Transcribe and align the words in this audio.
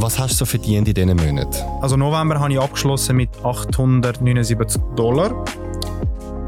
Was 0.00 0.18
hast 0.18 0.32
du 0.32 0.36
so 0.36 0.44
verdient 0.46 0.88
in 0.88 0.94
diesen 0.94 1.14
Monaten? 1.14 1.62
Also 1.82 1.94
November 1.94 2.40
habe 2.40 2.50
ich 2.50 2.58
abgeschlossen 2.58 3.16
mit 3.16 3.28
879 3.42 4.80
Dollar. 4.96 5.30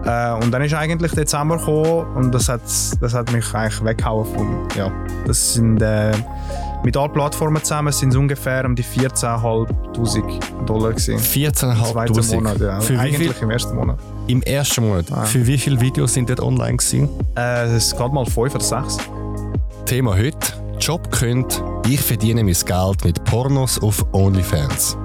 Äh, 0.05 0.43
und 0.43 0.51
dann 0.51 0.63
ist 0.63 0.73
eigentlich 0.73 1.13
Dezember 1.13 1.59
gekommen 1.59 2.07
und 2.17 2.35
das 2.35 2.49
hat, 2.49 2.63
das 3.01 3.13
hat 3.13 3.31
mich 3.31 3.55
eigentlich 3.55 3.85
weggehauen 3.85 4.25
von, 4.25 4.69
ja, 4.75 4.91
das 5.27 5.55
sind 5.55 5.83
äh, 5.83 6.13
mit 6.83 6.97
allen 6.97 7.13
Plattformen 7.13 7.63
zusammen 7.63 7.93
sind 7.93 8.09
es 8.09 8.17
ungefähr 8.17 8.65
um 8.65 8.75
die 8.75 8.83
14.500 8.83 10.65
Dollar 10.65 10.91
gewesen. 10.91 11.19
14.500? 11.19 12.35
Monat, 12.35 12.59
ja. 12.59 12.81
Für 12.81 12.99
eigentlich 12.99 13.41
im 13.43 13.51
ersten 13.51 13.77
Monat. 13.77 13.99
Im 14.29 14.43
ersten 14.43 14.89
Monat? 14.89 15.11
Ja. 15.11 15.25
Für 15.25 15.47
wie 15.47 15.59
viele 15.59 15.81
Videos 15.81 16.15
sind 16.15 16.31
dort 16.31 16.41
online 16.41 16.79
gewesen? 16.79 17.09
Äh, 17.37 17.67
es 17.67 17.95
geht 17.97 18.13
mal 18.13 18.25
5 18.25 18.55
oder 18.55 18.65
6. 18.65 18.97
Thema 19.85 20.17
heute, 20.17 20.62
Job 20.83 21.13
könnt, 21.13 21.63
ich 21.87 22.01
verdiene 22.01 22.43
mein 22.43 22.55
Geld 22.55 23.05
mit 23.05 23.23
Pornos 23.23 23.81
auf 23.81 24.05
OnlyFans. 24.13 24.97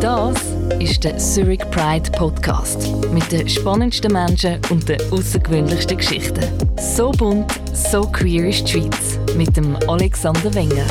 Das 0.00 0.36
ist 0.78 1.02
der 1.02 1.18
Zurich 1.18 1.68
Pride 1.72 2.08
Podcast 2.12 2.86
mit 3.12 3.32
den 3.32 3.48
spannendsten 3.48 4.12
Menschen 4.12 4.60
und 4.70 4.88
den 4.88 5.00
außergewöhnlichsten 5.10 5.96
Geschichten. 5.96 6.44
So 6.76 7.10
bunt, 7.10 7.52
so 7.74 8.02
queer 8.02 8.48
ist 8.48 8.68
die 8.68 8.80
Schweiz 8.80 9.18
mit 9.36 9.56
dem 9.56 9.74
Alexander 9.88 10.54
Wenger. 10.54 10.86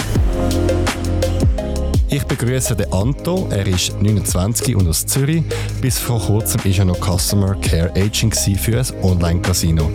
Ich 2.09 2.23
begrüße 2.23 2.73
den 2.73 2.91
Anto. 2.93 3.49
Er 3.51 3.67
ist 3.67 4.01
29 4.01 4.77
und 4.77 4.87
aus 4.87 5.05
Zürich. 5.05 5.43
Bis 5.81 5.99
vor 5.99 6.21
kurzem 6.21 6.63
war 6.63 6.71
er 6.71 6.85
noch 6.85 6.99
Customer 6.99 7.53
Care 7.55 7.91
Agent 7.97 8.33
für 8.33 8.79
ein 8.79 9.03
Online-Casino. 9.03 9.91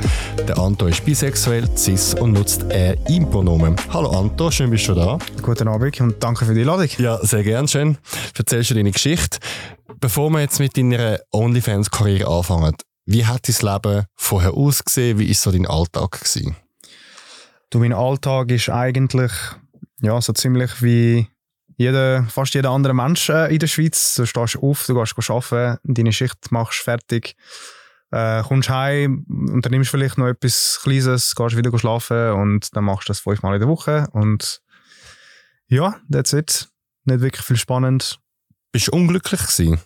Der 0.46 0.58
Anto 0.58 0.88
ist 0.88 1.02
bisexuell, 1.06 1.74
cis 1.74 2.12
und 2.12 2.32
nutzt 2.32 2.66
er 2.68 2.98
ihm 3.08 3.30
Pronomen. 3.30 3.76
Hallo 3.90 4.10
Anto, 4.10 4.50
schön 4.50 4.68
bist 4.68 4.88
du 4.88 4.94
da. 4.94 5.16
Guten 5.40 5.68
Abend 5.68 5.98
und 6.02 6.22
danke 6.22 6.44
für 6.44 6.52
die 6.52 6.60
Einladung. 6.60 6.88
Ja, 6.98 7.18
sehr 7.24 7.42
gern, 7.44 7.66
schön. 7.66 7.96
Erzählst 8.36 8.70
du 8.70 8.74
deine 8.74 8.90
Geschichte. 8.90 9.38
Bevor 9.98 10.28
wir 10.28 10.40
jetzt 10.40 10.58
mit 10.58 10.76
deiner 10.76 11.18
OnlyFans-Karriere 11.30 12.28
anfangen, 12.28 12.76
wie 13.06 13.24
hat 13.24 13.48
dein 13.48 13.72
Leben 13.72 14.04
vorher 14.16 14.52
ausgesehen? 14.52 15.18
Wie 15.18 15.28
war 15.28 15.34
so 15.34 15.50
dein 15.50 15.66
Alltag? 15.66 16.20
Gewesen? 16.20 16.56
Du, 17.70 17.78
mein 17.78 17.94
Alltag 17.94 18.50
ist 18.50 18.68
eigentlich 18.68 19.32
ja, 20.02 20.20
so 20.20 20.34
ziemlich 20.34 20.82
wie 20.82 21.26
jeder, 21.76 22.24
fast 22.24 22.54
jeder 22.54 22.70
andere 22.70 22.94
Mensch 22.94 23.28
äh, 23.28 23.52
in 23.52 23.58
der 23.58 23.66
Schweiz. 23.66 24.14
Du 24.14 24.26
stehst 24.26 24.56
auf, 24.56 24.86
du 24.86 24.94
gehst 24.94 25.30
arbeiten, 25.30 25.78
deine 25.84 26.12
Schicht 26.12 26.50
machst 26.50 26.80
fertig, 26.80 27.34
äh, 28.10 28.42
kommst 28.42 28.68
heim, 28.68 29.26
unternimmst 29.28 29.90
vielleicht 29.90 30.18
noch 30.18 30.28
etwas 30.28 30.80
Kleines, 30.82 31.34
gehst 31.34 31.56
wieder 31.56 31.76
schlafen 31.78 32.32
und 32.32 32.74
dann 32.76 32.84
machst 32.84 33.08
du 33.08 33.12
das 33.12 33.20
fünfmal 33.20 33.54
in 33.54 33.60
der 33.60 33.68
Woche. 33.68 34.08
Und 34.12 34.60
ja, 35.68 36.00
that's 36.10 36.32
it. 36.32 36.68
Nicht 37.04 37.20
wirklich 37.20 37.44
viel 37.44 37.56
spannend. 37.56 38.18
Bist 38.72 38.88
du 38.88 38.92
unglücklich 38.92 39.40
gewesen? 39.40 39.80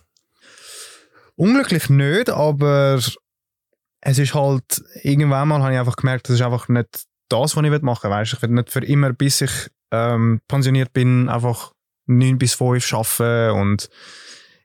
Unglücklich 1.35 1.89
nicht, 1.89 2.29
aber 2.29 2.99
es 4.01 4.19
ist 4.19 4.33
halt, 4.33 4.83
irgendwann 5.03 5.47
mal 5.47 5.61
habe 5.61 5.73
ich 5.73 5.79
einfach 5.79 5.95
gemerkt, 5.95 6.29
das 6.29 6.35
ist 6.35 6.41
einfach 6.41 6.67
nicht 6.67 7.05
das, 7.29 7.55
was 7.55 7.63
ich 7.65 7.81
machen 7.81 8.09
will. 8.09 8.17
Weißt? 8.17 8.33
Ich 8.33 8.41
will 8.41 8.49
nicht 8.49 8.71
für 8.71 8.83
immer, 8.83 9.13
bis 9.13 9.41
ich 9.41 9.51
ähm, 9.91 10.41
pensioniert 10.47 10.93
bin, 10.93 11.29
einfach 11.29 11.71
9 12.07 12.37
bis 12.37 12.55
5 12.55 12.93
arbeiten 12.93 13.59
und 13.59 13.89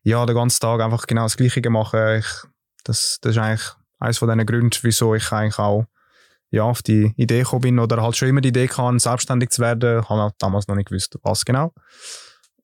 ja, 0.02 0.24
den 0.26 0.34
ganzen 0.34 0.60
Tag 0.60 0.80
einfach 0.80 1.06
genau 1.06 1.24
das 1.24 1.36
Gleiche 1.36 1.68
machen. 1.70 2.18
Ich, 2.18 2.26
das, 2.84 3.18
das 3.20 3.32
ist 3.32 3.38
eigentlich 3.38 3.70
eines 3.98 4.18
von 4.18 4.28
den 4.28 4.46
Gründen, 4.46 4.78
wieso 4.82 5.14
ich 5.14 5.30
eigentlich 5.32 5.58
auch 5.58 5.86
ja, 6.50 6.64
auf 6.64 6.82
die 6.82 7.14
Idee 7.16 7.40
gekommen 7.40 7.62
bin 7.62 7.78
oder 7.78 8.02
halt 8.02 8.16
schon 8.16 8.28
immer 8.28 8.40
die 8.40 8.50
Idee 8.50 8.68
hatte, 8.68 8.98
selbstständig 8.98 9.50
zu 9.50 9.62
werden. 9.62 10.00
Ich 10.00 10.08
habe 10.08 10.20
halt 10.20 10.34
damals 10.38 10.68
noch 10.68 10.74
nicht 10.74 10.88
gewusst, 10.88 11.16
was 11.22 11.44
genau. 11.44 11.72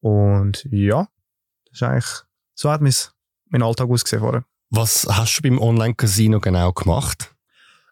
Und 0.01 0.67
ja, 0.71 1.09
das 1.67 1.73
ist 1.73 1.83
eigentlich, 1.83 2.23
so 2.55 2.71
hat 2.71 2.83
mein, 2.83 2.95
mein 3.47 3.63
Alltag 3.63 3.89
ausgesehen 3.89 4.21
vorher. 4.21 4.45
Was 4.71 5.07
hast 5.09 5.39
du 5.39 5.43
beim 5.43 5.59
Online-Casino 5.59 6.41
genau 6.41 6.73
gemacht? 6.73 7.35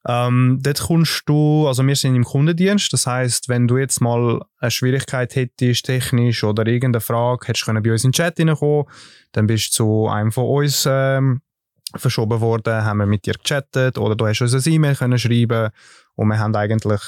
Ähm, 0.09 0.61
dort 0.63 0.81
kommst 0.81 1.23
du, 1.27 1.67
also 1.67 1.85
wir 1.85 1.97
sind 1.97 2.15
im 2.15 2.25
Kundendienst, 2.25 2.93
das 2.93 3.07
heißt, 3.07 3.49
wenn 3.49 3.67
du 3.67 3.77
jetzt 3.77 4.01
mal 4.01 4.41
eine 4.59 4.71
Schwierigkeit 4.71 5.35
hättest, 5.35 5.87
technisch 5.87 6.45
oder 6.45 6.65
irgendeine 6.67 7.01
Frage, 7.01 7.49
hättest 7.49 7.67
du 7.67 7.73
bei 7.73 7.93
uns 7.93 8.05
in 8.05 8.11
den 8.11 8.15
Chat 8.15 8.39
reinkommen, 8.39 8.85
dann 9.33 9.49
bist 9.49 9.71
du 9.71 9.73
zu 9.73 10.09
einem 10.09 10.31
von 10.31 10.45
uns 10.45 10.87
ähm, 10.89 11.41
verschoben 11.97 12.41
worden, 12.41 12.85
haben 12.85 12.99
wir 12.99 13.07
mit 13.07 13.27
dir 13.27 13.35
gechattet 13.35 13.99
oder 13.99 14.15
du 14.15 14.27
hast 14.27 14.41
uns 14.43 14.55
ein 14.55 14.73
E-Mail 14.73 14.95
können 14.95 15.19
schreiben 15.19 15.71
und 16.15 16.29
wir 16.29 16.39
haben 16.39 16.55
eigentlich 16.55 17.01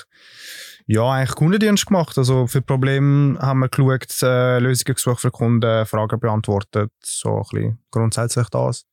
ja, 0.87 1.09
eigentlich 1.13 1.37
Kundendienst 1.37 1.87
gemacht. 1.87 2.17
Also 2.17 2.47
für 2.47 2.63
Probleme 2.63 3.39
haben 3.39 3.61
wir 3.61 3.69
geschaut, 3.69 4.23
äh, 4.23 4.59
Lösungen 4.59 4.95
gesucht 4.95 5.21
für 5.21 5.31
Kunden, 5.31 5.85
Fragen 5.85 6.19
beantwortet, 6.19 6.91
so 7.05 7.37
ein 7.37 7.43
bisschen 7.43 7.79
grundsätzlich 7.91 8.49
das. 8.49 8.87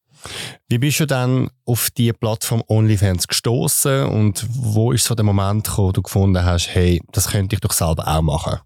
Wie 0.67 0.77
bist 0.77 0.99
du 0.99 1.05
dann 1.05 1.49
auf 1.65 1.89
die 1.91 2.13
Plattform 2.13 2.63
OnlyFans 2.67 3.27
gestoßen 3.27 4.05
und 4.05 4.45
wo 4.49 4.91
ist 4.91 5.05
so 5.05 5.15
der 5.15 5.25
Moment 5.25 5.65
gekommen, 5.65 5.87
wo 5.89 5.91
du 5.91 6.01
gefunden 6.01 6.43
hast, 6.43 6.67
hey, 6.69 7.01
das 7.11 7.29
könnte 7.29 7.55
ich 7.55 7.61
doch 7.61 7.73
selber 7.73 8.07
auch 8.07 8.21
machen? 8.21 8.59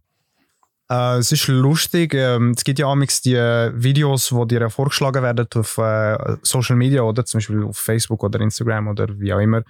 Äh, 0.89 1.17
es 1.17 1.31
ist 1.31 1.47
lustig. 1.47 2.13
Ähm, 2.13 2.53
es 2.57 2.63
gibt 2.63 2.79
ja 2.79 2.87
amigs 2.87 3.21
die 3.21 3.35
Videos, 3.35 4.29
die 4.29 4.47
dir 4.47 4.69
vorgeschlagen 4.69 5.21
werden 5.21 5.47
auf 5.55 5.77
äh, 5.77 6.37
Social 6.41 6.75
Media 6.75 7.01
oder 7.03 7.25
zum 7.25 7.37
Beispiel 7.39 7.63
auf 7.63 7.77
Facebook 7.77 8.23
oder 8.23 8.39
Instagram 8.39 8.87
oder 8.87 9.07
wie 9.19 9.33
auch 9.33 9.39
immer. 9.39 9.63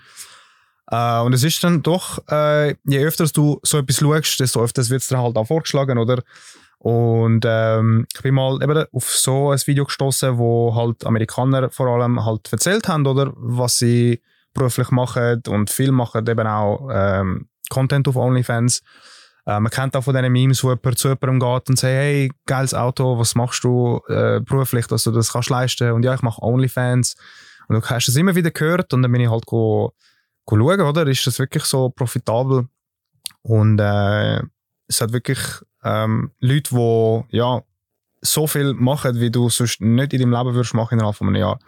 Äh, 0.92 1.20
und 1.20 1.34
es 1.34 1.44
ist 1.44 1.64
dann 1.64 1.84
doch, 1.84 2.20
äh, 2.30 2.76
je 2.86 3.06
öfter 3.06 3.26
du 3.28 3.60
so 3.64 3.78
etwas 3.78 3.98
schaust, 3.98 4.40
desto 4.40 4.64
öfter 4.64 4.88
wird 4.90 5.02
es 5.02 5.08
dir 5.08 5.20
halt 5.20 5.36
auch 5.36 5.46
vorgeschlagen, 5.46 5.98
oder? 5.98 6.24
Und 6.80 7.44
ähm, 7.46 8.08
ich 8.14 8.22
bin 8.22 8.36
mal 8.36 8.62
eben 8.64 8.86
auf 8.94 9.10
so 9.10 9.52
ein 9.52 9.60
Video 9.66 9.84
gestoßen, 9.84 10.38
wo 10.38 10.74
halt 10.76 11.06
Amerikaner 11.06 11.70
vor 11.70 11.88
allem 11.88 12.26
halt 12.26 12.52
erzählt 12.52 12.88
haben, 12.88 13.06
oder 13.06 13.34
was 13.36 13.78
sie 13.78 14.22
beruflich 14.54 14.90
machen 14.90 15.42
und 15.48 15.70
viel 15.70 15.92
machen 15.92 16.26
eben 16.28 16.48
auch 16.48 16.90
ähm, 16.92 17.50
Content 17.70 18.08
auf 18.08 18.16
OnlyFans. 18.16 18.82
Äh, 19.46 19.60
man 19.60 19.72
kennt 19.72 19.96
auch 19.96 20.04
von 20.04 20.16
diesen 20.16 20.32
Memes, 20.32 20.64
wo 20.64 20.70
jemand 20.70 20.98
zu 20.98 21.10
jemandem 21.10 21.40
geht 21.40 21.70
und 21.70 21.78
sagt, 21.78 21.94
hey, 21.94 22.32
geiles 22.46 22.74
Auto, 22.74 23.20
was 23.20 23.36
machst 23.36 23.64
du 23.64 24.02
äh, 24.08 24.40
beruflich, 24.40 24.88
dass 24.88 25.04
du 25.04 25.12
das 25.12 25.34
kannst 25.34 25.50
leisten? 25.50 25.92
Und 25.92 26.04
ja, 26.04 26.14
ich 26.14 26.22
mache 26.22 26.42
OnlyFans. 26.42 27.16
Und 27.68 27.76
du 27.76 27.90
hast 27.90 28.08
das 28.08 28.16
immer 28.16 28.36
wieder 28.36 28.52
gehört 28.52 28.94
und 28.94 29.04
dann 29.04 29.12
bin 29.12 29.22
ich 29.22 29.30
halt 29.30 29.46
go, 29.46 29.94
go 30.46 30.58
schauen, 30.58 30.82
oder? 30.82 31.06
Ist 31.08 31.28
das 31.28 31.40
wirklich 31.40 31.66
so 31.66 31.90
profitabel? 31.90 32.68
Und 33.42 33.80
äh, 33.80 34.42
es 34.90 35.00
hat 35.00 35.14
wirklich 35.14 35.40
ähm, 35.84 36.32
Leute, 36.40 36.76
die 36.76 37.38
ja, 37.38 37.62
so 38.22 38.48
viel 38.48 38.74
machen, 38.74 39.20
wie 39.20 39.32
du 39.32 39.50
sonst 39.50 39.80
nicht 39.80 40.14
in 40.14 40.20
deinem 40.20 40.34
Leben 40.34 40.56
würdest 40.56 40.74
machen 40.74 40.96
innerhalb 40.96 41.16
von 41.16 41.28
einem 41.28 41.38
Jahr. 41.38 41.60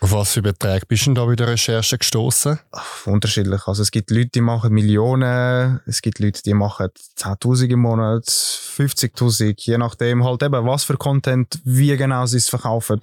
Auf 0.00 0.12
was 0.12 0.34
für 0.34 0.42
Beträge 0.42 0.84
bist 0.86 1.06
du 1.06 1.14
da 1.14 1.24
bei 1.24 1.36
der 1.36 1.48
Recherche 1.48 1.96
gestoßen? 1.96 2.58
Unterschiedlich. 3.06 3.66
Also 3.66 3.82
es 3.82 3.90
gibt 3.90 4.10
Leute, 4.10 4.28
die 4.34 4.40
machen 4.42 4.72
Millionen, 4.72 5.80
es 5.86 6.02
gibt 6.02 6.18
Leute, 6.18 6.42
die 6.42 6.52
machen 6.52 6.88
10.000 7.18 7.70
im 7.70 7.80
Monat, 7.80 8.24
50.000, 8.24 9.54
je 9.56 9.78
nachdem 9.78 10.22
halt 10.22 10.42
eben, 10.42 10.66
was 10.66 10.84
für 10.84 10.98
Content, 10.98 11.60
wie 11.64 11.96
genau 11.96 12.26
sie 12.26 12.36
es 12.36 12.50
verkaufen. 12.50 13.00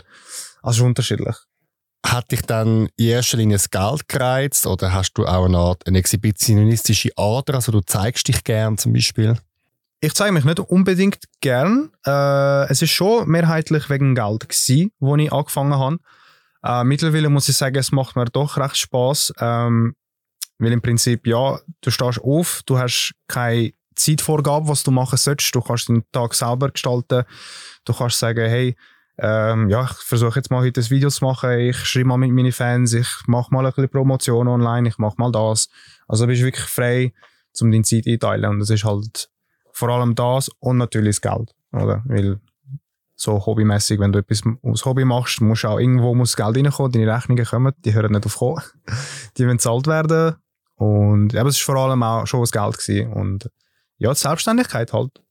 Also 0.61 0.85
unterschiedlich. 0.85 1.35
Hat 2.05 2.31
dich 2.31 2.43
dann 2.43 2.89
in 2.95 3.07
erster 3.07 3.37
Linie 3.37 3.55
das 3.55 3.71
Geld 3.71 4.07
gereizt 4.07 4.67
oder 4.67 4.93
hast 4.93 5.13
du 5.13 5.25
auch 5.25 5.45
eine 5.45 5.57
Art 5.57 5.87
eine 5.87 5.97
exhibitionistische 5.97 7.09
Ader, 7.15 7.55
also 7.55 7.71
du 7.71 7.81
zeigst 7.81 8.27
dich 8.27 8.43
gern 8.43 8.77
zum 8.77 8.93
Beispiel? 8.93 9.35
Ich 10.03 10.13
zeige 10.15 10.33
mich 10.33 10.43
nicht 10.43 10.59
unbedingt 10.59 11.23
gern. 11.39 11.89
Äh, 12.05 12.67
es 12.69 12.81
ist 12.81 12.91
schon 12.91 13.25
mehrheitlich 13.29 13.89
wegen 13.89 14.15
Geld 14.15 14.49
gewesen, 14.49 14.91
wo 14.99 15.15
ich 15.15 15.31
angefangen 15.31 15.79
habe. 15.79 15.97
Äh, 16.61 16.83
mittlerweile 16.83 17.29
muss 17.29 17.47
ich 17.47 17.55
sagen, 17.55 17.77
es 17.77 17.93
macht 17.93 18.17
mir 18.17 18.25
doch 18.25 18.57
recht 18.57 18.75
Spaß, 18.75 19.31
ähm, 19.39 19.95
weil 20.57 20.73
im 20.73 20.81
Prinzip 20.81 21.25
ja, 21.25 21.57
du 21.79 21.89
stehst 21.89 22.19
auf, 22.21 22.63
du 22.65 22.77
hast 22.77 23.13
keine 23.29 23.71
Zeitvorgabe, 23.95 24.67
was 24.67 24.83
du 24.83 24.91
machen 24.91 25.15
sollst. 25.15 25.55
Du 25.55 25.61
kannst 25.61 25.87
den 25.87 26.03
Tag 26.11 26.33
selber 26.33 26.69
gestalten. 26.69 27.23
Du 27.85 27.93
kannst 27.93 28.19
sagen, 28.19 28.49
hey, 28.49 28.75
ähm, 29.19 29.69
ja, 29.69 29.85
ich 29.89 29.97
versuche 30.05 30.39
jetzt 30.39 30.51
mal 30.51 30.65
heute 30.65 30.81
ein 30.81 30.89
Video 30.89 31.09
zu 31.11 31.23
machen. 31.23 31.59
Ich 31.59 31.77
schreibe 31.77 32.09
mal 32.09 32.17
mit 32.17 32.31
meinen 32.31 32.51
Fans, 32.51 32.91
ich 32.91 33.07
mache 33.27 33.53
mal 33.53 33.65
ein 33.65 33.71
bisschen 33.71 33.89
Promotion 33.89 34.49
online, 34.49 34.89
ich 34.89 34.97
mache 34.97 35.15
mal 35.17 35.31
das. 35.31 35.69
Also 36.09 36.25
du 36.25 36.31
bist 36.33 36.43
wirklich 36.43 36.65
frei, 36.65 37.13
um 37.61 37.71
deine 37.71 37.85
Zeit 37.85 38.05
einteilen. 38.05 38.49
Und 38.49 38.59
das 38.59 38.69
ist 38.69 38.83
halt 38.83 39.29
vor 39.83 39.89
allem 39.89 40.15
das 40.15 40.49
und 40.59 40.77
natürlich 40.77 41.19
das 41.19 41.33
Geld. 41.33 41.53
Oder? 41.73 42.01
Weil 42.05 42.39
so 43.17 43.45
hobbymäßig, 43.45 43.99
wenn 43.99 44.13
du 44.13 44.19
etwas 44.19 44.41
aus 44.61 44.85
Hobby 44.85 45.03
machst, 45.03 45.41
musst 45.41 45.65
auch 45.65 45.77
irgendwo 45.77 46.15
muss 46.15 46.37
Geld 46.37 46.55
reinkommen, 46.55 46.91
deine 46.93 47.13
Rechnungen 47.13 47.45
kommen, 47.45 47.73
die 47.83 47.93
hören 47.93 48.13
nicht 48.13 48.25
auf 48.25 48.37
kommen. 48.37 48.61
die 49.37 49.43
wollen 49.43 49.57
bezahlt 49.57 49.87
werden. 49.87 50.35
Und 50.75 51.35
aber 51.35 51.49
es 51.49 51.67
war 51.67 51.75
vor 51.75 51.83
allem 51.83 52.01
auch 52.01 52.25
schon 52.25 52.39
das 52.39 52.53
Geld 52.53 52.77
gewesen. 52.77 53.11
Und 53.11 53.49
ja, 53.97 54.13
die 54.13 54.17
Selbstständigkeit 54.17 54.93
halt. 54.93 55.21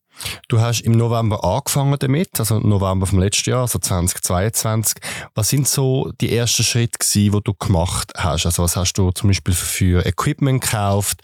Du 0.47 0.59
hast 0.59 0.81
im 0.81 0.93
November 0.93 1.43
angefangen 1.43 1.97
damit, 1.99 2.39
also 2.39 2.59
November 2.59 3.05
vom 3.05 3.19
letzten 3.19 3.49
Jahr, 3.49 3.61
also 3.61 3.79
2022. 3.79 4.97
Was 5.33 5.49
sind 5.49 5.67
so 5.67 6.11
die 6.21 6.35
ersten 6.35 6.63
Schritte 6.63 6.99
gewesen, 6.99 7.31
die 7.31 7.43
du 7.43 7.53
gemacht 7.53 8.13
hast? 8.15 8.45
Also 8.45 8.63
was 8.63 8.75
hast 8.75 8.93
du 8.93 9.11
zum 9.11 9.29
Beispiel 9.29 9.53
für 9.53 10.05
Equipment 10.05 10.61
gekauft? 10.61 11.21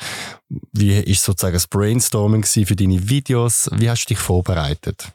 Wie 0.74 0.98
ist 0.98 1.24
sozusagen 1.24 1.54
das 1.54 1.68
Brainstorming 1.68 2.44
für 2.44 2.76
deine 2.76 3.10
Videos? 3.10 3.70
Wie 3.74 3.90
hast 3.90 4.06
du 4.06 4.14
dich 4.14 4.20
vorbereitet? 4.20 5.12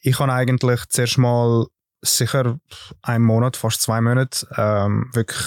Ich 0.00 0.18
habe 0.20 0.32
eigentlich 0.32 0.86
zuerst 0.88 1.18
mal 1.18 1.66
sicher 2.02 2.58
einen 3.02 3.24
Monat, 3.24 3.56
fast 3.56 3.82
zwei 3.82 4.00
Monate, 4.00 4.46
ähm, 4.56 5.10
wirklich 5.12 5.40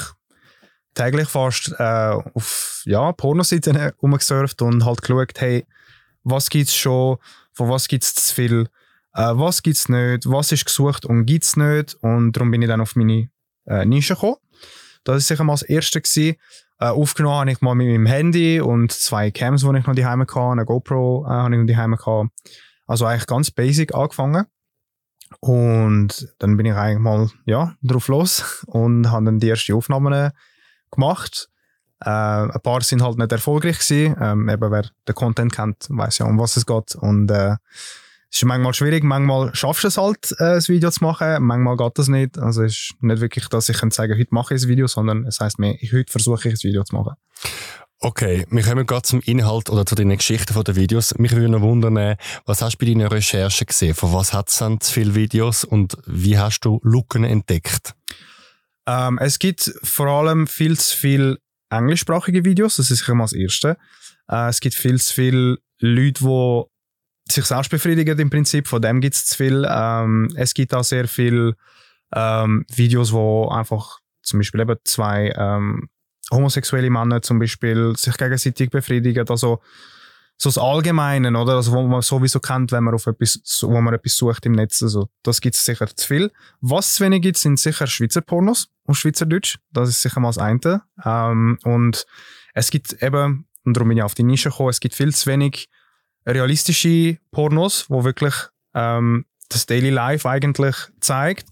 täglich 0.93 1.29
fast 1.29 1.73
äh, 1.77 1.83
auf 2.33 2.81
ja, 2.85 3.11
Pornoseiten 3.13 3.75
herumgesurft 3.75 4.61
und 4.61 4.85
halt 4.85 5.01
geschaut, 5.01 5.39
hey, 5.39 5.65
was 6.23 6.49
gibt 6.49 6.67
es 6.67 6.75
schon, 6.75 7.17
von 7.61 7.69
was 7.69 7.87
gibt 7.87 8.03
es 8.03 8.15
zu 8.15 8.33
viel, 8.33 8.69
äh, 9.13 9.31
was 9.33 9.61
gibt 9.61 9.77
es 9.77 9.87
nicht, 9.87 10.27
was 10.27 10.51
ist 10.51 10.65
gesucht 10.65 11.05
und 11.05 11.27
gibt 11.27 11.43
es 11.43 11.55
nicht. 11.55 11.93
Und 12.01 12.33
darum 12.33 12.49
bin 12.49 12.63
ich 12.63 12.67
dann 12.67 12.81
auf 12.81 12.95
meine 12.95 13.29
äh, 13.67 13.85
Nische 13.85 14.15
gekommen. 14.15 14.37
Das 15.03 15.13
war 15.13 15.19
sicher 15.19 15.43
mal 15.43 15.53
das 15.53 15.61
Erste. 15.61 16.01
Gewesen. 16.01 16.37
Äh, 16.79 16.85
aufgenommen 16.85 17.35
habe 17.35 17.51
ich 17.51 17.61
mal 17.61 17.75
mit 17.75 17.87
meinem 17.87 18.07
Handy 18.07 18.59
und 18.59 18.91
zwei 18.91 19.29
Cams, 19.29 19.61
die 19.61 19.77
ich 19.77 19.85
noch 19.85 19.93
daheim 19.93 20.21
hatte, 20.21 20.39
eine 20.39 20.65
GoPro 20.65 21.25
äh, 21.27 21.29
habe 21.29 21.53
ich 21.53 21.61
noch 21.61 21.67
daheim 21.67 21.95
gehabt. 21.95 22.31
Also 22.87 23.05
eigentlich 23.05 23.27
ganz 23.27 23.51
basic 23.51 23.93
angefangen. 23.93 24.47
Und 25.39 26.33
dann 26.39 26.57
bin 26.57 26.65
ich 26.65 26.73
eigentlich 26.73 26.99
mal 26.99 27.29
ja, 27.45 27.75
drauf 27.83 28.07
los 28.07 28.63
und 28.67 29.11
habe 29.11 29.25
dann 29.25 29.39
die 29.39 29.49
ersten 29.49 29.73
Aufnahmen 29.73 30.31
gemacht. 30.89 31.49
Äh, 32.03 32.09
ein 32.09 32.61
paar 32.63 32.81
sind 32.81 33.03
halt 33.03 33.17
nicht 33.17 33.31
erfolgreich 33.31 33.79
gewesen. 33.79 34.15
Ähm, 34.19 34.49
eben 34.49 34.71
wer 34.71 34.85
den 35.07 35.15
Content 35.15 35.53
kennt, 35.53 35.87
weiß 35.89 36.19
ja, 36.19 36.25
um 36.25 36.39
was 36.39 36.57
es 36.57 36.65
geht. 36.65 36.95
Und 36.95 37.29
äh, 37.29 37.55
es 38.31 38.37
ist 38.37 38.45
manchmal 38.45 38.73
schwierig, 38.73 39.03
manchmal 39.03 39.53
schaffst 39.53 39.83
du 39.83 39.89
es 39.89 39.97
halt, 39.97 40.33
äh, 40.39 40.55
ein 40.55 40.67
Video 40.67 40.89
zu 40.89 41.03
machen, 41.03 41.43
manchmal 41.43 41.75
geht 41.75 41.99
das 41.99 42.07
nicht. 42.07 42.39
Also 42.39 42.63
es 42.63 42.73
ist 42.73 42.93
nicht 43.01 43.21
wirklich, 43.21 43.47
dass 43.49 43.67
ich 43.67 43.77
kann 43.77 43.91
sagen, 43.91 44.17
heute 44.17 44.33
mache 44.33 44.55
ich 44.55 44.63
ein 44.63 44.69
Video, 44.69 44.87
sondern 44.87 45.25
es 45.25 45.39
heisst 45.39 45.59
mir, 45.59 45.77
heute 45.91 46.11
versuche 46.11 46.47
ich 46.47 46.55
ein 46.55 46.63
Video 46.63 46.83
zu 46.83 46.95
machen. 46.95 47.15
Okay, 47.99 48.47
wir 48.49 48.63
kommen 48.63 48.87
gerade 48.87 49.03
zum 49.03 49.19
Inhalt 49.19 49.69
oder 49.69 49.85
zu 49.85 49.93
den 49.93 50.09
Geschichten 50.09 50.63
der 50.63 50.75
Videos. 50.75 51.13
Mich 51.19 51.33
würde 51.33 51.49
noch 51.49 51.61
wundern, 51.61 52.15
was 52.45 52.63
hast 52.63 52.77
du 52.77 52.85
bei 52.85 52.91
deinen 52.91 53.05
Recherchen 53.05 53.67
gesehen? 53.67 53.93
Von 53.93 54.11
was 54.11 54.33
hat 54.33 54.49
es 54.49 54.57
dann 54.57 54.79
zu 54.79 54.91
viele 54.91 55.13
Videos 55.13 55.63
und 55.63 55.97
wie 56.07 56.39
hast 56.39 56.61
du 56.61 56.79
Lücken 56.83 57.25
entdeckt? 57.25 57.93
Ähm, 58.87 59.19
es 59.21 59.37
gibt 59.37 59.71
vor 59.83 60.07
allem 60.07 60.47
viel 60.47 60.79
zu 60.79 60.97
viele 60.97 61.37
englischsprachige 61.71 62.45
Videos, 62.45 62.75
das 62.75 62.91
ist 62.91 62.99
sicher 62.99 63.15
mal 63.15 63.25
das 63.25 63.33
Erste. 63.33 63.77
Äh, 64.29 64.49
es 64.49 64.59
gibt 64.59 64.75
viel 64.75 64.99
zu 64.99 65.13
viele 65.13 65.57
Leute, 65.79 66.23
die 66.23 67.31
sich 67.31 67.45
selbst 67.45 67.71
befriedigen 67.71 68.19
im 68.19 68.29
Prinzip, 68.29 68.67
von 68.67 68.81
dem 68.81 69.01
gibt 69.01 69.15
es 69.15 69.25
zu 69.25 69.37
viel. 69.37 69.65
Ähm, 69.69 70.29
es 70.35 70.53
gibt 70.53 70.73
auch 70.73 70.83
sehr 70.83 71.07
viele 71.07 71.55
ähm, 72.13 72.65
Videos, 72.73 73.11
wo 73.11 73.47
einfach 73.49 73.99
zum 74.21 74.39
Beispiel 74.39 74.61
eben 74.61 74.75
zwei 74.83 75.33
ähm, 75.35 75.89
homosexuelle 76.31 76.89
Männer 76.89 77.21
zum 77.21 77.39
Beispiel 77.39 77.93
sich 77.97 78.15
gegenseitig 78.17 78.69
befriedigen. 78.69 79.27
Also 79.27 79.61
so 80.41 80.49
das 80.49 80.57
Allgemeine, 80.57 81.37
oder? 81.37 81.57
Also, 81.57 81.71
wo 81.71 81.83
man 81.83 82.01
sowieso 82.01 82.39
kennt, 82.39 82.71
wenn 82.71 82.83
man 82.83 82.95
auf 82.95 83.05
etwas, 83.05 83.41
wo 83.61 83.79
man 83.79 83.93
etwas 83.93 84.15
sucht 84.15 84.43
im 84.47 84.53
Netz. 84.53 84.81
Also, 84.81 85.07
das 85.21 85.39
gibt 85.39 85.55
es 85.55 85.63
sicher 85.63 85.85
zu 85.95 86.07
viel. 86.07 86.31
Was 86.61 86.95
zu 86.95 87.03
wenig 87.03 87.21
gibt, 87.21 87.37
sind 87.37 87.59
sicher 87.59 87.85
Schweizer 87.85 88.21
Pornos 88.21 88.67
und 88.85 88.95
Schweizerdeutsch. 88.95 89.59
Das 89.71 89.87
ist 89.87 90.01
sicher 90.01 90.19
mal 90.19 90.29
das 90.29 90.39
eine. 90.39 90.81
Ähm, 91.05 91.59
und 91.63 92.07
es 92.55 92.71
gibt 92.71 93.03
eben, 93.03 93.45
und 93.65 93.77
darum 93.77 93.89
bin 93.89 93.99
ich 93.99 94.03
auf 94.03 94.15
die 94.15 94.23
Nische 94.23 94.49
gekommen, 94.49 94.71
es 94.71 94.79
gibt 94.79 94.95
viel 94.95 95.13
zu 95.13 95.29
wenig 95.29 95.69
realistische 96.25 97.19
Pornos, 97.29 97.85
wo 97.89 98.03
wirklich 98.03 98.33
ähm, 98.73 99.25
das 99.47 99.67
Daily 99.67 99.91
Life 99.91 100.27
eigentlich 100.27 100.75
zeigt. 101.01 101.49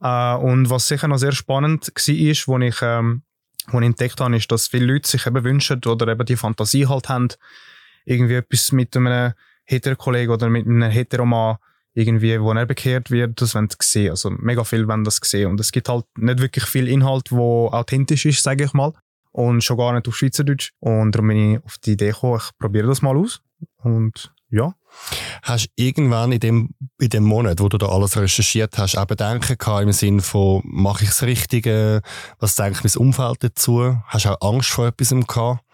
Äh, 0.00 0.34
und 0.36 0.70
was 0.70 0.88
sicher 0.88 1.08
noch 1.08 1.18
sehr 1.18 1.32
spannend 1.32 1.92
war, 1.94 2.14
ist, 2.14 2.48
wo 2.48 2.58
ich, 2.58 2.76
ähm, 2.80 3.22
wo 3.66 3.80
ich 3.80 3.84
entdeckt 3.86 4.18
habe, 4.22 4.34
ist, 4.34 4.50
dass 4.50 4.68
viele 4.68 4.86
Leute 4.86 5.10
sich 5.10 5.26
eben 5.26 5.44
wünschen 5.44 5.84
oder 5.84 6.08
eben 6.08 6.24
die 6.24 6.36
Fantasie 6.36 6.86
halt 6.86 7.10
haben, 7.10 7.28
irgendwie 8.04 8.34
etwas 8.34 8.72
mit 8.72 8.96
einem 8.96 9.32
Hetero-Kollegen 9.64 10.32
oder 10.32 10.48
mit 10.48 10.66
einem 10.66 10.90
Heteromann 10.90 11.56
irgendwie, 11.94 12.40
wo 12.40 12.52
er 12.52 12.66
bekehrt 12.66 13.10
wird, 13.10 13.40
das 13.40 13.54
wollen 13.54 13.68
sie 13.70 13.76
sehen. 13.80 14.10
Also 14.10 14.30
mega 14.30 14.64
viel 14.64 14.88
wollen 14.88 15.04
das 15.04 15.20
sehen. 15.22 15.50
Und 15.50 15.60
es 15.60 15.70
gibt 15.72 15.88
halt 15.88 16.04
nicht 16.18 16.40
wirklich 16.40 16.64
viel 16.64 16.88
Inhalt, 16.88 17.30
wo 17.30 17.68
authentisch 17.68 18.26
ist, 18.26 18.42
sage 18.42 18.64
ich 18.64 18.72
mal. 18.72 18.92
Und 19.30 19.62
schon 19.62 19.76
gar 19.76 19.92
nicht 19.92 20.06
auf 20.08 20.16
Schweizerdeutsch. 20.16 20.72
Und 20.80 21.12
darum 21.12 21.28
bin 21.28 21.54
ich 21.54 21.64
auf 21.64 21.78
die 21.78 21.92
Idee 21.92 22.10
gekommen, 22.10 22.40
ich 22.42 22.58
probiere 22.58 22.88
das 22.88 23.02
mal 23.02 23.16
aus. 23.16 23.40
Und 23.78 24.32
ja. 24.50 24.74
Hast 25.42 25.66
du 25.66 25.70
irgendwann 25.76 26.32
in 26.32 26.40
dem, 26.40 26.74
in 27.00 27.08
dem 27.08 27.24
Monat, 27.24 27.60
wo 27.60 27.68
du 27.68 27.78
da 27.78 27.86
alles 27.86 28.16
recherchiert 28.16 28.78
hast, 28.78 28.96
auch 28.96 29.06
Bedenken 29.06 29.58
gehabt 29.58 29.82
im 29.82 29.92
Sinne 29.92 30.22
von, 30.22 30.62
mache 30.64 31.04
ich 31.04 31.10
das 31.10 31.22
Richtige? 31.22 32.02
Was 32.38 32.54
denkt 32.54 32.84
mein 32.84 32.96
Umfeld 32.96 33.42
dazu? 33.42 33.98
Hast 34.06 34.24
du 34.24 34.30
auch 34.30 34.54
Angst 34.54 34.70
vor 34.70 34.86
etwas 34.86 35.10
gehabt? 35.10 35.64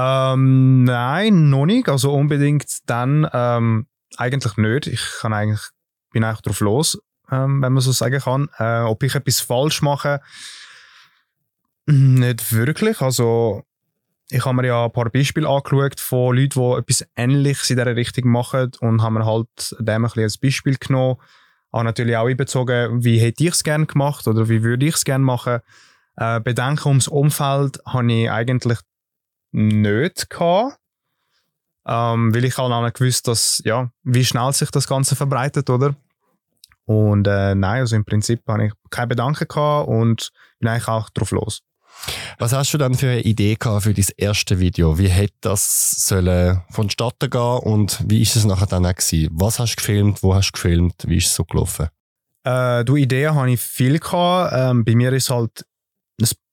Ähm, 0.00 0.84
nein, 0.84 1.50
noch 1.50 1.66
nicht. 1.66 1.88
Also 1.88 2.14
unbedingt 2.14 2.88
dann 2.88 3.28
ähm, 3.32 3.86
eigentlich 4.16 4.56
nicht. 4.56 4.86
Ich 4.86 5.02
kann 5.20 5.32
eigentlich, 5.32 5.60
bin 6.12 6.22
eigentlich 6.22 6.42
drauf 6.42 6.60
los, 6.60 7.02
ähm, 7.32 7.60
wenn 7.60 7.72
man 7.72 7.80
so 7.80 7.90
sagen 7.90 8.20
kann. 8.20 8.48
Äh, 8.58 8.82
ob 8.82 9.02
ich 9.02 9.16
etwas 9.16 9.40
falsch 9.40 9.82
mache, 9.82 10.20
nicht 11.86 12.52
wirklich. 12.52 13.00
Also 13.00 13.64
ich 14.30 14.44
habe 14.44 14.54
mir 14.54 14.68
ja 14.68 14.84
ein 14.84 14.92
paar 14.92 15.10
Beispiele 15.10 15.48
angeschaut 15.48 15.98
von 15.98 16.36
Leuten, 16.36 16.60
die 16.60 16.78
etwas 16.78 17.08
Ähnliches 17.16 17.70
in 17.70 17.76
dieser 17.78 17.96
Richtung 17.96 18.30
machen 18.30 18.70
und 18.80 19.02
haben 19.02 19.14
mir 19.14 19.26
halt 19.26 19.48
dem 19.80 20.04
ein 20.04 20.22
als 20.22 20.38
Beispiel 20.38 20.76
genommen. 20.76 21.16
Habe 21.72 21.84
natürlich 21.84 22.16
auch 22.16 22.28
einbezogen, 22.28 23.02
wie 23.02 23.18
hätte 23.18 23.44
ich 23.44 23.50
es 23.50 23.64
gerne 23.64 23.86
gemacht 23.86 24.28
oder 24.28 24.48
wie 24.48 24.62
würde 24.62 24.86
ich 24.86 24.94
es 24.94 25.04
gerne 25.04 25.24
machen. 25.24 25.58
Äh, 26.16 26.40
Bedenken 26.40 26.88
ums 26.88 27.08
Umfeld 27.08 27.80
habe 27.84 28.12
ich 28.12 28.30
eigentlich 28.30 28.78
nicht 29.52 30.30
gehabt. 30.30 30.78
Ähm, 31.86 32.34
weil 32.34 32.44
ich 32.44 32.58
halt 32.58 32.70
auch 32.70 32.82
nicht 32.82 32.96
gewusst, 32.96 33.28
dass, 33.28 33.62
ja, 33.64 33.90
wie 34.02 34.24
schnell 34.24 34.52
sich 34.52 34.70
das 34.70 34.86
Ganze 34.86 35.16
verbreitet, 35.16 35.70
oder? 35.70 35.94
Und 36.84 37.26
äh, 37.26 37.54
nein, 37.54 37.80
also 37.80 37.96
im 37.96 38.04
Prinzip 38.04 38.42
habe 38.46 38.66
ich 38.66 38.72
keine 38.90 39.08
Bedanken 39.08 39.46
gehabt 39.48 39.88
und 39.88 40.30
bin 40.58 40.68
eigentlich 40.68 40.88
auch 40.88 41.10
drauf 41.10 41.30
los. 41.30 41.62
Was 42.38 42.52
hast 42.52 42.72
du 42.72 42.78
dann 42.78 42.94
für 42.94 43.10
eine 43.10 43.22
Idee 43.22 43.56
gehabt 43.56 43.84
für 43.84 43.94
dein 43.94 44.06
erste 44.16 44.58
Video? 44.58 44.98
Wie 44.98 45.08
hätte 45.08 45.34
das 45.40 46.06
sollen 46.06 46.62
vonstatten 46.70 47.30
gehen 47.30 47.58
und 47.58 48.02
wie 48.06 48.22
ist 48.22 48.36
es 48.36 48.44
nachher 48.44 48.66
dann 48.66 48.86
auch 48.86 48.94
gewesen? 48.94 49.28
Was 49.32 49.58
hast 49.58 49.72
du 49.72 49.76
gefilmt? 49.76 50.22
Wo 50.22 50.34
hast 50.34 50.50
du 50.50 50.52
gefilmt? 50.52 50.94
Wie 51.06 51.16
ist 51.16 51.26
es 51.26 51.34
so 51.34 51.44
gelaufen? 51.44 51.88
Äh, 52.44 52.84
du 52.84 52.96
Ideen 52.96 53.34
habe 53.34 53.50
ich 53.50 53.60
viel 53.60 53.98
gehabt. 53.98 54.54
Ähm, 54.56 54.84
bei 54.84 54.94
mir 54.94 55.12
ist 55.12 55.30
halt 55.30 55.66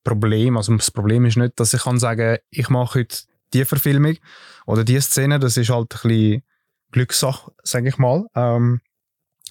Problem, 0.06 0.56
also 0.56 0.74
das 0.76 0.90
Problem 0.90 1.24
ist 1.24 1.36
nicht, 1.36 1.58
dass 1.58 1.74
ich 1.74 1.82
kann 1.82 1.98
sagen, 1.98 2.38
ich 2.50 2.68
mache 2.68 3.00
heute 3.00 3.16
die 3.52 3.64
Verfilmung 3.64 4.16
oder 4.64 4.84
die 4.84 5.00
Szene, 5.00 5.38
das 5.38 5.56
ist 5.56 5.70
halt 5.70 5.92
ein 5.92 6.08
bisschen 6.08 6.42
Glückssache, 6.92 7.52
sage 7.62 7.88
ich 7.88 7.98
mal. 7.98 8.24
Ähm, 8.34 8.80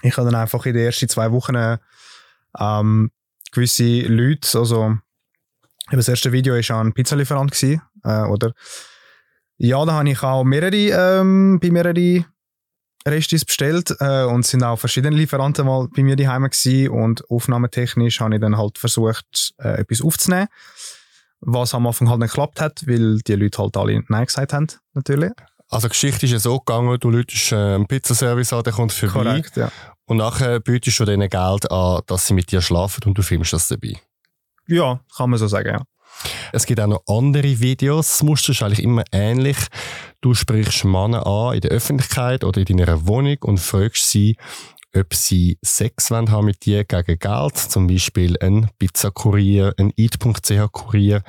ich 0.01 0.15
habe 0.17 0.31
dann 0.31 0.39
einfach 0.39 0.65
in 0.65 0.73
den 0.73 0.85
ersten 0.85 1.09
zwei 1.09 1.31
Wochen 1.31 1.77
ähm, 2.57 3.11
gewisse 3.51 4.01
Leute, 4.07 4.57
also 4.57 4.97
das 5.91 6.07
erste 6.07 6.31
Video 6.31 6.55
war 6.55 6.83
ein 6.83 6.93
Pizzalieferant, 6.93 7.61
äh, 7.63 7.77
oder? 8.03 8.53
Ja, 9.57 9.85
da 9.85 9.93
habe 9.93 10.09
ich 10.09 10.23
auch 10.23 10.43
mehrere, 10.43 11.19
ähm, 11.19 11.59
bei 11.61 11.69
mehreren 11.69 12.25
Restis 13.05 13.45
bestellt 13.45 13.95
äh, 13.99 14.23
und 14.23 14.45
sind 14.45 14.63
auch 14.63 14.77
verschiedene 14.77 15.15
Lieferanten 15.15 15.65
mal 15.65 15.87
bei 15.95 16.03
mir 16.03 16.15
daheim 16.15 16.43
gewesen 16.43 16.89
und 16.89 17.29
aufnahmetechnisch 17.29 18.19
habe 18.19 18.35
ich 18.35 18.41
dann 18.41 18.57
halt 18.57 18.77
versucht, 18.77 19.53
äh, 19.59 19.81
etwas 19.81 20.01
aufzunehmen, 20.01 20.47
was 21.41 21.73
am 21.73 21.85
Anfang 21.85 22.09
halt 22.09 22.19
nicht 22.19 22.31
geklappt 22.31 22.59
hat, 22.61 22.87
weil 22.87 23.19
die 23.19 23.35
Leute 23.35 23.59
halt 23.59 23.77
alle 23.77 24.03
Nein 24.07 24.25
gesagt 24.25 24.53
haben, 24.53 24.67
natürlich. 24.93 25.31
Also 25.69 25.87
die 25.87 25.91
Geschichte 25.91 26.25
ist 26.25 26.31
ja 26.31 26.39
so 26.39 26.59
gegangen, 26.59 26.97
du 26.99 27.09
läutest 27.09 27.51
äh, 27.51 27.55
einen 27.55 27.87
Pizzaservice 27.87 28.53
an, 28.53 28.63
der 28.63 28.73
kommt 28.73 28.91
vorbei 28.91 29.23
Korrekt, 29.23 29.57
ja. 29.57 29.71
und 30.05 30.17
nachher 30.17 30.59
bietest 30.59 30.99
du 30.99 31.05
denen 31.05 31.29
Geld 31.29 31.69
an, 31.71 32.01
dass 32.07 32.27
sie 32.27 32.33
mit 32.33 32.51
dir 32.51 32.61
schlafen 32.61 33.03
und 33.05 33.17
du 33.17 33.21
filmst 33.21 33.53
das 33.53 33.67
dabei. 33.67 33.95
Ja, 34.67 34.99
kann 35.15 35.29
man 35.29 35.37
so 35.37 35.47
sagen, 35.47 35.69
ja. 35.69 35.81
Es 36.51 36.65
gibt 36.65 36.79
auch 36.79 36.87
noch 36.87 37.03
andere 37.07 37.59
Videos. 37.59 38.07
Das 38.07 38.23
Muster 38.23 38.51
ist 38.51 38.63
eigentlich 38.63 38.83
immer 38.83 39.03
ähnlich. 39.11 39.57
Du 40.21 40.33
sprichst 40.33 40.85
Männer 40.85 41.25
an 41.25 41.55
in 41.55 41.61
der 41.61 41.71
Öffentlichkeit 41.71 42.43
oder 42.43 42.61
in 42.61 42.77
deiner 42.77 43.07
Wohnung 43.07 43.37
und 43.41 43.59
fragst 43.59 44.09
sie, 44.09 44.37
ob 44.95 45.13
sie 45.13 45.57
Sex 45.61 46.09
haben 46.09 46.45
mit 46.45 46.65
dir 46.65 46.85
gegen 46.85 47.19
Geld, 47.19 47.57
zum 47.57 47.87
Beispiel 47.87 48.37
ein 48.39 48.69
Pizzakurier, 48.79 49.73
ein 49.77 49.91
Eat.ch-Kurier, 49.97 51.21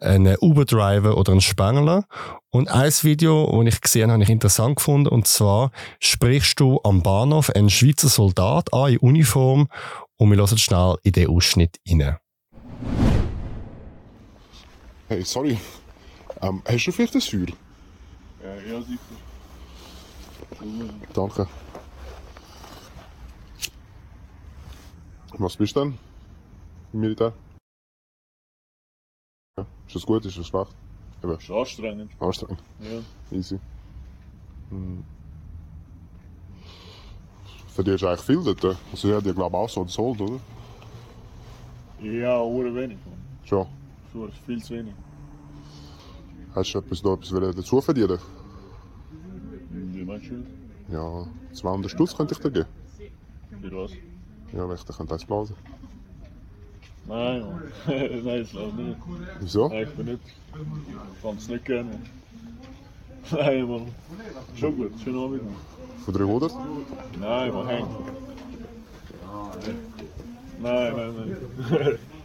einen 0.00 0.36
Uber-Driver 0.40 1.16
oder 1.16 1.32
ein 1.32 1.40
Spengler. 1.40 2.04
Und 2.50 2.68
ein 2.68 2.90
Video, 3.02 3.62
das 3.64 3.74
ich 3.74 3.80
gesehen 3.80 4.10
habe, 4.10 4.14
habe 4.14 4.24
ich 4.24 4.30
interessant 4.30 4.76
gefunden, 4.76 5.08
und 5.08 5.26
zwar 5.26 5.70
sprichst 6.00 6.58
du 6.58 6.80
am 6.82 7.02
Bahnhof 7.02 7.50
einen 7.50 7.70
Schweizer 7.70 8.08
Soldat 8.08 8.72
an 8.72 8.92
in 8.92 8.98
Uniform 8.98 9.68
und 10.16 10.30
wir 10.30 10.38
hören 10.38 10.58
schnell 10.58 10.96
in 11.02 11.12
den 11.12 11.28
Ausschnitt 11.28 11.76
rein. 11.88 12.16
Hey, 15.08 15.22
sorry. 15.22 15.56
Ähm, 16.42 16.62
hast 16.66 16.84
du 16.84 16.90
vielleicht 16.90 17.14
ein 17.14 17.20
Feuer? 17.20 17.46
Ja, 18.42 18.54
ja, 18.72 18.82
sicher. 18.82 18.98
Danke. 21.14 21.46
Was 25.38 25.56
bist 25.56 25.76
du 25.76 25.80
denn 25.80 25.98
im 26.92 27.00
Militär? 27.00 27.32
Ja. 29.56 29.66
Ist 29.86 29.94
das 29.94 30.04
gut, 30.04 30.24
ist 30.24 30.38
das 30.38 30.46
schlecht? 30.48 30.74
Eben. 31.22 31.38
Ist 31.38 31.50
anstrengend. 31.50 32.10
Anstrengend. 32.18 32.62
Ja. 32.80 33.36
Easy. 33.36 33.60
Hm. 34.70 35.04
Verdienst 37.68 38.02
du 38.02 38.08
eigentlich 38.08 38.22
viel 38.22 38.42
dort? 38.42 38.76
Also, 38.90 39.08
ja, 39.08 39.20
die 39.20 39.32
glaube 39.32 39.56
ich, 39.56 39.62
auch 39.62 39.68
so 39.68 39.82
ein 39.82 39.88
Sold, 39.88 40.20
oder? 40.20 40.40
Ja, 42.02 42.40
oder 42.40 42.74
wenig. 42.74 42.98
Schon. 43.44 43.68
Schon 44.16 44.32
viel 44.46 44.62
zu 44.62 44.74
wenig. 44.74 44.94
Hast 46.54 46.72
du 46.72 46.78
etwas, 46.78 47.02
noch 47.02 47.18
etwas 47.18 47.54
dazu 47.54 47.82
verdienen? 47.82 48.18
Wie 49.70 50.04
meinst 50.04 50.30
du? 50.30 50.42
Ja, 50.90 51.26
200 51.52 51.90
Stutz 51.90 52.16
könnte 52.16 52.32
ich 52.32 52.40
dir 52.40 52.50
geben. 52.50 52.66
Für 53.60 53.76
was? 53.76 53.92
Ja, 54.54 54.66
wenn 54.66 54.74
ich 54.74 54.84
dir 54.84 55.12
eins 55.12 55.24
blasen. 55.26 55.54
Nein. 57.06 57.44
Nein, 57.86 58.40
das 58.40 58.50
glaube 58.50 58.80
ich 58.80 58.86
nicht. 58.86 58.98
Wieso? 59.40 59.68
Nein, 59.68 59.82
ich 59.82 59.94
bin 59.94 60.06
nicht. 60.06 60.20
Ich 60.24 61.18
fand 61.20 61.40
es 61.40 61.48
nicht 61.48 61.64
gerne. 61.66 62.00
Nein, 63.32 63.68
Mann. 63.68 63.86
Schon 64.54 64.76
gut, 64.78 64.92
schönen 65.04 65.18
Abend. 65.18 65.42
Für 66.06 66.12
300? 66.12 66.52
Nein, 67.20 67.52
man 67.52 67.66
hängt. 67.66 67.88
Nein, 70.62 70.96
nein, 70.96 71.14
nein. 71.68 71.98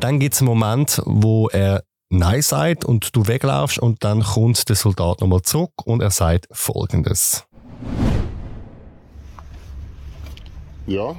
Dann 0.00 0.18
gibt 0.20 0.34
es 0.34 0.40
einen 0.40 0.48
Moment, 0.48 1.02
wo 1.04 1.48
er 1.48 1.82
Nein 2.10 2.42
sagt 2.42 2.84
und 2.84 3.14
du 3.14 3.26
weglaufst 3.26 3.78
und 3.78 4.02
dann 4.04 4.22
kommt 4.22 4.68
der 4.68 4.76
Soldat 4.76 5.20
nochmal 5.20 5.42
zurück 5.42 5.72
und 5.84 6.00
er 6.00 6.10
sagt 6.10 6.48
folgendes. 6.52 7.44
Ja, 10.86 11.16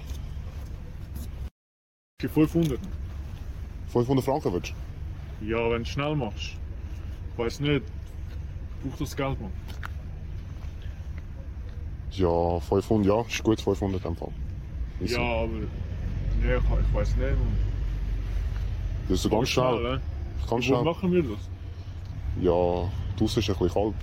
Okay, 2.22 2.28
500. 2.28 2.78
500 3.94 4.26
Franken 4.26 4.52
willst 4.52 4.74
Ja, 5.40 5.72
wenn 5.72 5.78
du 5.78 5.82
es 5.84 5.88
schnell 5.88 6.16
machst. 6.18 6.58
Ich 7.32 7.38
weiß 7.38 7.62
nicht. 7.62 7.86
Braucht 8.84 9.00
das 9.00 9.16
Geld, 9.16 9.40
Mann? 9.40 9.52
du? 12.12 12.24
Ja, 12.24 12.60
500, 12.60 13.08
ja, 13.08 13.22
ist 13.22 13.42
gut, 13.42 13.62
500 13.62 14.04
in 14.04 14.10
dem 14.10 14.18
Fall. 14.18 14.34
Ist 15.00 15.16
Ja, 15.16 15.22
aber. 15.22 15.48
Nee, 15.48 16.56
ich, 16.58 16.88
ich 16.88 16.94
weiß 16.94 17.16
nicht, 17.16 17.20
Mann. 17.20 17.69
Das 19.10 19.26
ist 19.26 19.30
ganz 19.32 19.50
schnell. 19.50 19.82
ne? 19.82 20.02
Ganz 20.42 20.52
Wo 20.52 20.62
schnell. 20.62 20.84
machen 20.84 21.12
wir 21.12 21.24
das? 21.24 21.40
Ja, 22.42 22.52
draussen 23.18 23.40
ist 23.40 23.50
ein 23.50 23.56
bisschen 23.58 23.70
kalt. 23.70 23.96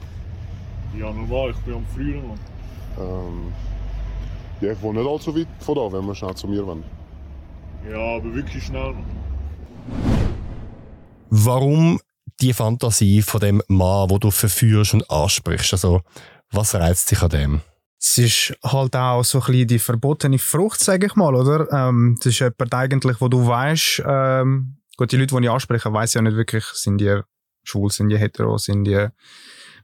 Ja, 0.99 1.13
normal, 1.13 1.51
ich 1.51 1.57
bin 1.59 1.75
am 1.75 1.87
Frieren, 1.95 2.27
Mann. 2.29 2.39
Ähm, 2.99 3.53
ja, 4.61 4.73
ich 4.73 4.83
wohne 4.83 5.01
nicht 5.01 5.09
allzu 5.11 5.35
weit 5.37 5.47
von 5.61 5.75
da, 5.75 5.93
wenn 5.93 6.07
wir 6.07 6.15
schnell 6.15 6.35
zu 6.35 6.49
mir 6.49 6.67
wollen. 6.67 6.85
Ja, 7.91 8.17
aber 8.17 8.35
wirklich 8.35 8.65
schnell, 8.65 8.93
Mann. 8.93 9.05
Warum 11.31 12.01
die 12.41 12.53
Fantasie 12.53 13.23
von 13.23 13.41
dem 13.41 13.63
Mann, 13.69 14.11
wo 14.11 14.19
du 14.19 14.31
verführst 14.31 14.95
und 14.95 15.11
ansprichst? 15.11 15.73
Also, 15.73 16.03
was 16.51 16.75
reizt 16.75 17.11
dich 17.11 17.23
an 17.23 17.31
dem? 17.31 17.61
Es 17.99 18.19
ist 18.19 18.55
halt 18.63 18.95
auch 18.95 19.25
so 19.25 19.39
ein 19.39 19.47
bisschen 19.47 19.69
die 19.69 19.79
verbotene 19.79 20.39
Frucht, 20.39 20.81
sage 20.81 21.07
ich 21.07 21.17
mal, 21.17 21.35
oder? 21.35 21.71
Ähm, 21.73 22.17
das 22.19 22.27
ist 22.27 22.41
jemand 22.41 22.75
eigentlich, 22.75 23.21
wo 23.21 23.29
du 23.29 23.47
weißt, 23.47 24.03
ähm, 24.07 24.77
gut, 24.97 25.13
die 25.13 25.17
Leute, 25.17 25.37
die 25.37 25.45
ich 25.45 25.51
anspreche, 25.51 25.93
weiß 25.93 26.15
ja 26.15 26.23
nicht 26.23 26.37
wirklich, 26.37 26.65
sind 26.65 26.99
die 26.99 27.21
schwul, 27.65 27.91
sind 27.91 28.09
die 28.09 28.19
hetero, 28.19 28.59
sind 28.59 28.85
die 28.85 29.09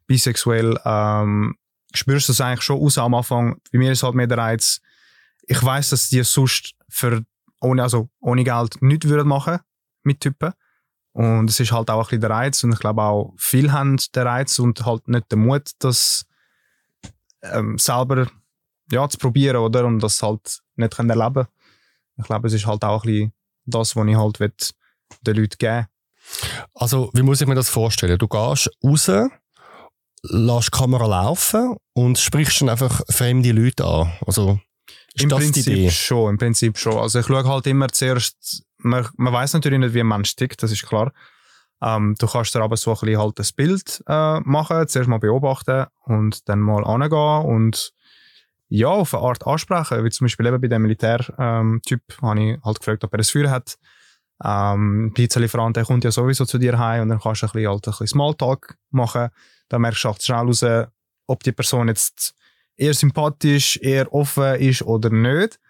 bisexuell. 0.06 0.78
Ähm, 0.84 1.56
spürst 1.94 2.28
du 2.28 2.32
das 2.32 2.40
eigentlich 2.40 2.62
schon 2.62 2.80
aus 2.80 2.98
am 2.98 3.14
Anfang? 3.14 3.60
Bei 3.72 3.78
mir 3.78 3.92
ist 3.92 4.02
halt 4.02 4.14
mehr 4.14 4.26
der 4.26 4.38
Reiz, 4.38 4.80
ich 5.42 5.62
weiß, 5.62 5.90
dass 5.90 6.08
die 6.08 6.22
sonst 6.22 6.74
für, 6.88 7.24
ohne, 7.60 7.82
also 7.82 8.08
ohne 8.20 8.44
Geld 8.44 8.80
nichts 8.80 9.08
würden 9.08 9.28
machen 9.28 9.58
mit 10.02 10.20
Typen. 10.20 10.52
Und 11.12 11.50
es 11.50 11.60
ist 11.60 11.72
halt 11.72 11.90
auch 11.90 11.98
ein 11.98 12.04
bisschen 12.04 12.20
der 12.22 12.30
Reiz 12.30 12.64
und 12.64 12.72
ich 12.72 12.78
glaube 12.78 13.02
auch, 13.02 13.34
viele 13.36 13.72
haben 13.72 13.98
den 14.14 14.22
Reiz 14.26 14.58
und 14.58 14.84
halt 14.86 15.08
nicht 15.08 15.30
den 15.30 15.40
Mut, 15.40 15.72
das 15.80 16.24
ähm, 17.42 17.76
selber 17.76 18.28
ja, 18.90 19.08
zu 19.08 19.18
probieren, 19.18 19.56
oder? 19.56 19.84
Und 19.84 19.98
das 19.98 20.22
halt 20.22 20.60
nicht 20.76 20.96
können 20.96 21.10
erleben 21.10 21.46
Ich 22.16 22.24
glaube, 22.24 22.46
es 22.46 22.54
ist 22.54 22.66
halt 22.66 22.84
auch 22.84 23.04
ein 23.04 23.10
bisschen 23.10 23.32
das, 23.66 23.94
was 23.94 24.06
ich 24.06 24.16
halt 24.16 24.40
will, 24.40 24.54
den 25.20 25.36
Leuten 25.36 25.58
geben 25.58 25.86
Also, 26.74 27.10
wie 27.14 27.22
muss 27.22 27.40
ich 27.40 27.46
mir 27.46 27.54
das 27.54 27.68
vorstellen? 27.68 28.18
Du 28.18 28.28
gehst 28.28 28.68
raus, 28.82 29.28
lässt 30.22 30.68
die 30.68 30.78
Kamera 30.78 31.06
laufen 31.06 31.76
und 31.94 32.18
sprichst 32.18 32.60
dann 32.60 32.68
einfach 32.68 33.02
fremde 33.10 33.52
Leute 33.52 33.84
an. 33.84 34.12
Also, 34.26 34.60
ist 35.14 35.24
Im 35.24 35.28
das 35.28 35.40
Prinzip 35.40 35.90
schon, 35.90 36.30
im 36.30 36.38
Prinzip 36.38 36.78
schon. 36.78 36.96
Also 36.96 37.20
ich 37.20 37.26
schaue 37.26 37.44
halt 37.44 37.66
immer 37.66 37.88
zuerst, 37.88 38.64
man, 38.78 39.06
man 39.16 39.32
weiß 39.32 39.52
natürlich 39.52 39.78
nicht, 39.78 39.94
wie 39.94 40.00
ein 40.00 40.06
Mensch 40.06 40.34
tickt, 40.36 40.62
das 40.62 40.72
ist 40.72 40.86
klar. 40.86 41.12
Ähm, 41.82 42.14
du 42.18 42.26
kannst 42.26 42.54
dir 42.54 42.62
aber 42.62 42.76
so 42.76 42.92
ein 42.92 42.98
bisschen 43.00 43.18
halt 43.18 43.38
ein 43.38 43.46
Bild 43.56 44.02
äh, 44.06 44.40
machen, 44.40 44.88
zuerst 44.88 45.08
mal 45.08 45.18
beobachten 45.18 45.86
und 46.06 46.48
dann 46.48 46.60
mal 46.60 46.84
angehen 46.84 47.44
und 47.44 47.92
ja, 48.68 48.88
auf 48.88 49.14
eine 49.14 49.22
Art 49.24 49.46
ansprechen. 49.46 50.02
Wie 50.02 50.10
zum 50.10 50.24
Beispiel 50.24 50.46
eben 50.46 50.60
bei 50.60 50.68
dem 50.68 50.82
Militärtyp 50.82 51.30
ähm, 51.38 51.80
habe 52.22 52.40
ich 52.40 52.58
halt 52.64 52.78
gefragt, 52.78 53.04
ob 53.04 53.12
er 53.12 53.18
ein 53.18 53.24
Feuer 53.24 53.50
hat. 53.50 53.76
Ähm, 54.44 55.12
Pizzalieferant, 55.14 55.76
der 55.76 55.84
kommt 55.84 56.04
ja 56.04 56.10
sowieso 56.10 56.44
zu 56.44 56.58
dir 56.58 56.78
heim 56.78 57.02
und 57.02 57.08
dann 57.10 57.20
kannst 57.20 57.42
du 57.42 57.46
ein 57.46 57.52
bisschen, 57.52 57.68
halt 57.68 57.86
ein 57.86 57.90
bisschen 57.90 58.06
Smalltalk 58.08 58.76
machen. 58.90 59.28
Dann 59.68 59.82
merkst 59.82 60.04
du 60.04 60.08
halt 60.08 60.22
schnell 60.22 60.38
raus, 60.38 60.64
ob 61.26 61.42
die 61.42 61.52
Person 61.52 61.88
jetzt 61.88 62.34
eher 62.76 62.94
sympathisch, 62.94 63.78
eher 63.80 64.12
offen 64.12 64.56
ist 64.56 64.82
oder 64.82 65.10
nicht. 65.10 65.60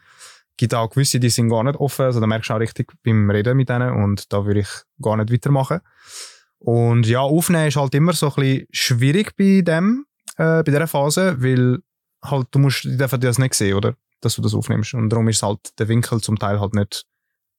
Es 0.50 0.56
gibt 0.56 0.74
auch 0.74 0.88
gewisse, 0.88 1.20
die 1.20 1.30
sind 1.30 1.48
gar 1.48 1.64
nicht 1.64 1.76
offen, 1.76 2.06
also 2.06 2.20
da 2.20 2.26
merkst 2.26 2.50
du 2.50 2.54
auch 2.54 2.60
richtig 2.60 2.92
beim 3.02 3.30
Reden 3.30 3.56
mit 3.56 3.68
denen 3.68 3.90
und 4.04 4.32
da 4.32 4.44
würde 4.44 4.60
ich 4.60 4.68
gar 5.00 5.16
nicht 5.16 5.32
weitermachen. 5.32 5.80
Und 6.58 7.06
ja, 7.06 7.20
aufnehmen 7.20 7.68
ist 7.68 7.76
halt 7.76 7.94
immer 7.94 8.12
so 8.12 8.28
ein 8.28 8.34
bisschen 8.34 8.66
schwierig 8.70 9.36
bei 9.36 9.62
dem, 9.62 10.06
äh, 10.36 10.62
bei 10.62 10.70
dieser 10.70 10.86
Phase, 10.86 11.42
weil 11.42 11.78
halt, 12.22 12.46
du 12.52 12.58
musst, 12.60 12.84
die 12.84 12.96
dürfen 12.96 13.20
das 13.20 13.38
nicht 13.38 13.54
sehen, 13.54 13.74
oder? 13.74 13.94
Dass 14.20 14.36
du 14.36 14.42
das 14.42 14.54
aufnimmst. 14.54 14.94
Und 14.94 15.08
darum 15.10 15.28
ist 15.28 15.42
halt 15.42 15.76
der 15.78 15.88
Winkel 15.88 16.20
zum 16.20 16.38
Teil 16.38 16.60
halt 16.60 16.74
nicht 16.74 17.04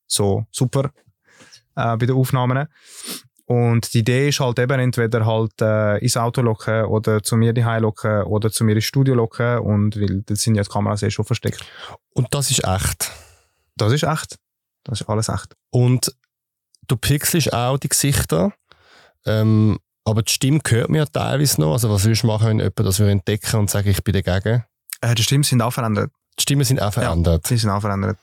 so 0.06 0.46
super 0.50 0.90
äh, 1.76 1.96
bei 1.96 2.06
den 2.06 2.16
Aufnahmen. 2.16 2.68
Und 3.46 3.92
die 3.92 3.98
Idee 3.98 4.28
ist 4.30 4.40
halt 4.40 4.58
eben 4.58 4.80
entweder 4.80 5.26
halt 5.26 5.60
äh, 5.60 5.98
ins 5.98 6.16
Auto 6.16 6.40
locken 6.40 6.86
oder 6.86 7.22
zu 7.22 7.36
mir 7.36 7.52
die 7.52 7.60
locken 7.60 8.22
oder 8.22 8.50
zu 8.50 8.64
mir 8.64 8.74
ins 8.74 8.84
Studio 8.84 9.14
locken 9.14 9.58
und 9.58 10.00
weil 10.00 10.22
da 10.22 10.34
sind 10.34 10.54
ja 10.54 10.62
die 10.62 10.70
Kameras 10.70 11.02
eh 11.02 11.10
schon 11.10 11.26
versteckt. 11.26 11.62
Und 12.14 12.32
das 12.32 12.50
ist 12.50 12.64
echt. 12.64 13.10
Das 13.76 13.92
ist 13.92 14.04
echt. 14.04 14.36
Das 14.84 15.00
ist 15.00 15.08
alles 15.08 15.28
echt. 15.28 15.54
Und 15.70 16.14
du 16.86 16.96
pixelst 16.96 17.52
auch 17.52 17.78
die 17.78 17.88
Gesichter. 17.88 18.52
Ähm, 19.26 19.78
aber 20.04 20.22
die 20.22 20.32
Stimme 20.32 20.60
hört 20.66 20.90
mir 20.90 20.98
ja 20.98 21.06
teilweise 21.06 21.60
noch. 21.60 21.72
Also, 21.72 21.90
was 21.90 22.04
würdest 22.04 22.22
du 22.22 22.26
machen, 22.26 22.48
wenn 22.48 22.58
jemand 22.58 22.78
das 22.78 23.00
entdecken 23.00 23.56
und 23.60 23.70
sagt, 23.70 23.86
ich 23.86 24.02
bin 24.04 24.12
dagegen? 24.12 24.64
Äh, 25.00 25.14
die 25.14 25.22
Stimmen 25.22 25.44
sind 25.44 25.62
auch 25.62 25.72
verändert. 25.72 26.10
Die 26.38 26.42
Stimmen 26.42 26.64
sind 26.64 26.80
auch 26.80 26.92
verändert. 26.92 27.48
Die 27.48 27.56
sind 27.56 27.70
auch 27.70 27.80
verändert. 27.80 28.18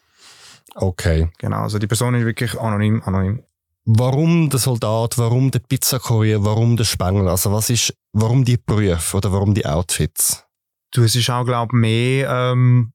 Okay. 0.76 1.30
Genau. 1.38 1.62
Also 1.64 1.80
die 1.80 1.88
Person 1.88 2.16
ist 2.16 2.26
wirklich 2.26 2.60
anonym. 2.60 3.02
anonym. 3.04 3.44
Warum 3.86 4.50
der 4.50 4.60
Soldat, 4.60 5.18
warum 5.18 5.50
der 5.50 5.60
Pizzakurier, 5.60 6.46
warum 6.46 6.78
der 6.78 6.84
Spengler? 6.84 7.32
Also, 7.32 7.52
was 7.52 7.70
ist, 7.72 7.94
warum 8.14 8.46
die 8.46 8.58
Berufe 8.58 9.18
oder 9.18 9.34
warum 9.34 9.56
die 9.56 9.66
Outfits? 9.66 10.46
Du, 10.92 11.04
es 11.04 11.16
ist 11.16 11.30
auch, 11.32 11.46
glaube 11.46 11.76
ich, 11.76 11.80
mehr 11.80 12.30
ähm, 12.30 12.94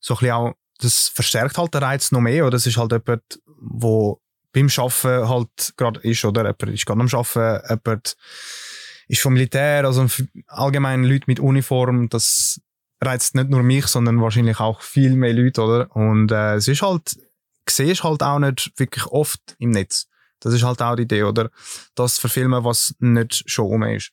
so 0.00 0.14
ein 0.14 0.18
bisschen 0.18 0.32
auch, 0.32 0.54
das 0.78 1.08
verstärkt 1.14 1.56
halt 1.56 1.72
den 1.72 1.82
Reiz 1.82 2.10
noch 2.10 2.20
mehr. 2.20 2.46
Oder 2.46 2.56
es 2.56 2.66
ist 2.66 2.76
halt 2.76 2.92
jemand, 2.92 3.22
wo 3.60 4.20
beim 4.52 4.68
Arbeiten 4.76 5.28
halt 5.28 5.74
gerade 5.76 6.00
ist, 6.00 6.24
oder? 6.24 6.42
Jemand 6.42 6.74
ist 6.74 6.84
gerade 6.84 7.00
am 7.00 7.08
Arbeiten, 7.08 7.68
jemand 7.68 8.16
ist 9.08 9.20
vom 9.20 9.34
Militär, 9.34 9.84
also 9.84 10.06
allgemein 10.48 11.04
Leute 11.04 11.24
mit 11.28 11.38
Uniform, 11.38 12.08
das 12.08 12.60
reizt 13.00 13.34
nicht 13.34 13.50
nur 13.50 13.62
mich, 13.62 13.86
sondern 13.86 14.20
wahrscheinlich 14.20 14.60
auch 14.60 14.80
viel 14.80 15.16
mehr 15.16 15.32
Leute, 15.32 15.62
oder? 15.62 15.96
Und 15.96 16.32
äh, 16.32 16.54
es 16.54 16.68
ist 16.68 16.82
halt, 16.82 17.16
siehst 17.68 18.04
halt 18.04 18.22
auch 18.22 18.38
nicht 18.38 18.72
wirklich 18.76 19.06
oft 19.06 19.40
im 19.58 19.70
Netz. 19.70 20.06
Das 20.40 20.52
ist 20.52 20.62
halt 20.62 20.82
auch 20.82 20.96
die 20.96 21.02
Idee, 21.02 21.22
oder? 21.22 21.50
Das 21.94 22.18
verfilmen, 22.18 22.62
was 22.64 22.94
nicht 22.98 23.42
schon 23.50 23.66
um 23.66 23.82
ist. 23.84 24.12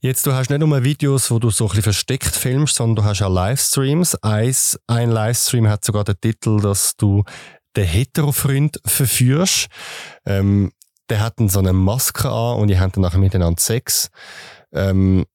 Jetzt, 0.00 0.26
du 0.26 0.32
hast 0.32 0.50
nicht 0.50 0.60
nur 0.60 0.84
Videos, 0.84 1.30
wo 1.30 1.38
du 1.38 1.50
so 1.50 1.64
ein 1.64 1.68
bisschen 1.68 1.82
versteckt 1.82 2.34
filmst, 2.34 2.76
sondern 2.76 2.96
du 2.96 3.04
hast 3.04 3.22
auch 3.22 3.32
Livestreams. 3.32 4.14
Eins, 4.22 4.78
ein 4.86 5.10
Livestream 5.10 5.68
hat 5.68 5.84
sogar 5.84 6.04
den 6.04 6.20
Titel, 6.20 6.60
dass 6.60 6.96
du 6.96 7.24
den 7.76 7.86
Hetero-Freund 7.86 8.80
verführst. 8.84 9.66
Ähm, 10.24 10.72
der 11.08 11.20
hat 11.20 11.40
dann 11.40 11.48
so 11.48 11.58
eine 11.58 11.72
Maske 11.72 12.28
an 12.28 12.60
und 12.60 12.68
die 12.68 12.78
haben 12.78 12.92
dann 12.92 13.02
nachher 13.02 13.18
miteinander 13.18 13.60
Sex. 13.60 14.10
Ähm, 14.72 15.26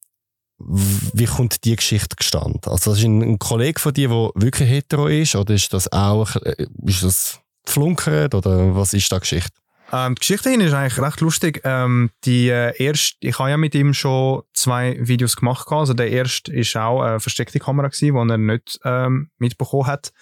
wie 0.58 1.26
kommt 1.26 1.64
die 1.64 1.76
Geschichte 1.76 2.16
gestanden? 2.16 2.60
Also, 2.66 2.90
das 2.90 3.00
ist 3.00 3.04
ein, 3.04 3.22
ein 3.22 3.38
Kollege 3.38 3.80
von 3.80 3.92
dir, 3.92 4.08
der 4.08 4.30
wirklich 4.34 4.68
hetero 4.68 5.08
ist, 5.08 5.34
oder 5.34 5.54
ist 5.54 5.72
das 5.72 5.92
auch, 5.92 6.36
äh, 6.36 6.66
ist 6.86 7.02
das 7.02 7.40
flunkert, 7.64 8.34
oder 8.34 8.74
was 8.74 8.92
ist 8.92 9.10
da 9.10 9.18
Geschichte? 9.18 9.52
Ähm, 9.92 10.14
die 10.14 10.20
Geschichte 10.20 10.50
ist 10.50 10.74
eigentlich 10.74 10.98
recht 10.98 11.20
lustig. 11.20 11.60
Ähm, 11.64 12.10
die 12.24 12.48
äh, 12.48 12.74
erste, 12.82 13.16
ich 13.20 13.38
habe 13.38 13.50
ja 13.50 13.56
mit 13.56 13.74
ihm 13.74 13.94
schon 13.94 14.42
zwei 14.52 14.96
Videos 15.00 15.36
gemacht. 15.36 15.66
Also 15.70 15.94
der 15.94 16.10
erste 16.10 16.52
ist 16.52 16.76
auch 16.76 17.02
eine 17.02 17.20
versteckte 17.20 17.58
Kamera 17.58 17.88
gewesen, 17.88 18.14
die 18.14 18.32
er 18.32 18.38
nicht 18.38 18.80
ähm, 18.84 19.30
mitbekommen 19.38 19.86
hat. 19.86 20.12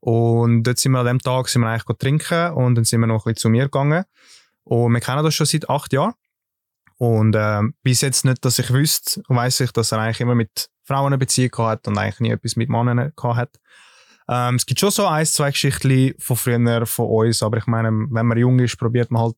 Und 0.00 0.64
dort 0.64 0.78
sind 0.78 0.92
wir 0.92 1.00
an 1.00 1.06
dem 1.06 1.20
Tag 1.20 1.48
sind 1.48 1.62
wir 1.62 1.68
eigentlich 1.68 1.98
trinken 1.98 2.52
und 2.52 2.74
dann 2.74 2.84
sind 2.84 3.00
wir 3.00 3.06
noch 3.06 3.26
ein 3.26 3.32
bisschen 3.32 3.36
zu 3.36 3.48
mir 3.48 3.64
gegangen. 3.64 4.04
Und 4.64 4.92
wir 4.92 5.00
kennen 5.00 5.24
das 5.24 5.34
schon 5.34 5.46
seit 5.46 5.68
acht 5.70 5.92
Jahren. 5.92 6.14
Und 6.98 7.36
ähm, 7.38 7.74
bis 7.82 8.00
jetzt 8.00 8.24
nicht, 8.24 8.44
dass 8.44 8.58
ich 8.58 8.72
wüsste, 8.72 9.22
weiß 9.28 9.60
ich, 9.60 9.72
dass 9.72 9.92
er 9.92 10.00
eigentlich 10.00 10.20
immer 10.20 10.34
mit 10.34 10.68
Frauen 10.82 11.06
eine 11.06 11.18
Beziehung 11.18 11.52
hat 11.58 11.86
und 11.86 11.96
eigentlich 11.96 12.20
nie 12.20 12.30
etwas 12.30 12.56
mit 12.56 12.68
Männern 12.68 13.12
hat. 13.22 13.60
Ähm, 14.28 14.56
es 14.56 14.66
gibt 14.66 14.80
schon 14.80 14.90
so 14.90 15.06
ein, 15.06 15.24
zwei 15.24 15.50
Geschichten 15.50 16.14
von 16.18 16.36
früher 16.36 16.86
von 16.86 17.06
uns, 17.06 17.42
aber 17.42 17.56
ich 17.58 17.66
meine, 17.66 17.90
wenn 17.90 18.26
man 18.26 18.36
jung 18.36 18.58
ist, 18.58 18.76
probiert 18.78 19.10
man 19.10 19.22
halt 19.22 19.36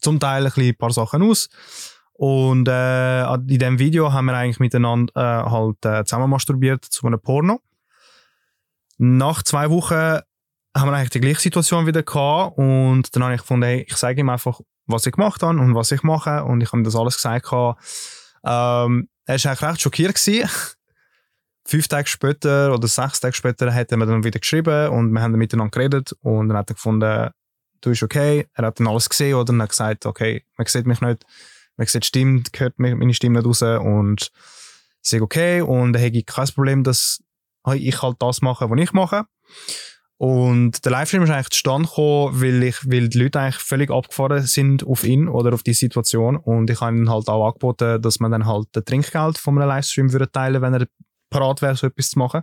zum 0.00 0.18
Teil 0.18 0.46
ein, 0.46 0.76
paar 0.76 0.90
Sachen 0.90 1.22
aus. 1.22 1.48
Und 2.14 2.68
äh, 2.68 3.24
in 3.34 3.46
diesem 3.46 3.78
Video 3.78 4.12
haben 4.12 4.26
wir 4.26 4.34
eigentlich 4.34 4.60
miteinander 4.60 5.12
äh, 5.14 5.50
halt 5.50 5.84
äh, 5.84 6.04
zusammen 6.04 6.30
masturbiert 6.30 6.84
zu 6.84 7.06
einem 7.06 7.20
Porno. 7.20 7.60
Nach 8.98 9.42
zwei 9.42 9.70
Wochen 9.70 10.20
haben 10.74 10.90
wir 10.90 10.92
eigentlich 10.94 11.10
die 11.10 11.20
gleiche 11.20 11.40
Situation 11.40 11.86
wieder 11.86 12.02
gehabt 12.02 12.56
und 12.58 13.14
dann 13.14 13.24
habe 13.24 13.34
ich 13.34 13.40
gefunden, 13.40 13.64
hey, 13.64 13.84
ich 13.86 13.96
sage 13.96 14.20
ihm 14.20 14.28
einfach, 14.28 14.60
was 14.92 15.06
ich 15.06 15.12
gemacht 15.12 15.42
habe 15.42 15.58
und 15.58 15.74
was 15.74 15.92
ich 15.92 16.02
mache 16.02 16.44
und 16.44 16.60
ich 16.60 16.68
habe 16.68 16.78
ihm 16.78 16.84
das 16.84 16.96
alles 16.96 17.16
gesagt. 17.16 17.50
Ähm, 17.52 19.08
er 19.26 19.44
war 19.44 19.50
eigentlich 19.50 19.62
recht 19.62 19.80
schockiert. 19.80 20.18
Fünf 21.64 21.86
Tage 21.86 22.08
später 22.08 22.74
oder 22.74 22.88
sechs 22.88 23.20
Tage 23.20 23.34
später 23.34 23.72
hat 23.72 23.92
er 23.92 23.96
mir 23.96 24.06
dann 24.06 24.24
wieder 24.24 24.40
geschrieben 24.40 24.88
und 24.88 25.12
wir 25.12 25.22
haben 25.22 25.32
dann 25.32 25.38
miteinander 25.38 25.70
geredet 25.70 26.12
und 26.20 26.48
dann 26.48 26.56
hat 26.56 26.70
er 26.70 26.74
gefunden, 26.74 27.30
du 27.80 27.90
bist 27.90 28.02
okay. 28.02 28.48
Er 28.54 28.66
hat 28.66 28.80
dann 28.80 28.88
alles 28.88 29.08
gesehen 29.08 29.34
oder 29.34 29.52
und 29.52 29.62
hat 29.62 29.70
gesagt, 29.70 30.06
okay, 30.06 30.44
man 30.56 30.66
sieht 30.66 30.86
mich 30.86 31.00
nicht, 31.00 31.24
man 31.76 31.86
sieht 31.86 32.04
Stimme, 32.04 32.42
hört 32.56 32.78
meine 32.78 33.14
Stimme 33.14 33.38
nicht 33.38 33.46
raus 33.46 33.62
und 33.62 34.32
ich 35.02 35.10
sage 35.10 35.22
okay 35.22 35.60
und 35.60 35.94
er 35.94 36.02
hätte 36.02 36.22
kein 36.24 36.48
Problem, 36.48 36.84
dass 36.84 37.22
ich 37.74 38.02
halt 38.02 38.16
das 38.20 38.42
mache, 38.42 38.68
was 38.68 38.80
ich 38.80 38.92
mache. 38.92 39.24
Und 40.22 40.84
der 40.84 40.92
Livestream 40.92 41.24
ist 41.24 41.30
eigentlich 41.30 41.48
zustande 41.48 41.88
gekommen, 41.88 42.40
weil, 42.40 42.62
ich, 42.62 42.76
weil 42.88 43.08
die 43.08 43.18
Leute 43.18 43.40
eigentlich 43.40 43.60
völlig 43.60 43.90
abgefahren 43.90 44.46
sind 44.46 44.86
auf 44.86 45.02
ihn 45.02 45.26
oder 45.26 45.52
auf 45.52 45.64
die 45.64 45.72
Situation. 45.72 46.36
Und 46.36 46.70
ich 46.70 46.80
habe 46.80 46.96
ihnen 46.96 47.10
halt 47.10 47.28
auch 47.28 47.44
angeboten, 47.44 48.00
dass 48.00 48.20
man 48.20 48.30
dann 48.30 48.46
halt 48.46 48.68
das 48.70 48.84
Trinkgeld 48.84 49.36
von 49.36 49.58
einem 49.58 49.68
Livestream 49.68 50.12
würde 50.12 50.30
teilen 50.30 50.62
wenn 50.62 50.74
er 50.74 50.86
parat 51.28 51.60
wäre, 51.60 51.74
so 51.74 51.88
etwas 51.88 52.10
zu 52.10 52.20
machen. 52.20 52.42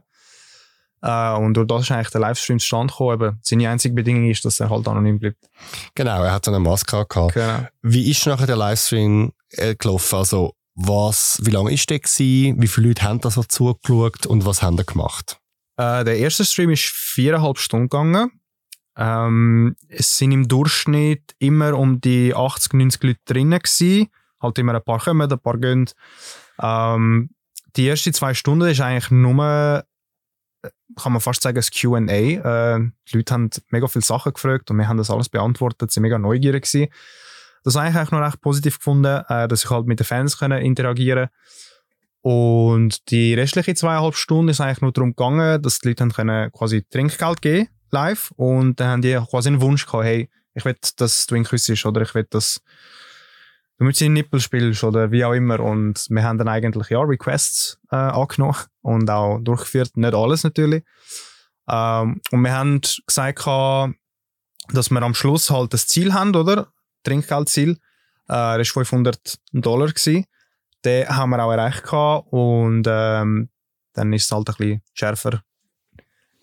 Äh, 1.01 1.37
und 1.37 1.53
durch 1.53 1.67
das 1.67 1.83
ist 1.83 1.91
eigentlich 1.91 2.09
der 2.09 2.19
Livestream 2.19 2.59
zustande 2.59 2.91
gekommen. 2.91 3.13
Eben, 3.13 3.39
seine 3.43 3.69
einzige 3.69 3.95
Bedingung 3.95 4.29
ist, 4.29 4.43
dass 4.43 4.59
er 4.59 4.69
halt 4.69 4.85
anonym 4.85 5.17
bleibt. 5.17 5.49
Genau, 5.95 6.21
er 6.21 6.33
hat 6.33 6.43
so 6.43 6.51
eine 6.51 6.59
Maske 6.59 7.05
gehabt. 7.07 7.33
Genau. 7.33 7.65
Wie 7.81 8.11
ist 8.11 8.27
nachher 8.27 8.47
der 8.47 8.57
Livestream 8.57 9.31
äh, 9.51 9.75
gelaufen? 9.75 10.15
Also, 10.17 10.53
was, 10.75 11.39
wie 11.43 11.51
lange 11.51 11.71
ist 11.71 11.89
der 11.89 11.99
gewesen? 11.99 12.61
Wie 12.61 12.67
viele 12.67 12.89
Leute 12.89 13.03
haben 13.03 13.21
da 13.21 13.31
so 13.31 13.43
zugeschaut 13.43 14.25
und 14.25 14.45
was 14.45 14.61
haben 14.61 14.75
da 14.75 14.83
gemacht? 14.83 15.38
Äh, 15.79 16.03
der 16.03 16.17
erste 16.17 16.43
Stream 16.43 16.71
ist 16.71 16.83
viereinhalb 16.83 17.57
Stunden 17.57 17.87
gegangen. 17.87 18.31
Ähm, 18.97 19.77
es 19.87 20.17
sind 20.17 20.33
im 20.33 20.49
Durchschnitt 20.49 21.33
immer 21.39 21.77
um 21.77 22.01
die 22.01 22.35
80, 22.35 22.73
90 22.73 23.03
Leute 23.03 23.19
drinnen 23.23 23.59
gewesen. 23.59 24.09
Halt 24.41 24.57
immer 24.57 24.75
ein 24.75 24.83
paar 24.83 24.99
kommen, 24.99 25.31
ein 25.31 25.39
paar 25.39 25.57
gehen. 25.57 25.89
Ähm, 26.61 27.29
die 27.77 27.87
ersten 27.87 28.13
zwei 28.13 28.33
Stunden 28.33 28.67
ist 28.67 28.81
eigentlich 28.81 29.09
nur, 29.09 29.85
kann 30.97 31.13
man 31.13 31.21
fast 31.21 31.43
sagen, 31.43 31.55
das 31.55 31.71
Q&A. 31.71 32.01
Äh, 32.01 32.79
die 33.07 33.15
Leute 33.15 33.33
haben 33.33 33.49
mega 33.69 33.87
viele 33.87 34.03
Sachen 34.03 34.33
gefragt 34.33 34.69
und 34.69 34.77
wir 34.77 34.89
haben 34.89 34.97
das 34.97 35.09
alles 35.09 35.29
beantwortet. 35.29 35.95
Waren 35.95 36.01
mega 36.01 36.19
neugierig 36.19 36.65
gewesen. 36.65 36.91
Das 37.63 37.77
habe 37.77 37.87
ich 37.87 37.95
eigentlich 37.95 38.11
noch 38.11 38.19
recht 38.19 38.41
positiv 38.41 38.79
gefunden, 38.79 39.23
äh, 39.29 39.47
dass 39.47 39.63
ich 39.63 39.69
halt 39.69 39.87
mit 39.87 40.01
den 40.01 40.05
Fans 40.05 40.37
können 40.37 40.61
interagieren 40.61 41.27
konnte. 41.27 41.68
Und 42.21 43.09
die 43.11 43.33
restlichen 43.33 43.75
zweieinhalb 43.75 44.15
Stunden 44.15 44.49
ist 44.49 44.59
eigentlich 44.59 44.81
nur 44.81 44.91
darum 44.91 45.11
gegangen, 45.11 45.61
dass 45.61 45.79
die 45.79 45.89
Leute 45.89 46.03
haben 46.03 46.11
können 46.11 46.51
quasi 46.51 46.83
Trinkgeld 46.89 47.41
geben 47.41 47.69
live 47.91 48.31
und 48.35 48.79
dann 48.79 48.87
haben 48.89 49.01
die 49.01 49.19
quasi 49.29 49.49
einen 49.49 49.61
Wunsch 49.61 49.85
gehabt, 49.85 50.03
hey, 50.05 50.29
ich 50.53 50.65
will, 50.65 50.75
dass 50.97 51.25
du 51.27 51.35
ihn 51.35 51.43
küssest 51.43 51.85
oder 51.85 52.01
ich 52.01 52.13
will, 52.13 52.27
dass 52.29 52.61
du 53.77 53.85
mit 53.85 53.95
seinen 53.95 54.13
Nippel 54.13 54.39
spielst 54.39 54.83
oder 54.83 55.11
wie 55.11 55.23
auch 55.23 55.33
immer. 55.33 55.59
Und 55.59 56.05
wir 56.09 56.23
haben 56.23 56.37
dann 56.37 56.47
eigentlich 56.47 56.89
ja 56.89 57.01
Requests 57.01 57.79
äh, 57.91 57.95
angenommen 57.95 58.57
und 58.81 59.09
auch 59.09 59.39
durchgeführt, 59.39 59.95
nicht 59.95 60.13
alles 60.13 60.43
natürlich. 60.43 60.83
Ähm, 61.69 62.21
und 62.31 62.41
wir 62.41 62.53
haben 62.53 62.81
gesagt, 62.81 63.45
dass 63.45 64.89
wir 64.89 65.01
am 65.01 65.15
Schluss 65.15 65.49
halt 65.49 65.73
das 65.73 65.87
Ziel 65.87 66.13
haben, 66.13 66.35
oder? 66.35 66.67
Trinkgeldziel. 67.03 67.71
Äh, 68.27 68.57
das 68.57 68.75
war 68.75 68.85
500 68.85 69.39
Dollar. 69.53 69.87
Gewesen 69.87 70.25
den 70.85 71.07
haben 71.07 71.31
wir 71.31 71.43
auch 71.43 71.51
erreicht 71.51 71.83
gehabt 71.83 72.31
und 72.31 72.85
ähm, 72.87 73.49
dann 73.93 74.13
ist 74.13 74.25
es 74.25 74.31
halt 74.31 74.49
ein 74.49 74.55
bisschen 74.57 74.81
schärfer. 74.93 75.43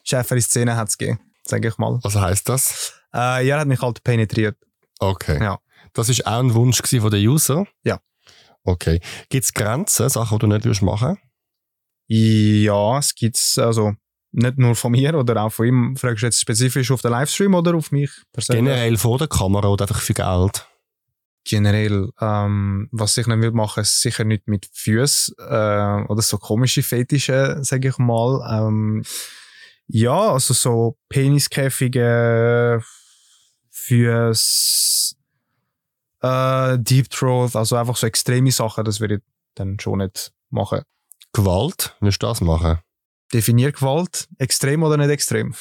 Schärfere 0.05 0.41
Szene 0.41 0.77
hat 0.77 0.89
es 0.89 0.99
gegeben, 0.99 1.21
sage 1.45 1.69
ich 1.69 1.79
mal. 1.79 1.99
Was 2.03 2.15
heisst 2.17 2.49
das? 2.49 2.95
Äh, 3.13 3.49
er 3.49 3.61
hat 3.61 3.67
mich 3.67 3.81
halt 3.81 4.05
penetriert. 4.05 4.57
Okay. 4.99 5.43
Ja. 5.43 5.59
Das 5.93 6.09
war 6.09 6.27
auch 6.27 6.41
ein 6.41 6.55
Wunsch 6.55 6.81
von 6.83 7.11
den 7.11 7.27
User? 7.27 7.67
Ja. 7.83 8.01
Okay. 8.65 9.01
Gibt 9.29 9.45
es 9.45 9.55
Grenzen, 9.55 10.09
Sachen, 10.09 10.39
die 10.39 10.49
du 10.59 10.69
nicht 10.69 10.83
machen 10.83 11.19
Ja, 12.09 12.99
es 12.99 13.15
gibt 13.15 13.39
also 13.59 13.95
nicht 14.33 14.59
nur 14.59 14.75
von 14.75 14.93
mir 14.93 15.15
oder 15.15 15.43
auch 15.43 15.51
von 15.53 15.67
ihm. 15.67 15.97
Fragst 15.97 16.23
du 16.23 16.27
jetzt 16.27 16.41
spezifisch 16.41 16.91
auf 16.91 17.01
den 17.01 17.13
Livestream 17.13 17.55
oder 17.55 17.75
auf 17.75 17.91
mich 17.91 18.11
persönlich? 18.33 18.65
Generell 18.65 18.97
vor 18.99 19.19
der 19.19 19.29
Kamera 19.29 19.69
oder 19.69 19.85
einfach 19.85 20.01
für 20.01 20.15
Geld? 20.15 20.67
Generell, 21.47 22.11
ähm, 22.21 22.89
was 22.93 23.17
ich 23.17 23.27
nicht 23.27 23.41
will 23.41 23.53
machen, 23.53 23.83
ist 23.83 24.03
sicher 24.03 24.25
nicht 24.25 24.49
mit 24.49 24.69
Füßen 24.73 25.37
äh, 25.39 26.05
oder 26.09 26.23
so 26.23 26.39
komische 26.39 26.83
Fetische, 26.83 27.59
sage 27.63 27.89
ich 27.89 27.99
mal. 27.99 28.41
Ähm, 28.51 29.05
ja, 29.87 30.33
also 30.33 30.53
so 30.53 30.99
Peniskäfige, 31.09 32.83
Füße, 33.71 35.15
äh, 36.23 36.79
Deep 36.79 37.11
Throat, 37.11 37.55
also 37.55 37.77
einfach 37.77 37.97
so 37.97 38.07
extreme 38.07 38.51
Sachen, 38.51 38.85
das 38.85 39.01
würde 39.01 39.17
ich 39.17 39.23
dann 39.55 39.79
schon 39.79 39.99
nicht 39.99 40.33
machen. 40.51 40.83
Gewalt, 41.33 41.97
willst 42.01 42.23
du 42.23 42.27
das 42.27 42.41
machen? 42.41 42.81
Definier 43.33 43.73
Gewalt, 43.73 44.29
extrem 44.39 44.83
oder 44.83 44.97
nicht 44.97 45.11
extrem? 45.11 45.55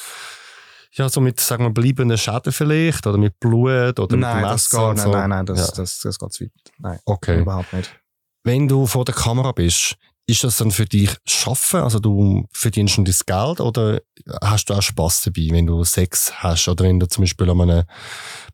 Ja, 0.96 1.08
so 1.08 1.20
mit, 1.20 1.38
sagen 1.40 1.64
wir, 1.64 1.70
bleibenden 1.70 2.16
Schäden 2.16 2.52
vielleicht 2.52 3.06
oder 3.06 3.18
mit 3.18 3.38
Blut 3.38 4.00
oder 4.00 4.16
nein, 4.16 4.42
mit 4.42 4.50
das 4.50 4.70
gar, 4.70 4.96
so. 4.96 5.10
Nein, 5.10 5.30
nein, 5.30 5.46
das, 5.46 5.68
ja. 5.68 5.74
das, 5.76 6.00
das 6.00 6.18
geht 6.18 6.32
zu 6.32 6.44
weit. 6.44 6.52
Nein, 6.78 6.98
okay. 7.04 7.40
überhaupt 7.40 7.72
nicht. 7.72 7.94
Wenn 8.44 8.66
du 8.66 8.86
vor 8.86 9.04
der 9.04 9.14
Kamera 9.14 9.52
bist, 9.52 9.96
ist 10.26 10.42
das 10.42 10.56
dann 10.56 10.70
für 10.70 10.86
dich 10.86 11.14
Schaffen? 11.26 11.80
Also 11.80 12.00
du 12.00 12.46
verdienst 12.52 12.94
schon 12.94 13.04
das 13.04 13.24
Geld 13.26 13.60
oder 13.60 14.00
hast 14.42 14.70
du 14.70 14.74
auch 14.74 14.82
Spaß 14.82 15.22
dabei, 15.22 15.48
wenn 15.50 15.66
du 15.66 15.84
Sex 15.84 16.32
hast 16.42 16.68
oder 16.68 16.84
wenn 16.84 16.98
du 16.98 17.06
zum 17.06 17.22
Beispiel 17.22 17.48
an 17.48 17.60
einem 17.60 17.84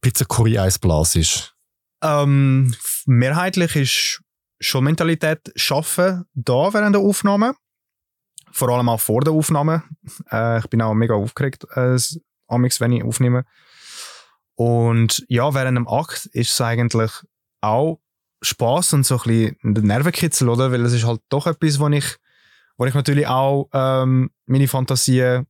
Pizzakurri 0.00 0.58
Eis 0.58 0.78
blasest? 0.78 1.54
Ähm, 2.02 2.74
mehrheitlich 3.06 3.76
ist 3.76 4.22
schon 4.60 4.84
Mentalität 4.84 5.52
Schaffen 5.56 6.24
da 6.34 6.74
während 6.74 6.94
der 6.94 7.02
Aufnahme. 7.02 7.54
Vor 8.50 8.68
allem 8.68 8.90
auch 8.90 9.00
vor 9.00 9.22
der 9.22 9.32
Aufnahme. 9.32 9.82
Äh, 10.30 10.58
ich 10.58 10.66
bin 10.66 10.82
auch 10.82 10.92
mega 10.92 11.14
aufgeregt, 11.14 11.64
äh, 11.74 11.96
wenn 12.48 12.92
ich 12.92 13.04
aufnehme. 13.04 13.44
Und 14.54 15.24
ja, 15.28 15.54
während 15.54 15.76
dem 15.76 15.88
Akt 15.88 16.26
ist 16.26 16.52
es 16.52 16.60
eigentlich 16.60 17.10
auch 17.60 18.00
Spaß 18.42 18.94
und 18.94 19.06
so 19.06 19.18
ein 19.20 19.56
bisschen 19.62 19.86
Nervenkitzel, 19.86 20.48
oder? 20.48 20.72
Weil 20.72 20.84
es 20.84 20.92
ist 20.92 21.04
halt 21.06 21.20
doch 21.28 21.46
etwas, 21.46 21.78
wo 21.78 21.88
ich, 21.88 22.16
wo 22.76 22.84
ich 22.86 22.94
natürlich 22.94 23.26
auch 23.26 23.68
ähm, 23.72 24.30
meine 24.46 24.68
Fantasie 24.68 25.40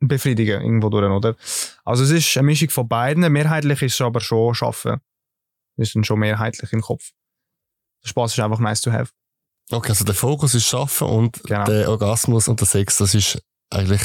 befriedige 0.00 0.54
irgendwo 0.54 0.88
durch, 0.88 1.10
oder? 1.10 1.36
Also 1.84 2.04
es 2.04 2.10
ist 2.10 2.36
eine 2.38 2.46
Mischung 2.46 2.70
von 2.70 2.88
beiden. 2.88 3.30
Mehrheitlich 3.30 3.82
ist 3.82 3.94
es 3.94 4.00
aber 4.00 4.20
schon 4.20 4.54
Schaffen. 4.54 5.00
Ist 5.76 5.94
dann 5.94 6.04
schon 6.04 6.18
mehrheitlich 6.18 6.72
im 6.72 6.80
Kopf. 6.80 7.10
Der 8.02 8.08
Spaß 8.08 8.32
ist 8.32 8.40
einfach 8.40 8.58
nice 8.58 8.80
to 8.80 8.90
have. 8.90 9.12
Okay, 9.70 9.90
also 9.90 10.04
der 10.04 10.14
Fokus 10.14 10.54
ist 10.54 10.66
Schaffen 10.66 11.06
und 11.06 11.42
Genau. 11.44 11.64
der 11.64 11.88
Orgasmus 11.90 12.48
und 12.48 12.58
der 12.60 12.66
Sex, 12.66 12.96
das 12.98 13.14
ist 13.14 13.40
eigentlich 13.70 14.02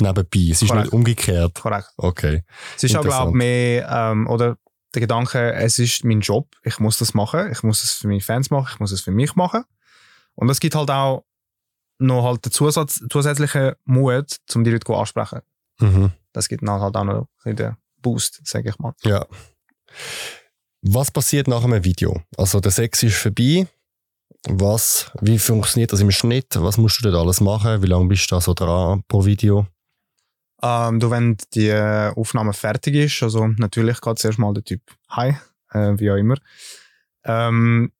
nebenbei. 0.00 0.48
Es 0.50 0.62
ist 0.62 0.68
Korrekt. 0.68 0.86
nicht 0.86 0.92
umgekehrt. 0.92 1.54
Korrekt. 1.54 1.90
Okay. 1.96 2.42
Es 2.76 2.84
ist 2.84 2.96
auch, 2.96 3.02
glaube 3.02 3.30
ich, 3.30 3.36
mehr, 3.36 3.88
ähm, 3.90 4.26
oder 4.28 4.56
der 4.94 5.00
Gedanke, 5.00 5.52
es 5.52 5.78
ist 5.78 6.04
mein 6.04 6.20
Job, 6.20 6.48
ich 6.62 6.78
muss 6.78 6.98
das 6.98 7.12
machen, 7.14 7.50
ich 7.52 7.62
muss 7.62 7.82
es 7.82 7.92
für 7.92 8.08
meine 8.08 8.20
Fans 8.20 8.50
machen, 8.50 8.70
ich 8.72 8.80
muss 8.80 8.92
es 8.92 9.02
für 9.02 9.10
mich 9.10 9.34
machen. 9.34 9.64
Und 10.34 10.48
es 10.48 10.60
gibt 10.60 10.74
halt 10.74 10.90
auch 10.90 11.24
noch 11.98 12.24
halt 12.24 12.44
den 12.44 12.52
Zusatz, 12.52 13.00
zusätzlichen 13.10 13.72
Mut, 13.84 14.36
um 14.54 14.64
die 14.64 14.70
Leute 14.70 14.94
ansprechen. 14.94 15.40
Mhm. 15.80 16.12
Das 16.32 16.48
gibt 16.48 16.66
dann 16.66 16.80
halt 16.80 16.96
auch 16.96 17.04
noch 17.04 17.28
den 17.44 17.76
Boost, 18.00 18.40
sage 18.46 18.70
ich 18.70 18.78
mal. 18.78 18.94
Ja. 19.04 19.26
Was 20.82 21.10
passiert 21.10 21.48
nach 21.48 21.64
einem 21.64 21.84
Video? 21.84 22.22
Also 22.36 22.60
der 22.60 22.72
Sex 22.72 23.02
ist 23.02 23.16
vorbei. 23.16 23.66
Was, 24.48 25.10
wie 25.20 25.38
funktioniert 25.38 25.92
das 25.92 26.00
im 26.00 26.10
Schnitt? 26.10 26.54
Was 26.56 26.78
musst 26.78 27.00
du 27.00 27.10
dort 27.10 27.20
alles 27.20 27.40
machen? 27.40 27.82
Wie 27.82 27.86
lange 27.86 28.06
bist 28.06 28.30
du 28.30 28.36
da 28.36 28.40
so 28.40 28.54
dran 28.54 29.02
pro 29.08 29.24
Video? 29.24 29.66
Ähm, 30.62 31.00
du, 31.00 31.10
wenn 31.10 31.36
die 31.54 31.72
Aufnahme 31.72 32.52
fertig 32.52 32.94
ist, 32.94 33.22
also 33.22 33.46
natürlich 33.46 34.00
geht 34.00 34.18
zuerst 34.18 34.38
mal 34.38 34.54
der 34.54 34.64
Typ 34.64 34.80
Hi, 35.10 35.34
äh, 35.72 35.94
wie 35.98 36.10
auch 36.10 36.16
immer. 36.16 36.36
Ähm, 37.24 37.92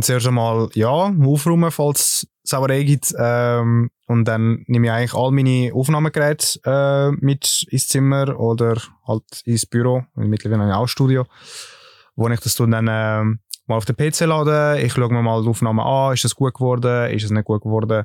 zuerst 0.00 0.26
einmal, 0.26 0.68
ja, 0.74 0.88
aufräumen, 0.88 1.70
falls 1.70 2.26
Sauerei 2.42 2.82
gibt. 2.84 3.14
Ähm, 3.18 3.90
und 4.06 4.26
dann 4.26 4.64
nehme 4.66 4.86
ich 4.86 4.92
eigentlich 4.92 5.14
all 5.14 5.30
meine 5.32 5.72
Aufnahmegeräte 5.74 6.60
äh, 6.64 7.10
mit 7.24 7.66
ins 7.70 7.88
Zimmer 7.88 8.38
oder 8.38 8.76
halt 9.06 9.24
ins 9.44 9.66
Büro. 9.66 10.04
Mittlerweile 10.14 10.62
habe 10.62 10.70
ich 10.70 10.76
auch 10.76 10.82
ein 10.82 10.88
Studio, 10.88 11.26
wo 12.14 12.28
ich 12.28 12.40
das 12.40 12.54
dann 12.54 12.72
äh, 12.72 13.24
mal 13.66 13.76
auf 13.76 13.86
den 13.86 13.96
PC 13.96 14.20
lade. 14.20 14.80
Ich 14.82 14.92
schaue 14.92 15.08
mir 15.08 15.22
mal 15.22 15.42
die 15.42 15.48
Aufnahme 15.48 15.82
an. 15.82 16.14
Ist 16.14 16.24
es 16.24 16.34
gut 16.34 16.54
geworden? 16.54 17.10
Ist 17.10 17.24
es 17.24 17.30
nicht 17.30 17.46
gut 17.46 17.62
geworden? 17.62 18.04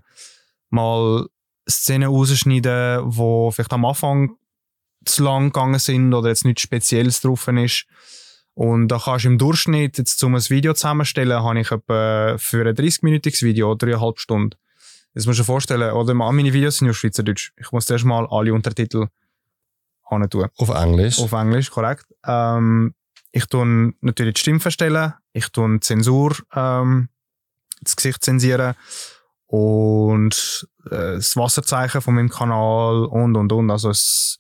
Mal 0.70 1.26
Szenen 1.68 2.10
rausschneiden, 2.10 3.02
wo 3.06 3.52
vielleicht 3.52 3.74
am 3.74 3.86
Anfang 3.86 4.36
zu 5.06 5.24
lang 5.24 5.52
gegangen 5.52 5.80
sind 5.80 6.14
oder 6.14 6.30
jetzt 6.30 6.46
nichts 6.46 6.62
Spezielles 6.62 7.22
drauf 7.22 7.48
ist. 7.48 7.86
Und 8.54 8.90
da 8.90 9.00
kannst 9.00 9.26
du 9.26 9.30
im 9.30 9.38
Durchschnitt, 9.38 9.98
jetzt 9.98 10.22
um 10.24 10.36
ein 10.36 10.50
Video 10.50 10.74
zusammenstellen, 10.74 11.42
habe 11.42 11.62
ich 11.62 11.72
etwa 11.72 12.38
für 12.38 12.68
ein 12.68 12.76
30-minütiges 12.76 13.42
Video 13.44 13.74
dreieinhalb 13.76 14.20
Stunden. 14.20 14.58
Das 15.14 15.26
musst 15.26 15.40
du 15.40 15.44
dir 15.44 15.46
vorstellen, 15.46 15.94
oder 15.94 16.14
meine 16.14 16.54
Videos 16.54 16.78
sind 16.78 16.88
ja 16.88 16.94
Schweizerdeutsch. 16.94 17.52
Ich 17.58 17.72
muss 17.72 17.90
erst 17.90 18.06
mal 18.06 18.28
alle 18.30 18.54
Untertitel 18.54 19.08
tun. 20.28 20.48
Auf 20.58 20.70
Englisch? 20.70 21.20
Auf 21.20 21.32
Englisch, 21.32 21.70
korrekt. 21.72 22.06
Ähm, 22.26 22.94
ich 23.32 23.46
tue 23.46 23.94
natürlich 24.02 24.36
die 24.36 24.42
Stimme 24.42 24.60
verstellen, 24.60 25.14
ich 25.34 25.50
tue 25.50 25.80
Zensur, 25.80 26.36
ähm, 26.54 27.10
das 27.82 27.96
Gesicht 27.96 28.24
zensieren 28.24 28.76
und 29.50 30.68
äh, 30.86 31.16
das 31.16 31.36
Wasserzeichen 31.36 32.02
von 32.02 32.14
meinem 32.14 32.30
Kanal 32.30 33.06
und 33.06 33.36
und 33.36 33.52
und. 33.52 33.72
Also 33.72 33.90
es, 33.90 34.38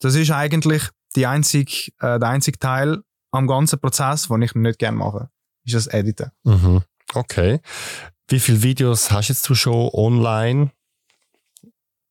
das 0.00 0.14
ist 0.14 0.30
eigentlich 0.30 0.84
die 1.16 1.26
einzig, 1.26 1.92
äh, 2.00 2.20
der 2.20 2.28
einzige 2.28 2.58
Teil 2.58 2.98
am 3.32 3.48
ganzen 3.48 3.80
Prozess, 3.80 4.28
den 4.28 4.42
ich 4.42 4.54
nicht 4.54 4.78
gerne 4.78 4.96
mache, 4.96 5.28
ist 5.64 5.74
das 5.74 5.86
Editen. 5.88 6.30
Mhm. 6.44 6.82
Okay. 7.14 7.60
Wie 8.28 8.38
viele 8.38 8.62
Videos 8.62 9.10
hast 9.10 9.28
jetzt 9.28 9.48
du 9.48 9.56
schon 9.56 9.90
online? 9.92 10.70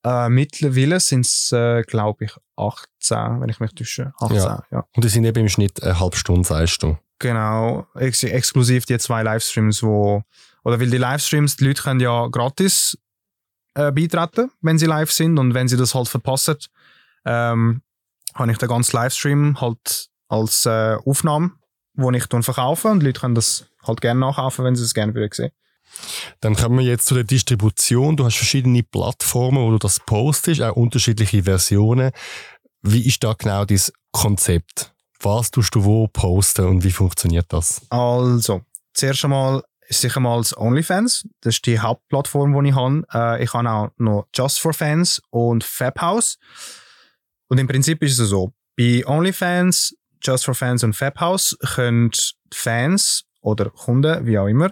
Äh, 0.04 0.28
mittlerweile 0.28 1.00
sind 1.00 1.26
es, 1.26 1.52
äh, 1.54 1.84
glaube 1.84 2.26
ich, 2.26 2.36
18, 2.58 3.40
wenn 3.40 3.50
ich 3.50 3.62
mich 3.62 3.72
täusche. 3.72 4.12
18, 4.20 4.38
ja. 4.38 4.64
ja. 4.72 4.86
Und 4.96 5.06
die 5.06 5.10
sind 5.10 5.24
eben 5.24 5.40
im 5.40 5.50
Schnitt 5.50 5.82
eine 5.82 5.98
halbe 5.98 6.18
Stunde, 6.18 6.46
sagst 6.46 6.84
du? 6.84 6.98
Genau, 7.20 7.88
ex 7.96 8.24
exklusiv 8.24 8.86
die 8.86 8.98
zwei 8.98 9.24
Livestreams, 9.24 9.82
wo 9.82 10.24
oder 10.68 10.82
weil 10.82 10.90
die 10.90 10.98
Livestreams, 10.98 11.56
die 11.56 11.64
Leute 11.64 11.82
können 11.82 12.02
ja 12.02 12.28
gratis 12.28 12.98
äh, 13.76 13.90
beitreten, 13.90 14.52
wenn 14.60 14.78
sie 14.78 14.86
live 14.86 15.10
sind 15.14 15.40
und 15.40 15.54
wenn 15.54 15.70
sie 15.70 15.78
das 15.78 15.96
halt 15.96 16.10
verpassen, 16.10 16.58
ähm, 17.26 17.82
habe 18.36 18.52
ich 18.52 18.58
den 18.58 18.68
ganzen 18.68 18.98
Livestream 18.98 19.62
halt 19.62 20.10
als 20.28 20.66
äh, 20.66 20.98
Aufnahme, 21.06 21.52
wo 21.94 22.12
ich 22.12 22.26
dann 22.26 22.44
verkaufe 22.44 22.90
und 22.90 23.00
die 23.00 23.06
Leute 23.06 23.22
können 23.22 23.36
das 23.36 23.66
halt 23.88 24.02
gerne 24.02 24.20
nachkaufen, 24.20 24.66
wenn 24.66 24.76
sie 24.76 24.84
es 24.84 24.94
gerne 24.94 25.16
würden 25.16 25.32
sehen. 25.32 25.52
Dann 26.42 26.58
kommen 26.58 26.80
wir 26.80 26.86
jetzt 26.86 27.06
zu 27.06 27.16
der 27.16 27.24
Distribution. 27.24 28.18
Du 28.18 28.26
hast 28.26 28.36
verschiedene 28.36 28.84
Plattformen, 28.84 29.64
wo 29.64 29.72
du 29.72 29.78
das 29.78 30.02
postest, 30.02 30.62
auch 30.62 30.76
unterschiedliche 30.76 31.44
Versionen. 31.44 32.12
Wie 32.82 33.08
ist 33.08 33.24
da 33.24 33.32
genau 33.32 33.64
dein 33.64 33.80
Konzept? 34.12 34.94
Was 35.22 35.50
tust 35.50 35.74
du 35.76 35.86
wo 35.86 36.08
posten 36.10 36.66
und 36.66 36.84
wie 36.84 36.92
funktioniert 36.92 37.46
das? 37.54 37.84
Also, 37.90 38.66
zuerst 38.94 39.24
einmal 39.24 39.64
sicher 39.90 40.20
mal 40.20 40.38
als 40.38 40.58
OnlyFans. 40.58 41.28
Das 41.42 41.56
ist 41.56 41.66
die 41.66 41.80
Hauptplattform, 41.80 42.62
die 42.64 42.70
ich 42.70 42.76
habe. 42.76 43.04
Äh, 43.14 43.44
ich 43.44 43.54
habe 43.54 43.70
auch 43.70 43.90
noch 43.98 44.28
Just 44.34 44.60
for 44.60 44.74
Fans 44.74 45.22
und 45.30 45.64
Fabhouse. 45.64 46.38
Und 47.48 47.60
im 47.60 47.68
Prinzip 47.68 48.04
ist 48.04 48.20
es 48.20 48.30
so: 48.30 48.54
Bei 48.76 49.06
OnlyFans, 49.06 49.96
Just 50.22 50.46
for 50.46 50.56
Fans 50.56 50.84
und 50.84 50.94
Fabhouse 50.94 51.58
können 51.76 52.12
Fans 52.54 53.26
oder 53.42 53.70
Kunden, 53.70 54.26
wie 54.26 54.38
auch 54.38 54.48
immer, 54.48 54.72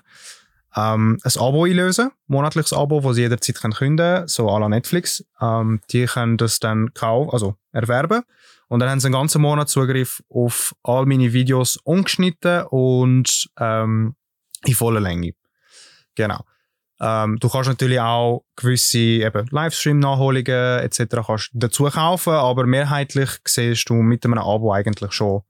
ähm, 0.76 1.18
ein 1.24 1.32
Abo 1.40 1.64
einlösen, 1.64 2.12
monatliches 2.28 2.74
Abo, 2.74 3.00
das 3.00 3.16
sie 3.16 3.22
jederzeit 3.22 3.62
können 3.62 3.74
künden 3.74 4.28
so 4.28 4.50
à 4.50 4.60
la 4.60 4.68
Netflix. 4.68 5.24
Ähm, 5.40 5.80
die 5.92 6.06
können 6.06 6.38
das 6.38 6.60
dann 6.60 6.94
kaufen, 6.94 7.30
also 7.32 7.56
erwerben. 7.72 8.24
Und 8.68 8.80
dann 8.80 8.90
haben 8.90 9.00
sie 9.00 9.08
einen 9.08 9.14
ganzen 9.14 9.42
Monat 9.42 9.70
Zugriff 9.70 10.24
auf 10.30 10.76
all 10.84 11.06
meine 11.06 11.32
Videos 11.34 11.78
ungeschnitten 11.78 12.64
und 12.64 13.50
ähm, 13.60 14.16
in 14.66 14.76
voller 14.76 15.00
Länge. 15.00 15.34
Genau. 16.16 16.42
Ähm, 17.00 17.38
du 17.40 17.50
kannst 17.50 17.68
natürlich 17.68 18.00
auch 18.00 18.46
gewisse 18.56 19.00
eben 19.00 19.48
Livestream-Nachholungen 19.50 20.80
etc. 20.80 21.18
Kannst 21.26 21.50
dazu 21.54 21.86
kaufen, 21.86 22.34
aber 22.34 22.66
mehrheitlich 22.66 23.30
siehst 23.46 23.90
du 23.90 23.96
mit 23.96 24.26
einem 24.26 24.38
Abo 24.38 24.72
eigentlich 24.72 25.12
schon 25.12 25.42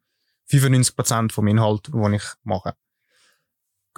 95% 0.49 1.31
vom 1.31 1.47
Inhalt, 1.47 1.87
den 1.93 2.13
ich 2.13 2.23
mache. 2.43 2.73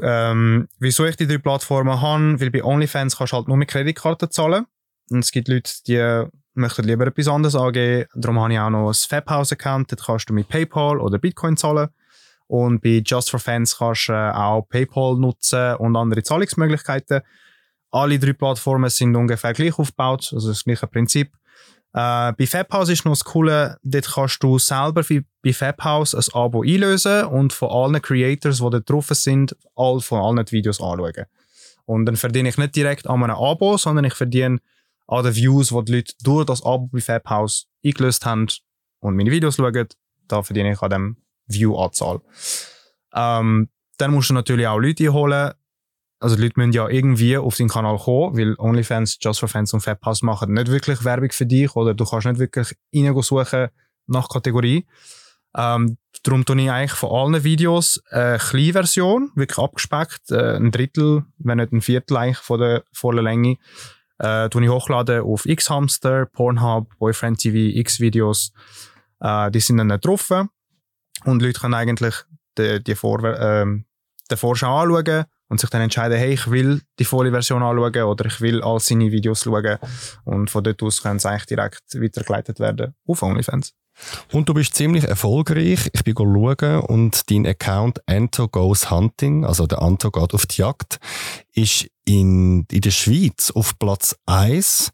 Ähm, 0.01 0.67
wieso 0.79 1.05
ich 1.05 1.15
die 1.15 1.27
drei 1.27 1.37
Plattformen 1.37 2.01
habe? 2.01 2.39
Weil 2.39 2.51
bei 2.51 2.63
OnlyFans 2.63 3.17
kannst 3.17 3.33
du 3.33 3.37
halt 3.37 3.47
nur 3.47 3.57
mit 3.57 3.69
Kreditkarte 3.69 4.29
zahlen. 4.29 4.65
Und 5.09 5.19
es 5.19 5.31
gibt 5.31 5.47
Leute, 5.47 5.71
die 5.87 6.25
möchten 6.53 6.83
lieber 6.83 7.07
etwas 7.07 7.27
anderes 7.27 7.55
angeben. 7.55 8.07
Darum 8.13 8.39
habe 8.39 8.53
ich 8.53 8.59
auch 8.59 8.69
noch 8.69 8.89
ein 8.89 8.93
Fabhouse-Account. 8.93 9.91
Dort 9.91 10.05
kannst 10.05 10.29
du 10.29 10.33
mit 10.33 10.49
PayPal 10.49 10.99
oder 10.99 11.17
Bitcoin 11.17 11.57
zahlen. 11.57 11.89
Und 12.47 12.81
bei 12.81 13.01
Just 13.05 13.29
for 13.29 13.39
Fans 13.39 13.77
kannst 13.77 14.07
du 14.07 14.13
äh, 14.13 14.31
auch 14.31 14.67
PayPal 14.69 15.17
nutzen 15.17 15.75
und 15.75 15.95
andere 15.95 16.23
Zahlungsmöglichkeiten. 16.23 17.21
Alle 17.91 18.19
drei 18.19 18.33
Plattformen 18.33 18.89
sind 18.89 19.15
ungefähr 19.15 19.53
gleich 19.53 19.77
aufgebaut, 19.77 20.31
also 20.33 20.49
das 20.49 20.63
gleiche 20.63 20.87
Prinzip. 20.87 21.33
Äh, 21.93 22.33
bei 22.33 22.45
Fabhouse 22.45 22.89
ist 22.89 23.05
noch 23.05 23.13
das 23.13 23.23
Coole, 23.23 23.77
dort 23.83 24.13
kannst 24.13 24.43
du 24.43 24.59
selber 24.59 25.03
bei 25.41 25.53
Fabhouse 25.53 26.15
ein 26.15 26.33
Abo 26.33 26.63
einlösen 26.63 27.25
und 27.25 27.53
von 27.53 27.69
allen 27.69 28.01
Creators, 28.01 28.57
die 28.57 28.69
dort 28.69 28.89
drauf 28.89 29.07
sind, 29.11 29.55
all, 29.75 29.99
von 29.99 30.21
allen 30.21 30.51
Videos 30.51 30.81
anschauen. 30.81 31.25
Und 31.85 32.05
dann 32.05 32.17
verdiene 32.17 32.49
ich 32.49 32.57
nicht 32.57 32.75
direkt 32.75 33.07
an 33.07 33.23
einem 33.23 33.35
Abo, 33.35 33.77
sondern 33.77 34.05
ich 34.05 34.13
verdiene 34.13 34.59
an 35.07 35.23
den 35.23 35.35
Views, 35.35 35.69
die 35.69 35.85
die 35.85 35.93
Leute 35.93 36.13
durch 36.23 36.45
das 36.45 36.61
Abo 36.63 36.89
bei 36.91 36.99
Fabhouse 36.99 37.67
eingelöst 37.83 38.25
haben 38.25 38.47
und 38.99 39.15
meine 39.15 39.31
Videos 39.31 39.55
schauen. 39.55 39.87
Da 40.27 40.43
verdiene 40.43 40.73
ich 40.73 40.81
an 40.81 40.89
dem 40.89 41.17
View-Anzahl. 41.47 42.21
Ähm, 43.13 43.69
dann 43.97 44.11
musst 44.11 44.29
du 44.29 44.33
natürlich 44.33 44.67
auch 44.67 44.77
Leute 44.77 45.13
holen. 45.13 45.53
Also 46.19 46.35
die 46.35 46.43
Leute 46.43 46.53
müssen 46.57 46.73
ja 46.73 46.87
irgendwie 46.87 47.37
auf 47.37 47.57
deinen 47.57 47.69
Kanal 47.69 47.97
kommen, 47.97 48.37
weil 48.37 48.55
OnlyFans, 48.57 49.17
Just 49.21 49.39
for 49.39 49.49
Fans 49.49 49.73
und 49.73 49.81
Fabhouse 49.81 50.23
machen 50.23 50.53
nicht 50.53 50.71
wirklich 50.71 51.03
Werbung 51.03 51.31
für 51.31 51.45
dich 51.45 51.75
oder 51.75 51.93
du 51.93 52.05
kannst 52.05 52.25
nicht 52.25 52.39
wirklich 52.39 52.75
suchen 53.21 53.67
nach 54.07 54.29
Kategorie. 54.29 54.87
Ähm, 55.55 55.97
darum 56.23 56.45
tue 56.45 56.61
ich 56.61 56.71
eigentlich 56.71 56.91
von 56.91 57.11
allen 57.11 57.43
Videos 57.43 58.01
eine 58.09 58.37
kleine 58.37 58.73
Version, 58.73 59.31
wirklich 59.35 59.57
abgespeckt, 59.57 60.31
äh, 60.31 60.55
ein 60.55 60.71
Drittel, 60.71 61.25
wenn 61.37 61.57
nicht 61.57 61.71
ein 61.71 61.81
Viertel 61.81 62.17
eigentlich 62.17 62.37
von 62.37 62.59
der 62.59 62.83
vollen 62.91 63.23
Länge, 63.23 63.57
äh, 64.19 64.49
tue 64.49 64.63
ich 64.63 64.69
hochladen 64.69 65.21
auf 65.21 65.45
X-Hamster, 65.45 66.25
Pornhub, 66.25 66.89
Boyfriend 66.97 67.39
TV, 67.39 67.77
X-Videos. 67.79 68.51
Äh, 69.19 69.51
die 69.51 69.59
sind 69.59 69.77
dann 69.77 69.87
nicht 69.87 70.05
drauf. 70.05 70.29
Und 71.25 71.41
Leute 71.41 71.59
können 71.59 71.73
eigentlich 71.73 72.15
die, 72.57 72.83
die 72.83 72.95
Vor 72.95 73.23
ähm, 73.23 73.85
den 74.29 74.37
Vorschau 74.37 74.77
anschauen 74.77 75.25
und 75.49 75.59
sich 75.59 75.69
dann 75.69 75.81
entscheiden, 75.81 76.17
hey, 76.17 76.33
ich 76.33 76.49
will 76.49 76.81
die 76.99 77.05
volle 77.05 77.31
Version 77.31 77.63
anschauen 77.63 78.03
oder 78.03 78.25
ich 78.25 78.41
will 78.41 78.61
all 78.61 78.79
seine 78.79 79.11
Videos 79.11 79.43
schauen. 79.43 79.77
Und 80.25 80.49
von 80.49 80.63
dort 80.63 80.81
aus 80.83 81.01
können 81.01 81.19
sie 81.19 81.29
eigentlich 81.29 81.45
direkt 81.45 81.83
weitergeleitet 81.95 82.59
werden 82.59 82.93
auf 83.05 83.23
OnlyFans. 83.23 83.73
Und 84.31 84.47
du 84.47 84.53
bist 84.53 84.75
ziemlich 84.75 85.05
erfolgreich. 85.05 85.89
Ich 85.91 86.03
bin 86.03 86.15
schauen 86.15 86.81
und 86.81 87.31
dein 87.31 87.47
Account 87.47 87.99
Anto 88.07 88.47
Goes 88.47 88.91
Hunting, 88.91 89.43
also 89.43 89.65
der 89.65 89.81
Anto 89.81 90.11
geht 90.11 90.33
auf 90.33 90.45
die 90.45 90.61
Jagd, 90.61 90.99
ist 91.53 91.87
in, 92.05 92.65
in 92.71 92.81
der 92.81 92.91
Schweiz 92.91 93.51
auf 93.51 93.79
Platz 93.79 94.15
1 94.27 94.91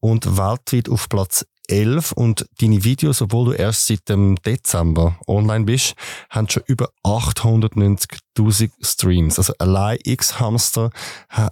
und 0.00 0.38
weltweit 0.38 0.88
auf 0.88 1.08
Platz 1.08 1.44
11 1.68 2.12
und 2.12 2.46
deine 2.60 2.84
Videos, 2.84 3.22
obwohl 3.22 3.46
du 3.46 3.52
erst 3.52 3.86
seit 3.86 4.08
dem 4.08 4.36
Dezember 4.36 5.18
online 5.26 5.64
bist, 5.64 5.94
haben 6.30 6.48
schon 6.48 6.62
über 6.66 6.90
890.000 7.04 8.70
Streams. 8.80 9.38
Also 9.38 9.52
allein 9.58 9.98
X-Hamster 10.02 10.90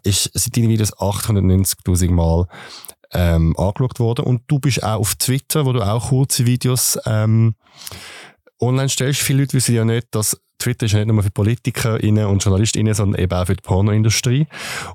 ist 0.03 0.31
seit 0.33 0.57
deinen 0.57 0.69
Videos 0.69 0.93
890.000 0.97 2.11
Mal 2.11 2.47
ähm, 3.13 3.57
angeschaut 3.57 3.99
worden. 3.99 4.25
Und 4.25 4.43
du 4.49 4.59
bist 4.59 4.83
auch 4.83 5.01
auf 5.01 5.15
Twitter, 5.15 5.67
wo 5.67 5.73
du 5.73 5.83
auch 5.83 6.09
kurze 6.09 6.47
Videos 6.47 6.99
ähm, 7.07 7.55
online 8.61 8.89
stellst. 8.89 9.21
Viele 9.21 9.41
Leute 9.41 9.55
wissen 9.55 9.75
ja 9.75 9.85
nicht, 9.85 10.09
dass 10.13 10.41
Twitter 10.59 10.87
ist 10.87 10.95
nicht 10.95 11.07
nur 11.07 11.23
für 11.23 11.31
PolitikerInnen 11.31 12.27
und 12.27 12.43
JournalistInnen, 12.43 12.95
sondern 12.95 13.21
eben 13.21 13.33
auch 13.33 13.47
für 13.47 13.57
die 13.57 13.63
Pornoindustrie. 13.63 14.47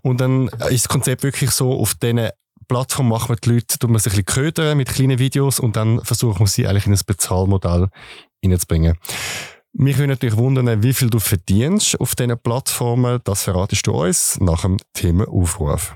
Und 0.02 0.20
dann 0.22 0.48
ist 0.70 0.86
das 0.86 0.90
Konzept 0.90 1.24
wirklich 1.24 1.52
so, 1.52 1.74
auf 1.74 1.96
diesen 1.96 2.30
Plattform 2.70 3.10
machen 3.10 3.30
wir 3.30 3.36
die 3.36 3.50
Leute, 3.50 3.80
tut 3.80 3.90
man 3.90 4.00
sich 4.00 4.14
ein 4.14 4.24
bisschen 4.24 4.44
ködern 4.44 4.78
mit 4.78 4.90
kleinen 4.90 5.18
Videos 5.18 5.60
und 5.60 5.76
dann 5.76 6.02
versuchen 6.06 6.42
wir 6.42 6.48
sie 6.48 6.68
eigentlich 6.68 6.86
in 6.86 6.94
ein 6.94 7.00
Bezahlmodell 7.06 7.88
reinzubringen. 8.46 8.96
Mich 9.74 9.98
würde 9.98 10.10
natürlich 10.10 10.38
wundern, 10.38 10.84
wie 10.84 10.94
viel 10.94 11.10
du 11.10 11.20
verdienst 11.20 12.00
auf 12.00 12.16
diesen 12.16 12.38
Plattformen. 12.38 13.22
Das 13.24 13.44
verratest 13.44 13.88
du 13.88 13.94
uns 13.94 14.40
nach 14.40 14.62
dem 14.62 14.78
Themenaufruf. 14.94 15.96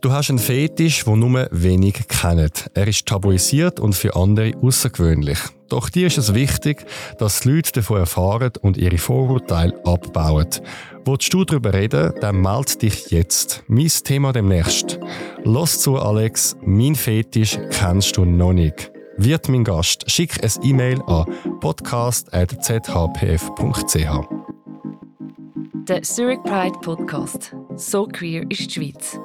Du 0.00 0.12
hast 0.12 0.30
einen 0.30 0.38
Fetisch, 0.38 1.04
den 1.04 1.18
nur 1.18 1.48
wenig 1.50 2.06
kennen. 2.08 2.50
Er 2.74 2.86
ist 2.86 3.06
tabuisiert 3.06 3.80
und 3.80 3.94
für 3.94 4.14
andere 4.14 4.52
außergewöhnlich. 4.62 5.38
Doch 5.68 5.90
dir 5.90 6.06
ist 6.06 6.18
es 6.18 6.34
wichtig, 6.34 6.86
dass 7.18 7.40
die 7.40 7.50
Leute 7.50 7.72
davon 7.72 7.98
erfahren 7.98 8.52
und 8.60 8.76
ihre 8.76 8.98
Vorurteile 8.98 9.74
abbauen. 9.84 10.48
Willst 11.10 11.32
du 11.32 11.42
darüber 11.42 11.72
reden, 11.72 12.12
dann 12.20 12.42
melde 12.42 12.76
dich 12.76 13.10
jetzt. 13.10 13.64
Mein 13.66 13.88
Thema 13.88 14.34
demnächst. 14.34 15.00
Los 15.42 15.80
zu, 15.80 15.96
Alex. 15.96 16.54
Mein 16.60 16.94
Fetisch 16.94 17.58
kennst 17.70 18.18
du 18.18 18.26
noch 18.26 18.52
nicht. 18.52 18.92
Wird 19.16 19.48
mein 19.48 19.64
Gast. 19.64 20.10
Schick 20.10 20.44
ein 20.44 20.50
E-Mail 20.62 21.00
an 21.06 21.24
podcast.zhpf.ch. 21.60 24.28
Der 25.88 26.02
Zurich 26.02 26.42
Pride 26.42 26.78
Podcast. 26.82 27.56
So 27.76 28.06
queer 28.06 28.42
ist 28.50 28.66
die 28.66 28.70
Schweiz. 28.70 29.18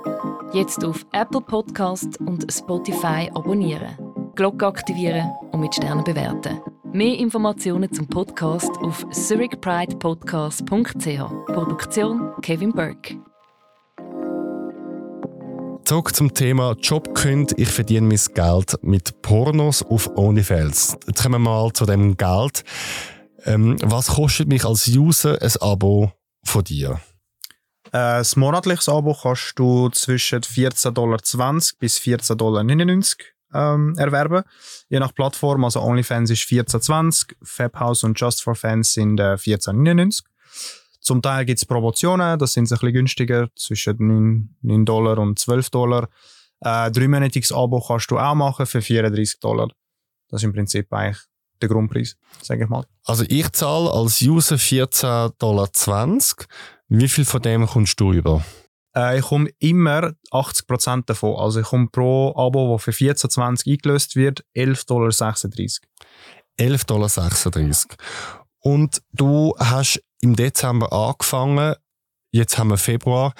Jetzt 0.54 0.86
auf 0.86 1.06
Apple 1.12 1.42
Podcast 1.42 2.18
und 2.22 2.50
Spotify 2.50 3.30
abonnieren, 3.36 3.98
Glocke 4.36 4.68
aktivieren 4.68 5.30
und 5.52 5.60
mit 5.60 5.76
Sternen 5.76 6.06
bewerten. 6.06 6.62
Mehr 6.94 7.18
Informationen 7.18 7.92
zum 7.92 8.08
Podcast 8.08 8.70
auf 8.84 9.04
zurichpridepodcast.ch. 9.10 11.46
Produktion 11.48 12.34
Kevin 12.44 12.72
Burke. 12.72 13.18
Zurück 15.86 16.16
zum 16.16 16.36
Thema 16.36 16.76
Jobkünd. 16.80 17.58
Ich 17.58 17.70
verdiene 17.70 18.06
mein 18.06 18.20
Geld 18.36 18.76
mit 18.84 19.24
Pornos 19.24 19.82
auf 19.82 20.16
OnlyFans. 20.16 21.00
Jetzt 21.08 21.24
kommen 21.24 21.44
wir 21.44 21.50
mal 21.50 21.74
zu 21.74 21.88
dem 21.88 22.16
Geld. 22.16 22.64
Ähm, 23.46 23.78
was 23.82 24.10
kostet 24.10 24.48
mich 24.48 24.64
als 24.64 24.88
User 24.88 25.42
ein 25.42 25.52
Abo 25.62 26.12
von 26.46 26.64
dir? 26.64 27.02
Äh, 27.88 28.22
das 28.22 28.36
monatliches 28.36 28.88
Abo 28.88 29.18
kannst 29.20 29.58
du 29.58 29.90
zwischen 29.90 30.42
14,20 30.42 30.92
Dollar 30.92 31.18
bis 31.80 31.98
14,99 31.98 32.36
Dollar 32.36 32.64
ähm, 33.54 33.96
erwerben. 33.98 34.44
Je 34.90 35.00
nach 35.00 35.14
Plattform, 35.14 35.64
also 35.64 35.82
OnlyFans 35.82 36.30
ist 36.30 36.44
14,20, 36.44 37.34
Fabhouse 37.44 38.04
und 38.04 38.20
Just 38.20 38.44
for 38.44 38.56
Fans 38.56 38.94
sind 38.94 39.20
äh, 39.20 39.34
14,99. 39.34 40.24
Zum 41.00 41.22
Teil 41.22 41.46
gibt 41.46 41.60
es 41.60 41.66
Promotionen, 41.66 42.40
das 42.40 42.54
sind 42.54 42.64
ein 42.64 42.70
bisschen 42.70 42.94
günstiger, 42.94 43.50
zwischen 43.56 43.98
9, 44.00 44.56
9 44.62 44.86
Dollar 44.86 45.18
und 45.18 45.38
12 45.38 45.70
Dollar. 45.70 46.08
Äh, 46.62 46.92
dreimonatiges 46.92 47.52
Abo 47.52 47.82
kannst 47.86 48.10
du 48.10 48.18
auch 48.18 48.36
machen 48.36 48.66
für 48.66 48.82
34 48.82 49.40
Dollar. 49.40 49.68
Das 50.30 50.42
ist 50.42 50.46
im 50.46 50.54
Prinzip 50.54 50.92
eigentlich 50.94 51.20
der 51.62 51.70
Grundpreis, 51.70 52.16
sage 52.42 52.64
ich 52.64 52.70
mal. 52.70 52.86
Also 53.06 53.26
ich 53.28 53.52
zahle 53.52 53.92
als 53.92 54.22
User 54.22 54.56
14,20 54.56 55.34
Dollar. 55.40 55.70
Wie 56.88 57.10
viel 57.10 57.26
von 57.26 57.42
dem 57.42 57.66
kommst 57.68 58.00
du 58.00 58.14
über? 58.14 58.44
Äh, 58.96 59.20
ich 59.20 59.26
komme 59.26 59.50
immer 59.60 60.14
80% 60.32 61.06
davon. 61.06 61.36
Also 61.36 61.62
ich 61.62 61.68
komme 61.68 61.88
pro 61.92 62.34
Abo, 62.36 62.74
das 62.74 62.84
für 62.84 62.92
14,20 62.92 63.72
eingelöst 63.72 64.16
wird, 64.16 64.46
11,36 64.56 64.86
Dollar. 64.88 65.10
11,36 66.60 67.52
Dollar. 67.52 67.98
Und 68.60 69.02
du 69.12 69.56
hast 69.60 70.02
im 70.22 70.36
Dezember 70.36 70.92
angefangen, 70.94 71.76
jetzt 72.32 72.58
haben 72.58 72.70
wir 72.70 72.78
Februar. 72.78 73.34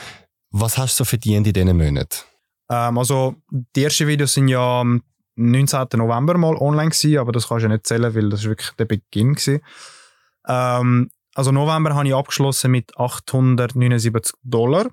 Was 0.52 0.78
hast 0.78 1.00
du 1.00 1.04
so 1.04 1.06
verdient 1.06 1.48
in 1.48 1.54
diesen 1.54 1.78
Monaten? 1.78 2.20
Ähm, 2.70 2.98
also 2.98 3.36
die 3.50 3.84
ersten 3.84 4.08
Videos 4.08 4.34
sind 4.34 4.50
ja 4.50 4.82
am 4.82 5.02
19. 5.36 5.88
November 5.96 6.38
mal 6.38 6.56
online 6.56 6.90
gewesen, 6.90 7.18
aber 7.18 7.32
das 7.32 7.48
kannst 7.48 7.64
du 7.64 7.68
ja 7.68 7.74
nicht 7.74 7.88
zählen, 7.88 8.14
weil 8.14 8.30
das 8.30 8.44
wirklich 8.44 8.70
der 8.72 8.86
Beginn 8.86 9.36
war. 9.36 10.80
Ähm, 10.82 11.10
also 11.36 11.52
November 11.52 11.96
habe 11.96 12.08
ich 12.08 12.14
abgeschlossen 12.14 12.72
mit 12.72 12.96
879 12.98 14.36
Dollar. 14.44 14.92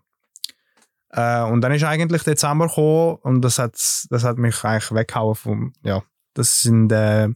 Äh, 1.12 1.42
und 1.42 1.60
dann 1.60 1.72
ist 1.72 1.84
eigentlich 1.84 2.22
Dezember 2.22 2.68
gekommen 2.68 3.16
und 3.22 3.42
das 3.42 3.58
hat, 3.58 3.74
das 4.10 4.24
hat 4.24 4.38
mich 4.38 4.62
eigentlich 4.64 4.92
weggehauen 4.92 5.34
vom, 5.34 5.72
ja, 5.82 6.02
das 6.34 6.62
sind, 6.62 6.92
äh, 6.92 7.28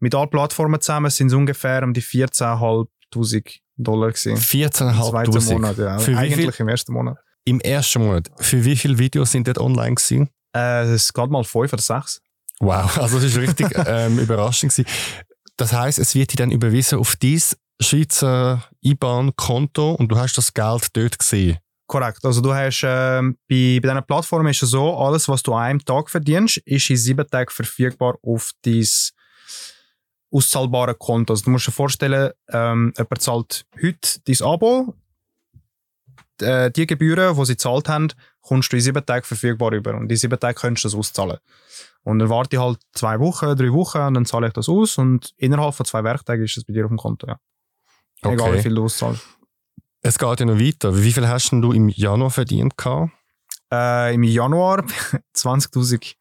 mit 0.00 0.14
allen 0.14 0.30
Plattformen 0.30 0.80
zusammen 0.80 1.10
sind 1.10 1.28
es 1.28 1.34
ungefähr 1.34 1.82
um 1.82 1.92
die 1.92 2.02
14.500 2.02 3.58
Dollar 3.76 4.12
gewesen. 4.12 4.36
14.500? 4.36 5.52
Monat, 5.52 5.78
ja. 5.78 5.98
Für 5.98 6.16
Eigentlich 6.16 6.60
im 6.60 6.68
ersten 6.68 6.92
Monat. 6.92 7.18
Im 7.44 7.60
ersten 7.60 8.04
Monat. 8.04 8.28
Für 8.38 8.64
wie 8.64 8.76
viele 8.76 8.98
Videos 8.98 9.32
sind 9.32 9.48
dort 9.48 9.58
online 9.58 9.94
gewesen? 9.94 10.28
Äh, 10.54 10.84
es 10.84 11.12
geht 11.12 11.30
mal 11.30 11.44
fünf 11.44 11.72
oder 11.72 11.82
sechs. 11.82 12.20
Wow, 12.60 12.98
also 12.98 13.16
das 13.16 13.24
ist 13.24 13.36
richtig 13.36 13.68
ähm, 13.86 14.18
überraschend 14.18 14.72
gewesen. 14.72 14.88
Das 15.56 15.72
heißt, 15.72 15.98
es 15.98 16.14
wird 16.14 16.32
dir 16.32 16.36
dann 16.36 16.50
überwiesen 16.50 16.98
auf 16.98 17.16
dein 17.16 17.40
Schweizer 17.80 18.64
IBAN-Konto 18.82 19.92
und 19.92 20.08
du 20.08 20.16
hast 20.16 20.36
das 20.38 20.54
Geld 20.54 20.96
dort 20.96 21.18
gesehen. 21.18 21.58
Korrekt. 21.88 22.22
Also 22.22 22.42
du 22.42 22.54
hast 22.54 22.82
ähm, 22.84 23.38
bei, 23.48 23.80
bei 23.82 23.88
diesen 23.88 24.04
Plattformen 24.06 24.48
ist 24.48 24.62
es 24.62 24.70
so, 24.70 24.94
alles, 24.94 25.26
was 25.26 25.42
du 25.42 25.54
an 25.54 25.62
einem 25.62 25.84
Tag 25.84 26.10
verdienst, 26.10 26.58
ist 26.58 26.90
in 26.90 26.98
sieben 26.98 27.26
Tagen 27.26 27.50
verfügbar 27.50 28.18
auf 28.22 28.52
dein 28.62 28.86
auszahlbare 30.30 30.94
Konto. 30.94 31.32
Also 31.32 31.44
du 31.44 31.50
musst 31.50 31.66
dir 31.66 31.72
vorstellen, 31.72 32.32
ähm, 32.50 32.92
jemand 32.94 33.22
zahlt 33.22 33.64
heute 33.82 34.20
dein 34.26 34.42
Abo, 34.46 34.94
äh, 36.42 36.70
die 36.70 36.86
Gebühren, 36.86 37.34
die 37.34 37.44
sie 37.46 37.52
gezahlt 37.54 37.88
haben, 37.88 38.08
kommst 38.42 38.70
du 38.70 38.76
in 38.76 38.82
sieben 38.82 39.06
Tagen 39.06 39.24
verfügbar 39.24 39.72
über. 39.72 39.94
Und 39.94 40.12
in 40.12 40.16
sieben 40.18 40.38
Tagen 40.38 40.58
kannst 40.58 40.84
du 40.84 40.88
das 40.88 40.94
auszahlen. 40.94 41.38
Und 42.02 42.18
dann 42.18 42.28
warte 42.28 42.56
ich 42.56 42.62
halt 42.62 42.80
zwei 42.92 43.18
Wochen, 43.18 43.56
drei 43.56 43.72
Wochen 43.72 43.98
und 43.98 44.14
dann 44.14 44.26
zahle 44.26 44.48
ich 44.48 44.52
das 44.52 44.68
aus 44.68 44.98
und 44.98 45.32
innerhalb 45.38 45.74
von 45.74 45.86
zwei 45.86 46.04
Werktagen 46.04 46.44
ist 46.44 46.58
es 46.58 46.64
bei 46.64 46.74
dir 46.74 46.84
auf 46.84 46.90
dem 46.90 46.98
Konto, 46.98 47.26
ja. 47.26 47.38
Egal 48.22 48.54
wie 48.54 48.60
viel 48.60 48.74
du 48.74 48.84
auszahlst. 48.84 49.37
Es 50.02 50.18
geht 50.18 50.40
ja 50.40 50.46
noch 50.46 50.58
weiter. 50.58 50.96
Wie 51.02 51.12
viel 51.12 51.28
hast 51.28 51.50
denn 51.50 51.62
du 51.62 51.72
im 51.72 51.88
Januar 51.88 52.30
verdient? 52.30 52.74
Äh, 53.72 54.14
Im 54.14 54.22
Januar 54.22 54.84
20.000. 55.36 56.14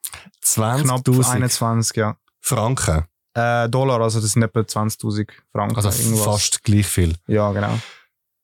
Knapp 0.56 1.00
20.000 1.02 1.30
21, 1.32 1.98
ja. 1.98 2.18
Franken. 2.42 3.06
Äh, 3.34 3.70
Dollar, 3.70 4.02
also 4.02 4.20
das 4.20 4.32
sind 4.32 4.44
etwa 4.44 4.62
20.000 4.62 5.30
Franken. 5.52 5.76
Also 5.76 5.90
irgendwas. 5.90 6.26
fast 6.26 6.64
gleich 6.64 6.88
viel. 6.88 7.16
Ja, 7.28 7.52
genau. 7.52 7.80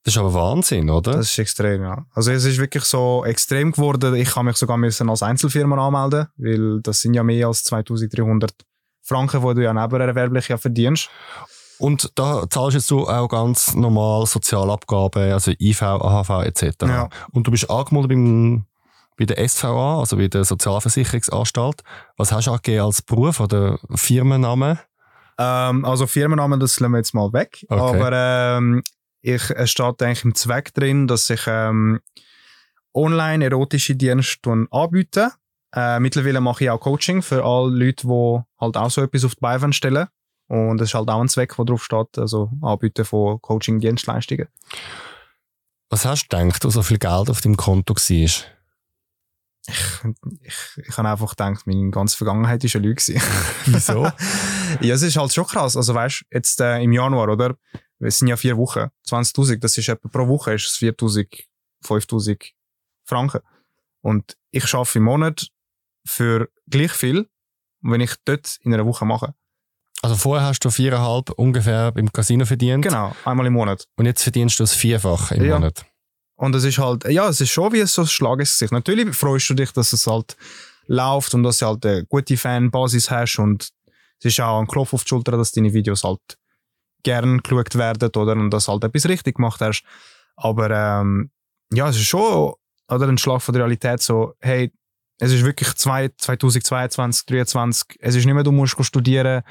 Das 0.03 0.13
ist 0.13 0.19
aber 0.19 0.33
Wahnsinn, 0.33 0.89
oder? 0.89 1.13
Das 1.13 1.31
ist 1.31 1.39
extrem, 1.39 1.81
ja. 1.81 2.05
Also 2.13 2.31
es 2.31 2.43
ist 2.43 2.57
wirklich 2.59 2.83
so 2.83 3.23
extrem 3.25 3.71
geworden. 3.71 4.13
Ich 4.15 4.31
kann 4.31 4.45
mich 4.45 4.57
sogar 4.57 4.77
müssen 4.77 5.09
als 5.09 5.23
Einzelfirma 5.23 5.87
anmelden, 5.87 6.27
weil 6.35 6.81
das 6.81 6.99
sind 6.99 7.13
ja 7.13 7.23
mehr 7.23 7.47
als 7.47 7.65
2.300 7.65 8.49
Franken, 9.01 9.41
die 9.47 9.55
du 9.55 9.63
ja 9.63 9.73
nebenerwerblich 9.73 10.49
ja 10.49 10.57
verdienst. 10.57 11.09
Und 11.83 12.13
da 12.15 12.49
zahlst 12.49 12.75
jetzt 12.75 12.89
du 12.91 13.09
auch 13.09 13.27
ganz 13.27 13.75
normal 13.75 14.25
Sozialabgaben, 14.25 15.33
also 15.33 15.51
IV, 15.59 15.81
AHV 15.81 16.29
etc. 16.45 16.63
Ja. 16.83 17.09
Und 17.33 17.45
du 17.45 17.51
bist 17.51 17.69
angemeldet 17.69 18.07
beim, 18.07 18.65
bei 19.17 19.25
der 19.25 19.45
SVA, 19.45 19.99
also 19.99 20.15
bei 20.15 20.29
der 20.29 20.45
Sozialversicherungsanstalt. 20.45 21.81
Was 22.15 22.31
hast 22.31 22.47
du 22.47 22.51
angegeben 22.51 22.85
als 22.85 23.01
Beruf 23.01 23.41
oder 23.41 23.79
Firmenname? 23.95 24.79
Ähm, 25.37 25.83
also 25.83 26.07
Firmennamen, 26.07 26.57
das 26.57 26.79
lassen 26.79 26.93
wir 26.93 26.99
jetzt 26.99 27.13
mal 27.13 27.33
weg. 27.33 27.65
Okay. 27.67 27.81
Aber 27.81 28.11
ähm, 28.13 28.81
ich, 29.19 29.49
es 29.49 29.69
steht 29.69 30.01
eigentlich 30.01 30.23
im 30.23 30.35
Zweck 30.35 30.73
drin, 30.73 31.09
dass 31.09 31.29
ich 31.29 31.41
ähm, 31.47 31.99
online 32.93 33.43
erotische 33.43 33.97
Dienste 33.97 34.67
anbiete. 34.71 35.33
Äh, 35.75 35.99
mittlerweile 35.99 36.39
mache 36.39 36.63
ich 36.63 36.69
auch 36.69 36.79
Coaching 36.79 37.21
für 37.21 37.43
alle 37.43 37.75
Leute, 37.75 38.07
die 38.07 38.39
halt 38.61 38.77
auch 38.77 38.89
so 38.89 39.01
etwas 39.01 39.25
auf 39.25 39.35
die 39.35 39.41
Beine 39.41 39.73
stellen. 39.73 40.07
Und 40.47 40.77
das 40.77 40.89
ist 40.89 40.93
halt 40.93 41.09
auch 41.09 41.21
ein 41.21 41.29
Zweck, 41.29 41.55
der 41.55 41.65
drauf 41.65 41.83
steht, 41.83 42.17
also 42.17 42.51
Anbieten 42.61 43.05
von 43.05 43.41
Coaching-Dienstleistungen. 43.41 44.47
Was 45.89 46.05
hast 46.05 46.27
du 46.27 46.37
gedacht, 46.37 46.65
als 46.65 46.73
so 46.73 46.81
viel 46.81 46.97
Geld 46.97 47.29
auf 47.29 47.41
deinem 47.41 47.57
Konto 47.57 47.95
war? 47.95 48.03
Ich, 48.05 48.47
ich 50.87 50.97
habe 50.97 51.07
einfach 51.09 51.29
gedacht, 51.29 51.65
meine 51.65 51.89
ganze 51.89 52.17
Vergangenheit 52.17 52.63
ist 52.63 52.75
eine 52.75 52.87
Lüge. 52.87 53.01
Wieso? 53.65 54.03
ja, 54.81 54.95
es 54.95 55.01
ist 55.01 55.15
halt 55.15 55.33
schon 55.33 55.45
krass. 55.45 55.77
Also 55.77 55.93
weißt 55.93 56.25
jetzt 56.31 56.59
äh, 56.59 56.81
im 56.81 56.91
Januar, 56.91 57.29
oder? 57.29 57.55
Es 57.99 58.19
sind 58.19 58.27
ja 58.27 58.35
vier 58.35 58.57
Wochen. 58.57 58.89
20.000, 59.07 59.59
das 59.59 59.77
ist 59.77 59.87
etwa 59.87 60.09
pro 60.09 60.27
Woche 60.27 60.53
ist 60.53 60.65
es 60.65 60.77
4.000, 60.77 61.45
5.000 61.85 62.51
Franken. 63.05 63.41
Und 64.01 64.37
ich 64.51 64.73
arbeite 64.73 64.97
im 64.97 65.05
Monat 65.05 65.47
für 66.05 66.49
gleich 66.67 66.91
viel, 66.91 67.29
wenn 67.81 68.01
ich 68.01 68.15
dort 68.25 68.57
in 68.61 68.73
einer 68.73 68.85
Woche 68.85 69.05
mache. 69.05 69.33
Also 70.03 70.15
vorher 70.17 70.45
hast 70.45 70.59
du 70.59 70.69
viereinhalb 70.69 71.29
ungefähr 71.31 71.91
beim 71.93 72.11
Casino 72.11 72.45
verdient. 72.45 72.83
Genau, 72.83 73.15
einmal 73.23 73.45
im 73.47 73.53
Monat. 73.53 73.85
Und 73.95 74.05
jetzt 74.05 74.21
verdienst 74.21 74.59
du 74.59 74.63
das 74.63 74.73
Vierfache 74.73 75.35
im 75.35 75.45
Ja. 75.45 75.53
Monat. 75.55 75.85
Und 76.35 76.53
es 76.55 76.65
ist 76.65 76.77
halt, 76.77 77.05
ja, 77.05 77.29
es 77.29 77.39
ist 77.39 77.51
schon 77.51 77.71
wie 77.71 77.85
so 77.85 78.01
ein 78.01 78.07
Schlag 78.07 78.39
ins 78.39 78.51
Gesicht. 78.51 78.73
Natürlich 78.73 79.15
freust 79.15 79.49
du 79.49 79.53
dich, 79.53 79.71
dass 79.71 79.93
es 79.93 80.05
halt 80.05 80.35
läuft 80.87 81.33
und 81.33 81.43
dass 81.43 81.59
du 81.59 81.67
halt 81.67 81.85
eine 81.85 82.05
gute 82.05 82.35
Fanbasis 82.35 83.09
hast 83.09 83.39
und 83.39 83.69
es 84.19 84.25
ist 84.25 84.41
auch 84.41 84.59
ein 84.59 84.67
Klopf 84.67 84.93
auf 84.93 85.03
die 85.03 85.09
Schulter, 85.09 85.31
dass 85.31 85.53
deine 85.53 85.73
Videos 85.73 86.03
halt 86.03 86.19
gern 87.03 87.37
geschaut 87.39 87.75
werden 87.75 88.09
oder 88.17 88.33
und 88.33 88.49
dass 88.51 88.65
du 88.65 88.73
halt 88.73 88.83
etwas 88.83 89.07
richtig 89.07 89.35
gemacht 89.37 89.61
hast. 89.61 89.83
Aber 90.35 90.69
ähm, 90.69 91.31
ja, 91.71 91.87
es 91.87 91.95
ist 91.95 92.07
schon 92.07 92.53
oder 92.89 93.07
ein 93.07 93.17
Schlag 93.17 93.41
von 93.41 93.53
der 93.53 93.61
Realität 93.63 94.01
so, 94.01 94.33
hey, 94.41 94.69
es 95.23 95.31
ist 95.31 95.45
wirklich 95.45 95.73
zwei, 95.75 96.09
2022, 96.17 97.25
2023, 97.27 97.97
es 98.01 98.15
ist 98.15 98.25
nicht 98.25 98.33
mehr, 98.33 98.43
du 98.43 98.51
musst 98.51 98.75
studieren 98.83 99.43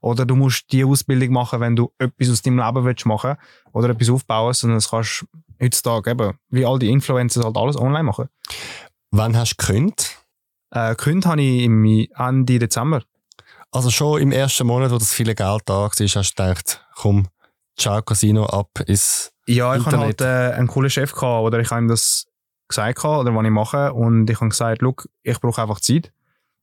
oder 0.00 0.24
du 0.24 0.36
musst 0.36 0.70
die 0.70 0.84
Ausbildung 0.84 1.32
machen, 1.32 1.58
wenn 1.60 1.74
du 1.74 1.92
etwas 1.98 2.30
aus 2.30 2.42
deinem 2.42 2.58
Leben 2.58 2.84
willst 2.84 3.06
machen 3.06 3.36
oder 3.72 3.88
etwas 3.90 4.08
aufbauen, 4.08 4.52
sondern 4.54 4.76
das 4.76 4.90
kannst 4.90 5.22
du 5.22 5.64
heutzutage 5.64 6.10
eben, 6.12 6.38
wie 6.50 6.64
all 6.64 6.78
die 6.78 6.90
Influencer 6.90 7.42
halt 7.42 7.56
alles 7.56 7.76
online 7.76 8.04
machen. 8.04 8.28
Wann 9.10 9.36
hast 9.36 9.56
du 9.56 9.66
gekündigt? 9.66 10.16
Äh, 10.70 10.90
gekündigt 10.90 11.26
habe 11.26 11.42
ich 11.42 11.64
im 11.64 12.06
Ende 12.16 12.58
Dezember. 12.60 13.02
Also 13.72 13.90
schon 13.90 14.20
im 14.22 14.30
ersten 14.30 14.66
Monat, 14.66 14.92
wo 14.92 14.98
das 14.98 15.12
viele 15.12 15.34
Geld 15.34 15.62
da 15.66 15.74
war, 15.74 15.90
hast 15.90 15.98
du 16.00 16.06
gedacht, 16.22 16.86
komm, 16.94 17.26
ciao 17.76 18.00
Casino, 18.00 18.46
ab 18.46 18.70
ins 18.86 19.32
Ja, 19.46 19.74
ich 19.74 19.84
hatte 19.84 19.96
Internet. 19.96 20.20
halt 20.20 20.52
äh, 20.52 20.56
einen 20.56 20.68
coolen 20.68 20.90
Chef 20.90 21.12
gehabt, 21.12 21.42
oder 21.42 21.58
ich 21.58 21.70
habe 21.70 21.82
ihm 21.82 21.88
das 21.88 22.26
gesagt 22.68 22.98
gehabt, 22.98 23.20
oder 23.20 23.34
was 23.34 23.44
ich 23.44 23.50
mache. 23.50 23.92
Und 23.92 24.28
ich 24.30 24.40
habe 24.40 24.50
gesagt, 24.50 24.82
look, 24.82 25.08
ich 25.22 25.40
brauche 25.40 25.62
einfach 25.62 25.80
Zeit, 25.80 26.12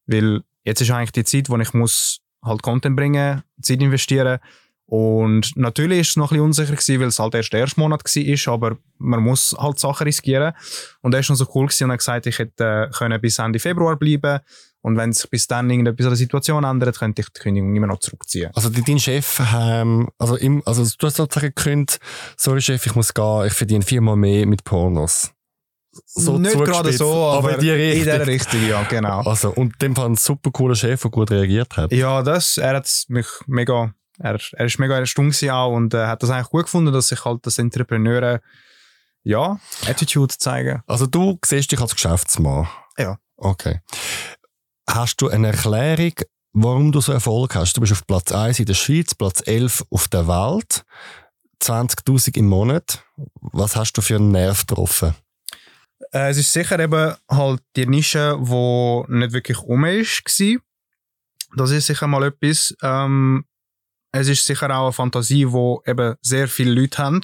weil 0.06 0.42
jetzt 0.63 0.82
ist 0.82 0.92
eigentlich 0.92 1.12
die 1.12 1.24
Zeit, 1.24 1.50
wo 1.50 1.58
ich 1.58 1.74
muss 1.74 2.22
halt 2.44 2.62
Content 2.62 2.96
bringen, 2.96 3.44
Zeit 3.62 3.82
investieren. 3.82 4.39
Und 4.86 5.56
natürlich 5.56 6.02
ist 6.02 6.10
es 6.10 6.16
noch 6.18 6.32
ein 6.32 6.36
bisschen 6.36 6.46
unsicher 6.46 6.74
gewesen, 6.74 7.00
weil 7.00 7.08
es 7.08 7.20
halt 7.20 7.34
erst 7.36 7.54
der 7.54 7.62
erste 7.62 7.80
Monat 7.80 8.04
war, 8.04 8.54
aber 8.54 8.78
man 8.98 9.22
muss 9.22 9.56
halt 9.58 9.80
Sachen 9.80 10.04
riskieren. 10.04 10.54
Und 11.02 11.13
er 11.13 11.22
ist 11.22 11.30
noch 11.30 11.38
so 11.38 11.48
cool 11.56 11.68
gewesen 11.68 11.86
und 11.86 11.92
hat 11.92 12.00
gesagt, 12.00 12.28
ich 12.28 12.38
hätte 12.38 12.89
äh, 12.89 12.94
können 12.96 13.20
bis 13.22 13.39
Ende 13.39 13.60
Februar 13.60 13.96
bleiben 13.96 14.42
und 14.84 14.98
wenn 14.98 15.13
sich 15.13 15.30
bis 15.30 15.48
dann 15.48 15.70
irgendetwas 15.70 16.06
an 16.06 16.12
der 16.12 16.18
Situation 16.18 16.63
ändert, 16.66 17.00
könnte 17.00 17.22
ich 17.22 17.30
die 17.30 17.39
Kündigung 17.39 17.74
immer 17.74 17.88
noch 17.88 18.00
zurückziehen. 18.00 18.52
Also 18.54 18.70
dein 18.70 19.00
Chef, 19.00 19.42
ähm, 19.56 20.10
also, 20.18 20.36
im, 20.36 20.62
also 20.66 20.84
du 20.84 21.08
hast 21.08 21.16
sozusagen 21.16 21.54
gekündigt, 21.56 22.00
sorry 22.36 22.62
Chef, 22.62 22.86
ich 22.86 22.94
muss 22.94 23.13
gehen, 23.13 23.46
ich 23.48 23.54
verdiene 23.54 23.84
viermal 23.84 24.18
mehr 24.18 24.46
mit 24.46 24.66
Pornos. 24.66 25.32
So 26.06 26.38
Nicht 26.40 26.58
gerade 26.58 26.92
so, 26.92 27.14
aber 27.14 27.56
in 27.56 27.60
die 27.60 27.70
in 27.70 27.76
Richtung. 27.76 28.06
der 28.06 28.28
Richtung, 28.28 28.68
ja, 28.68 28.84
genau. 28.84 29.22
Also, 29.22 29.52
und 29.52 29.74
in 29.74 29.80
dem 29.80 29.96
Fall 29.96 30.08
ein 30.08 30.16
super 30.16 30.52
cooler 30.52 30.76
Chef, 30.76 31.02
der 31.02 31.12
gut 31.12 31.30
reagiert 31.30 31.78
hat. 31.78 31.92
Ja, 31.92 32.24
das, 32.24 32.58
er 32.58 32.78
hat 32.78 32.90
mich 33.10 33.28
mega, 33.46 33.94
er, 34.18 34.40
er 34.54 34.66
ist 34.66 34.80
mega 34.80 34.98
erstaunt 34.98 35.38
auch 35.50 35.72
und 35.72 35.94
äh, 35.94 36.08
hat 36.08 36.24
das 36.24 36.30
eigentlich 36.32 36.50
gut 36.50 36.64
gefunden, 36.64 36.92
dass 36.92 37.12
ich 37.12 37.24
halt 37.26 37.46
das 37.46 37.60
Entrepreneur, 37.60 38.40
ja, 39.24 39.60
Attitude 39.88 40.36
zeigen. 40.38 40.82
Also 40.88 41.06
du 41.06 41.38
siehst 41.46 41.72
dich 41.72 41.80
als 41.80 41.94
Geschäftsmann. 41.94 42.68
Ja. 42.98 43.18
Okay. 43.38 43.82
Hast 44.90 45.18
du 45.18 45.30
eine 45.30 45.48
Erklärung, 45.48 46.14
warum 46.54 46.92
du 46.92 47.02
so 47.02 47.14
Erfolg 47.14 47.56
hast? 47.56 47.78
Du 47.78 47.82
bist 47.82 47.94
auf 47.94 48.06
Platz 48.08 48.32
1 48.32 48.60
in 48.60 48.66
der 48.66 48.74
Schweiz, 48.74 49.14
Platz 49.14 49.44
11 49.46 49.86
auf 49.92 50.08
der 50.08 50.28
Welt, 50.28 50.84
20'000 51.62 52.38
im 52.38 52.48
Monat. 52.48 53.04
Was 53.42 53.76
hast 53.76 53.94
du 53.94 54.02
für 54.02 54.16
einen 54.16 54.32
Nerv 54.32 54.66
getroffen? 54.66 55.16
Äh, 56.13 56.30
es 56.30 56.38
ist 56.38 56.54
sicher 56.54 56.80
eben 56.80 57.15
halt 57.30 57.62
die 57.76 57.88
Nische, 57.88 58.38
die 58.39 59.04
nicht 59.13 59.34
wirklich 59.34 59.60
um 59.60 59.84
ist. 59.86 60.23
Das 61.56 61.71
ist 61.71 61.88
sicher 61.88 62.08
mal 62.08 62.23
etwas. 62.23 62.76
Ähm, 62.82 63.45
es 64.12 64.28
ist 64.28 64.45
sicher 64.45 64.69
auch 64.69 64.84
eine 64.84 64.93
Fantasie, 64.93 65.52
wo 65.52 65.82
eben 65.86 66.15
sehr 66.21 66.47
viele 66.47 66.71
Leute 66.71 66.97
haben 66.99 67.21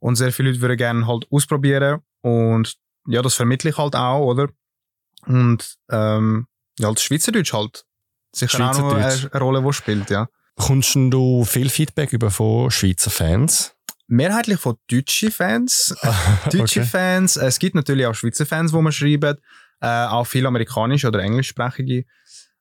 und 0.00 0.16
sehr 0.16 0.32
viele 0.32 0.50
Leute 0.50 0.60
würden 0.60 0.76
gerne 0.76 1.06
halt 1.06 1.26
ausprobieren 1.30 2.00
und 2.22 2.76
ja, 3.06 3.22
das 3.22 3.34
vermittle 3.34 3.70
ich 3.70 3.78
halt 3.78 3.94
auch, 3.94 4.26
oder? 4.26 4.48
Und 5.26 5.76
ähm, 5.90 6.46
ja, 6.78 6.90
das 6.92 7.02
Schweizerdeutsch 7.02 7.52
halt. 7.52 7.84
Sicher 8.32 8.70
auch 8.70 8.78
noch 8.78 8.94
eine, 8.94 9.06
eine 9.06 9.40
Rolle, 9.40 9.62
die 9.62 9.72
spielt, 9.72 10.10
ja. 10.10 10.28
Kommst 10.56 10.94
du 10.94 11.44
viel 11.44 11.70
Feedback 11.70 12.12
über 12.12 12.30
von 12.30 12.70
Schweizer 12.70 13.10
Fans? 13.10 13.74
Mehrheitlich 14.10 14.58
von 14.58 14.76
deutschen 14.90 15.30
Fans. 15.30 15.94
Deutsche 16.50 16.80
Okay. 16.80 16.88
Fans. 16.88 17.36
Es 17.36 17.60
gibt 17.60 17.76
natürlich 17.76 18.06
auch 18.06 18.14
Schweizer 18.14 18.44
Fans, 18.44 18.72
die 18.72 18.76
man 18.76 18.90
schreiben. 18.90 19.36
Äh, 19.80 19.86
auch 19.86 20.26
viele 20.26 20.48
amerikanische 20.48 21.06
oder 21.06 21.20
englischsprachige. 21.20 22.04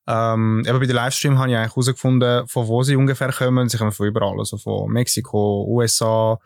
Ähm, 0.08 0.64
eben 0.68 0.80
bei 0.80 0.86
den 0.86 0.96
Livestream 0.96 1.40
habe 1.40 1.50
ich 1.50 1.58
eigentlich 1.58 1.72
herausgefunden, 1.72 2.48
von 2.48 2.68
wo 2.68 2.84
sie 2.84 2.96
ungefähr 2.96 3.32
kommen. 3.32 3.68
Sie 3.68 3.78
kommen 3.78 3.92
von 3.92 4.08
überall. 4.08 4.38
Also 4.38 4.58
von 4.58 4.92
Mexiko, 4.92 5.66
USA, 5.68 6.38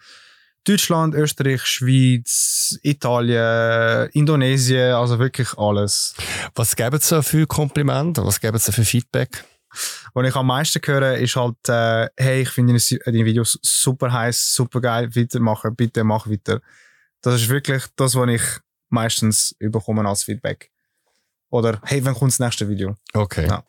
Deutschland, 0.64 1.16
Österreich, 1.16 1.66
Schweiz, 1.66 2.80
Italien, 2.82 4.10
Indonesien. 4.14 4.94
Also 4.94 5.20
wirklich 5.20 5.58
alles. 5.58 6.16
Was 6.56 6.78
geben 6.78 7.00
sie 7.02 7.22
für 7.24 7.46
Komplimente? 7.46 8.26
Was 8.26 8.40
geben 8.40 8.58
sie 8.58 8.72
für 8.72 8.86
Feedback? 8.86 9.44
Was 10.14 10.28
ich 10.28 10.36
am 10.36 10.48
meisten 10.48 10.82
höre, 10.86 11.18
ist 11.18 11.36
halt, 11.36 11.70
äh, 11.70 12.08
hey, 12.18 12.42
ich 12.42 12.50
finde 12.50 12.74
deine, 13.06 13.26
Videos 13.26 13.60
super 13.62 14.12
heiß, 14.12 14.54
super 14.54 14.82
geil, 14.82 15.16
weitermachen, 15.16 15.76
bitte 15.76 16.04
mach 16.04 16.28
weiter. 16.28 16.62
Das 17.22 17.36
ist 17.42 17.50
wirklich 17.50 17.86
das, 17.96 18.16
was 18.16 18.30
ich 18.30 18.42
meistens 18.90 19.56
überkomme 19.60 20.08
als 20.08 20.24
Feedback. 20.24 20.72
Oder, 21.50 21.80
hey, 21.84 22.04
wann 22.06 22.14
kommt 22.16 22.32
das 22.32 22.40
nächste 22.40 22.68
Video? 22.68 22.96
Okay. 23.14 23.48
Ja. 23.48 23.64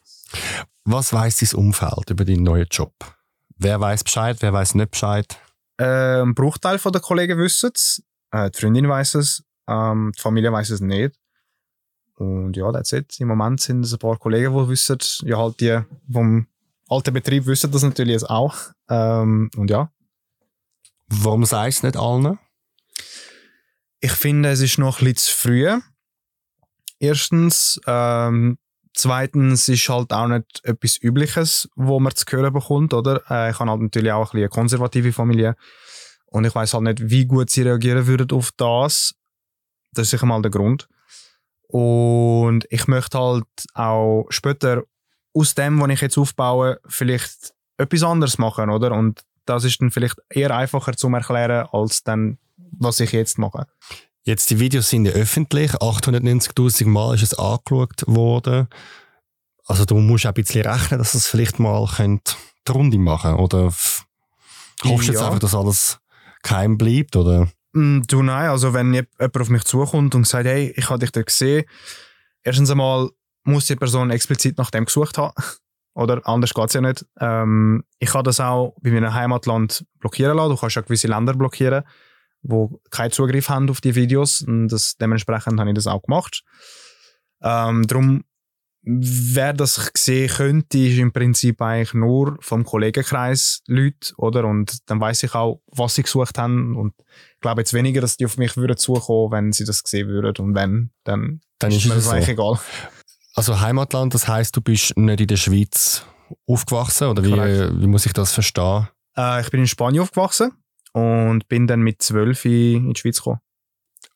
Was 0.84 1.12
weiß 1.12 1.36
dein 1.38 1.58
Umfeld 1.58 2.10
über 2.10 2.24
deinen 2.24 2.42
neuen 2.42 2.66
Job? 2.70 2.92
Wer 3.56 3.80
weiß 3.80 4.04
Bescheid, 4.04 4.36
wer 4.40 4.52
weiß 4.52 4.74
nicht 4.74 4.90
Bescheid? 4.90 5.38
Äh, 5.78 6.20
ein 6.22 6.34
Bruchteil 6.34 6.78
von 6.78 6.92
der 6.92 7.00
Kollegen 7.00 7.38
wissen 7.38 7.70
es, 7.74 8.02
äh, 8.30 8.50
die 8.50 8.60
Freundin 8.60 8.88
weiß 8.88 9.14
es, 9.16 9.44
ähm, 9.68 10.12
die 10.16 10.20
Familie 10.20 10.52
weiß 10.52 10.70
es 10.70 10.80
nicht. 10.80 11.16
Und 12.16 12.56
ja, 12.56 12.70
that's 12.72 12.92
it. 12.92 13.18
Im 13.20 13.28
Moment 13.28 13.60
sind 13.60 13.84
es 13.84 13.92
ein 13.92 13.98
paar 13.98 14.18
Kollegen, 14.18 14.52
die 14.52 14.68
wissen, 14.68 14.98
ja 15.22 15.38
halt 15.38 15.60
die 15.60 15.80
vom 16.10 16.46
alten 16.88 17.12
Betrieb 17.12 17.46
wissen 17.46 17.70
das 17.72 17.82
natürlich 17.82 18.12
jetzt 18.12 18.30
auch. 18.30 18.54
Ähm, 18.88 19.50
und 19.56 19.70
ja, 19.70 19.90
Warum 21.22 21.44
sagst 21.44 21.82
du 21.82 21.86
es 21.86 21.94
nicht 21.94 22.02
allen? 22.02 22.38
Ich 24.00 24.12
finde, 24.12 24.50
es 24.50 24.60
ist 24.60 24.78
noch 24.78 25.00
ein 25.00 25.12
bisschen 25.12 25.16
zu 25.16 25.36
früh. 25.36 25.80
Erstens. 26.98 27.80
Ähm, 27.86 28.58
zweitens 28.94 29.68
ist 29.68 29.88
halt 29.88 30.12
auch 30.12 30.28
nicht 30.28 30.60
etwas 30.62 31.02
Übliches, 31.02 31.68
wo 31.74 32.00
man 32.00 32.14
zu 32.14 32.24
hören 32.30 32.52
bekommt, 32.52 32.94
oder? 32.94 33.22
Äh, 33.28 33.50
ich 33.50 33.58
habe 33.58 33.70
halt 33.70 33.80
natürlich 33.80 34.12
auch 34.12 34.20
ein 34.20 34.24
bisschen 34.24 34.38
eine 34.38 34.48
konservative 34.48 35.12
Familie. 35.12 35.56
Und 36.26 36.44
ich 36.44 36.54
weiß 36.54 36.74
halt 36.74 36.84
nicht, 36.84 37.10
wie 37.10 37.26
gut 37.26 37.50
sie 37.50 37.62
reagieren 37.62 38.06
würden 38.06 38.30
auf 38.32 38.50
das. 38.56 39.14
Das 39.92 40.06
ist 40.06 40.10
sicher 40.10 40.26
mal 40.26 40.42
der 40.42 40.50
Grund. 40.50 40.88
Und 41.68 42.66
ich 42.70 42.86
möchte 42.86 43.18
halt 43.18 43.46
auch 43.74 44.26
später 44.28 44.82
aus 45.32 45.54
dem, 45.54 45.80
was 45.80 45.90
ich 45.90 46.00
jetzt 46.00 46.18
aufbaue, 46.18 46.78
vielleicht 46.86 47.52
etwas 47.76 48.02
anderes 48.02 48.38
machen, 48.38 48.70
oder? 48.70 48.92
Und 48.92 49.22
das 49.46 49.64
ist 49.64 49.80
dann 49.80 49.90
vielleicht 49.90 50.16
eher 50.30 50.56
einfacher 50.56 50.96
zu 50.96 51.08
erklären, 51.08 51.66
als 51.72 52.02
dann, 52.02 52.38
was 52.56 53.00
ich 53.00 53.12
jetzt 53.12 53.38
mache. 53.38 53.66
Jetzt, 54.22 54.48
die 54.50 54.58
Videos 54.60 54.88
sind 54.88 55.04
ja 55.06 55.12
öffentlich. 55.12 55.72
890.000 55.72 56.86
Mal 56.86 57.14
ist 57.14 57.22
es 57.24 57.34
angeschaut 57.38 58.04
worden. 58.06 58.68
Also 59.66 59.84
du 59.84 59.96
musst 59.96 60.24
auch 60.26 60.30
ein 60.30 60.34
bisschen 60.34 60.66
rechnen, 60.66 60.98
dass 60.98 61.14
es 61.14 61.26
vielleicht 61.26 61.58
mal 61.58 61.86
könnt 61.86 62.36
die 62.66 62.72
Runde 62.72 62.98
machen 62.98 63.34
Oder 63.34 63.64
hoffst 63.64 64.04
du 64.82 64.90
jetzt 64.92 65.20
Ja. 65.20 65.26
einfach, 65.26 65.40
dass 65.40 65.54
alles 65.54 65.98
geheim 66.42 66.78
bleibt? 66.78 67.16
Oder? 67.16 67.48
Mm, 67.74 68.02
Du, 68.06 68.22
nein, 68.22 68.48
also 68.48 68.72
wenn 68.72 68.94
jemand 68.94 69.36
auf 69.36 69.48
mich 69.50 69.64
zukommt 69.64 70.14
und 70.14 70.26
sagt, 70.26 70.46
hey, 70.46 70.72
ich 70.76 70.88
habe 70.88 71.00
dich 71.00 71.12
da 71.12 71.22
gesehen, 71.22 71.64
erstens 72.42 72.70
einmal 72.70 73.10
muss 73.44 73.66
die 73.66 73.76
Person 73.76 74.10
explizit 74.10 74.56
nach 74.58 74.70
dem 74.70 74.86
gesucht 74.86 75.18
haben. 75.18 75.34
Oder 75.94 76.26
anders 76.26 76.54
geht's 76.54 76.74
ja 76.74 76.80
nicht. 76.80 77.06
Ähm, 77.20 77.84
ich 77.98 78.14
habe 78.14 78.24
das 78.24 78.40
auch 78.40 78.74
bei 78.80 78.90
meinem 78.90 79.14
Heimatland 79.14 79.84
blockieren 80.00 80.36
lassen. 80.36 80.50
Du 80.50 80.56
kannst 80.56 80.76
ja 80.76 80.82
gewisse 80.82 81.06
Länder 81.06 81.34
blockieren, 81.34 81.84
wo 82.42 82.80
keinen 82.90 83.12
Zugriff 83.12 83.48
haben 83.48 83.70
auf 83.70 83.80
die 83.80 83.94
Videos. 83.94 84.40
Und 84.40 84.68
das, 84.68 84.96
dementsprechend 84.96 85.60
habe 85.60 85.70
ich 85.70 85.74
das 85.76 85.86
auch 85.86 86.02
gemacht. 86.02 86.42
Ähm, 87.42 87.86
darum, 87.86 88.24
wer 88.84 89.52
das 89.52 89.90
sehen 89.96 90.28
könnte, 90.28 90.78
ist 90.78 90.98
im 90.98 91.12
Prinzip 91.12 91.60
eigentlich 91.62 91.94
nur 91.94 92.36
vom 92.40 92.64
Kollegenkreis 92.64 93.62
Leute, 93.66 94.12
oder? 94.16 94.44
Und 94.44 94.78
dann 94.86 95.00
weiß 95.00 95.22
ich 95.22 95.34
auch, 95.34 95.60
was 95.66 95.94
sie 95.94 96.02
gesucht 96.02 96.38
haben. 96.38 96.76
Und 96.76 96.94
ich 97.34 97.40
glaube 97.40 97.62
jetzt 97.62 97.72
weniger, 97.72 98.00
dass 98.00 98.16
die 98.16 98.26
auf 98.26 98.36
mich 98.36 98.56
würden 98.56 98.76
zukommen, 98.76 99.32
wenn 99.32 99.52
sie 99.52 99.64
das 99.64 99.82
sehen 99.84 100.08
würden. 100.08 100.44
Und 100.44 100.54
wenn, 100.54 100.90
dann, 101.04 101.40
Dann 101.58 101.72
ist 101.72 101.86
mir 101.86 101.94
es 101.94 101.96
das 101.96 102.04
so. 102.04 102.10
eigentlich 102.10 102.28
egal. 102.28 102.58
Also 103.34 103.60
Heimatland, 103.60 104.14
das 104.14 104.28
heißt, 104.28 104.54
du 104.56 104.60
bist 104.60 104.96
nicht 104.96 105.20
in 105.20 105.26
der 105.26 105.36
Schweiz 105.36 106.04
aufgewachsen? 106.46 107.08
Oder 107.08 107.24
wie, 107.24 107.30
Korrekt. 107.30 107.80
wie 107.80 107.86
muss 107.86 108.06
ich 108.06 108.12
das 108.12 108.32
verstehen? 108.32 108.88
Äh, 109.16 109.40
ich 109.40 109.50
bin 109.50 109.60
in 109.60 109.66
Spanien 109.66 110.02
aufgewachsen 110.02 110.52
und 110.92 111.48
bin 111.48 111.66
dann 111.66 111.80
mit 111.80 112.02
zwölf 112.02 112.44
in 112.44 112.92
die 112.92 113.00
Schweiz 113.00 113.18
gekommen. 113.18 113.40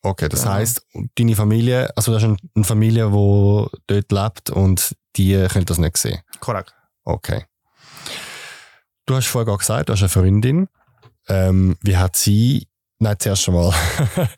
Okay, 0.03 0.29
das 0.29 0.45
Ja. 0.45 0.55
heißt, 0.55 0.83
deine 1.17 1.35
Familie, 1.35 1.91
also 1.97 2.13
das 2.13 2.23
ist 2.23 2.29
ein- 2.29 2.39
eine 2.55 2.65
Familie, 2.65 3.07
die 3.11 3.67
dort 3.87 4.13
lebt 4.13 4.51
und 4.51 4.95
die 5.17 5.47
können 5.51 5.65
das 5.67 5.79
nicht 5.79 5.97
sehen. 5.97 6.21
Korrekt. 6.41 6.73
Okay. 7.05 7.45
Du 9.07 9.17
hast 9.17 9.27
vorher 9.27 9.47
gerade 9.47 9.59
gesagt, 9.59 9.89
du 9.89 9.93
hast 9.95 10.01
eine 10.03 10.09
Freundin. 10.09 10.69
Ähm, 11.29 11.77
wie 11.83 11.97
hat 11.97 12.17
sie, 12.17 12.69
nein, 12.99 13.17
zuerst 13.19 13.49
einmal, 13.49 13.73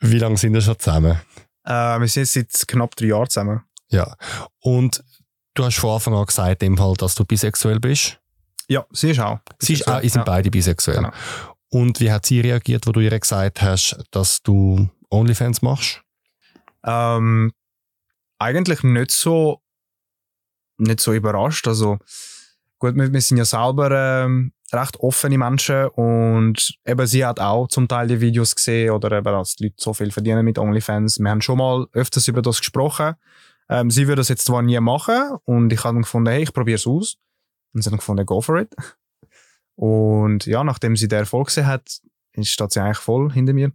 wie 0.00 0.18
lange 0.18 0.36
sind 0.36 0.52
wir 0.54 0.60
schon 0.60 0.78
zusammen? 0.78 1.20
Äh, 1.64 2.00
wir 2.00 2.08
sind 2.08 2.22
jetzt 2.34 2.56
seit 2.58 2.68
knapp 2.68 2.96
drei 2.96 3.06
Jahren 3.06 3.28
zusammen. 3.28 3.62
Ja. 3.90 4.14
Und 4.60 5.02
du 5.54 5.64
hast 5.64 5.76
von 5.78 5.90
Anfang 5.94 6.14
an 6.14 6.26
gesagt, 6.26 6.62
in 6.62 6.72
dem 6.72 6.78
Fall, 6.78 6.94
dass 6.94 7.14
du 7.14 7.24
bisexuell 7.24 7.80
bist. 7.80 8.18
Ja, 8.68 8.84
sie 8.92 9.10
ist 9.12 9.20
auch. 9.20 9.38
Sie 9.58 9.74
ist 9.74 9.88
auch, 9.88 10.02
ihr 10.02 10.10
sind 10.10 10.20
ja. 10.20 10.24
beide 10.24 10.50
bisexuell. 10.50 10.98
Genau. 10.98 11.10
Und 11.70 12.00
wie 12.00 12.10
hat 12.10 12.26
sie 12.26 12.40
reagiert, 12.40 12.86
wo 12.86 12.92
du 12.92 13.00
ihr 13.00 13.18
gesagt 13.18 13.60
hast, 13.62 13.98
dass 14.10 14.42
du 14.42 14.88
Onlyfans 15.10 15.62
machst? 15.62 16.02
Ähm, 16.84 17.52
eigentlich 18.38 18.82
nicht 18.82 19.10
so, 19.10 19.60
nicht 20.78 21.00
so 21.00 21.12
überrascht. 21.12 21.68
Also, 21.68 21.98
gut, 22.78 22.94
wir, 22.94 23.12
wir 23.12 23.20
sind 23.20 23.36
ja 23.36 23.44
selber 23.44 23.90
ähm, 24.24 24.52
recht 24.72 24.98
offene 25.00 25.38
Menschen 25.38 25.88
und 25.88 26.78
eben 26.86 27.06
sie 27.06 27.24
hat 27.24 27.40
auch 27.40 27.68
zum 27.68 27.88
Teil 27.88 28.06
die 28.06 28.20
Videos 28.20 28.54
gesehen 28.54 28.90
oder 28.90 29.18
eben, 29.18 29.24
dass 29.24 29.56
die 29.56 29.64
Leute 29.64 29.76
so 29.78 29.94
viel 29.94 30.10
verdienen 30.10 30.44
mit 30.44 30.58
OnlyFans. 30.58 31.18
Wir 31.18 31.30
haben 31.30 31.40
schon 31.40 31.58
mal 31.58 31.86
öfters 31.92 32.28
über 32.28 32.42
das 32.42 32.58
gesprochen. 32.58 33.14
Ähm, 33.68 33.90
sie 33.90 34.06
würde 34.06 34.20
das 34.20 34.28
jetzt 34.28 34.46
zwar 34.46 34.62
nie 34.62 34.78
machen 34.80 35.36
und 35.44 35.72
ich 35.72 35.84
habe 35.84 35.94
dann 35.94 36.02
gefunden, 36.02 36.30
hey, 36.30 36.42
ich 36.42 36.52
probiere 36.52 36.76
es 36.76 36.86
aus. 36.86 37.16
Und 37.74 37.82
sie 37.82 37.90
haben 37.90 37.98
gefunden, 37.98 38.24
go 38.24 38.40
for 38.40 38.58
it. 38.58 38.74
Und 39.78 40.44
ja, 40.46 40.64
nachdem 40.64 40.96
sie 40.96 41.06
den 41.06 41.20
Erfolg 41.20 41.46
gesehen 41.46 41.68
hat, 41.68 42.00
steht 42.42 42.72
sie 42.72 42.80
eigentlich 42.80 42.98
voll 42.98 43.32
hinter 43.32 43.52
mir. 43.52 43.70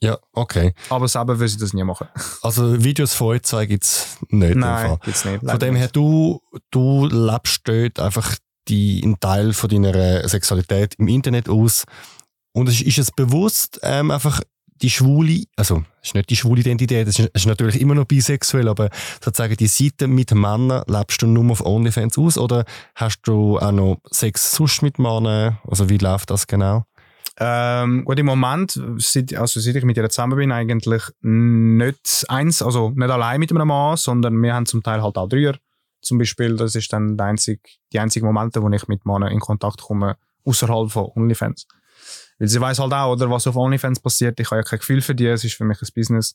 Ja, 0.00 0.16
okay. 0.32 0.74
Aber 0.90 1.08
selber 1.08 1.40
will 1.40 1.48
sie 1.48 1.58
das 1.58 1.72
nie 1.72 1.82
machen. 1.82 2.06
Also 2.42 2.84
Videos 2.84 3.14
von 3.14 3.28
euch 3.28 3.42
zwei 3.42 3.66
gibt 3.66 3.82
es 3.82 4.16
nicht. 4.28 4.54
Nein, 4.54 4.86
Fall. 4.86 4.98
gibt's 5.04 5.24
nicht. 5.24 5.44
Von 5.44 5.58
dem 5.58 5.74
her, 5.74 5.88
du, 5.88 6.40
du 6.70 7.06
lebst 7.06 7.62
dort 7.64 7.98
einfach 7.98 8.36
die, 8.68 9.02
einen 9.02 9.18
Teil 9.18 9.52
von 9.54 9.68
deiner 9.68 10.28
Sexualität 10.28 10.94
im 10.98 11.08
Internet 11.08 11.48
aus. 11.48 11.84
Und 12.52 12.68
ist, 12.68 12.82
ist 12.82 12.98
es 12.98 13.10
bewusst 13.10 13.80
ähm, 13.82 14.12
einfach 14.12 14.40
die 14.82 14.90
schwule, 14.90 15.44
also 15.56 15.84
es 16.02 16.08
ist 16.08 16.14
nicht 16.14 16.30
die 16.30 16.36
schwule 16.36 16.60
Identität, 16.60 17.06
es 17.08 17.18
ist, 17.18 17.30
ist 17.34 17.46
natürlich 17.46 17.80
immer 17.80 17.94
noch 17.94 18.04
bisexuell, 18.04 18.68
aber 18.68 18.90
sozusagen 19.22 19.56
die 19.56 19.66
Seite 19.66 20.06
mit 20.06 20.32
Männern 20.34 20.82
lebst 20.86 21.22
du 21.22 21.26
nur 21.26 21.50
auf 21.50 21.64
OnlyFans 21.64 22.18
aus 22.18 22.38
oder 22.38 22.64
hast 22.94 23.22
du 23.22 23.58
auch 23.58 23.72
noch 23.72 23.98
Sex 24.10 24.52
sonst 24.52 24.82
mit 24.82 24.98
Männern? 24.98 25.58
Also 25.66 25.88
wie 25.88 25.98
läuft 25.98 26.30
das 26.30 26.46
genau? 26.46 26.84
Ähm, 27.36 28.04
gut, 28.04 28.18
im 28.18 28.26
Moment, 28.26 28.80
seit, 28.98 29.34
also 29.34 29.58
seit 29.58 29.74
ich 29.74 29.84
mit 29.84 29.96
ihr 29.96 30.08
zusammen 30.08 30.36
bin, 30.36 30.52
eigentlich 30.52 31.02
nicht 31.20 32.24
eins, 32.28 32.62
also 32.62 32.90
nicht 32.90 33.10
allein 33.10 33.40
mit 33.40 33.50
einem 33.50 33.66
Mann, 33.66 33.96
sondern 33.96 34.40
wir 34.40 34.54
haben 34.54 34.66
zum 34.66 34.82
Teil 34.82 35.02
halt 35.02 35.16
auch 35.16 35.28
Dreier. 35.28 35.56
Zum 36.00 36.18
Beispiel, 36.18 36.56
das 36.56 36.74
ist 36.76 36.92
dann 36.92 37.16
der 37.16 37.26
einzige, 37.26 37.60
die 37.92 37.98
einzigen 37.98 38.26
Momente, 38.26 38.62
wo 38.62 38.68
ich 38.70 38.86
mit 38.86 39.04
Männern 39.04 39.32
in 39.32 39.40
Kontakt 39.40 39.82
komme, 39.82 40.16
außerhalb 40.44 40.92
von 40.92 41.10
OnlyFans. 41.16 41.66
Weil 42.38 42.48
sie 42.48 42.60
weiß 42.60 42.78
halt 42.80 42.92
auch, 42.92 43.12
oder, 43.12 43.30
was 43.30 43.46
auf 43.46 43.56
OnlyFans 43.56 44.00
passiert. 44.00 44.38
Ich 44.40 44.46
habe 44.50 44.56
ja 44.60 44.62
kein 44.62 44.78
Gefühl 44.80 45.00
für 45.00 45.14
die, 45.14 45.26
es 45.26 45.44
ist 45.44 45.54
für 45.54 45.64
mich 45.64 45.80
ein 45.80 45.88
Business. 45.94 46.34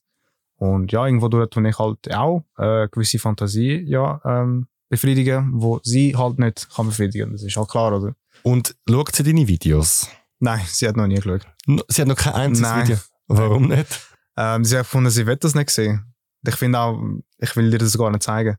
Und 0.55 0.91
ja, 0.91 1.05
irgendwo 1.05 1.27
durch 1.29 1.49
tue 1.49 1.67
ich 1.69 1.77
halt 1.79 2.13
auch 2.13 2.43
äh, 2.57 2.87
gewisse 2.89 3.19
Fantasie 3.19 3.83
ja, 3.85 4.21
ähm, 4.25 4.67
befriedigen, 4.89 5.51
wo 5.53 5.79
sie 5.83 6.15
halt 6.17 6.39
nicht 6.39 6.69
kann 6.73 6.87
befriedigen. 6.87 7.31
Das 7.31 7.43
ist 7.43 7.55
halt 7.55 7.69
klar, 7.69 7.93
oder? 7.95 8.15
Und 8.43 8.75
schaut 8.89 9.15
sie 9.15 9.23
deine 9.23 9.47
Videos? 9.47 10.07
Nein, 10.39 10.61
sie 10.67 10.87
hat 10.87 10.95
noch 10.95 11.07
nie 11.07 11.15
geschaut. 11.15 11.45
N- 11.67 11.81
Sie 11.89 12.01
hat 12.01 12.07
noch 12.07 12.15
kein 12.15 12.33
einziges 12.33 12.69
Nein. 12.69 12.87
Video. 12.87 12.97
Warum 13.27 13.67
nicht? 13.67 13.99
Ähm, 14.37 14.63
sie 14.63 14.77
hat 14.77 14.85
gefunden, 14.85 15.09
sie 15.11 15.27
will 15.27 15.35
das 15.35 15.53
nicht 15.55 15.69
sehen. 15.69 16.13
Ich 16.47 16.55
finde 16.55 16.79
auch, 16.79 16.97
ich 17.37 17.55
will 17.57 17.69
dir 17.69 17.77
das 17.77 17.97
gar 17.97 18.09
nicht 18.09 18.23
zeigen. 18.23 18.55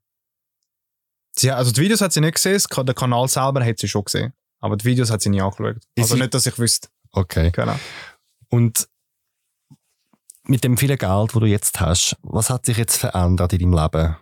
Sie, 1.33 1.51
also 1.51 1.73
die 1.73 1.81
Videos 1.81 2.01
hat 2.01 2.13
sie 2.13 2.21
nicht 2.21 2.35
gesehen, 2.35 2.61
den 2.87 2.95
Kanal 2.95 3.29
selber 3.29 3.65
hat 3.65 3.79
sie 3.79 3.89
schon 3.89 4.05
gesehen. 4.05 4.33
Aber 4.61 4.77
die 4.77 4.85
Videos 4.85 5.11
hat 5.11 5.23
sie 5.23 5.31
nie 5.31 5.41
angeschaut. 5.41 5.77
Ist 5.95 6.03
Also 6.05 6.17
nicht, 6.17 6.35
dass 6.35 6.45
ich 6.47 6.59
wüsste. 6.59 6.89
Okay. 7.13 7.51
Genau. 7.53 7.77
Und 8.49 8.89
mit 10.45 10.65
dem 10.65 10.77
vielen 10.77 10.99
Geld, 10.99 11.35
wo 11.35 11.41
du 11.41 11.47
jetzt 11.47 11.81
hast, 11.81 12.17
was 12.23 12.51
hat 12.51 12.67
sich 12.67 12.77
jetzt 12.77 12.97
verändert 12.97 13.53
in 13.53 13.71
deinem 13.71 13.83
Leben? 13.83 14.17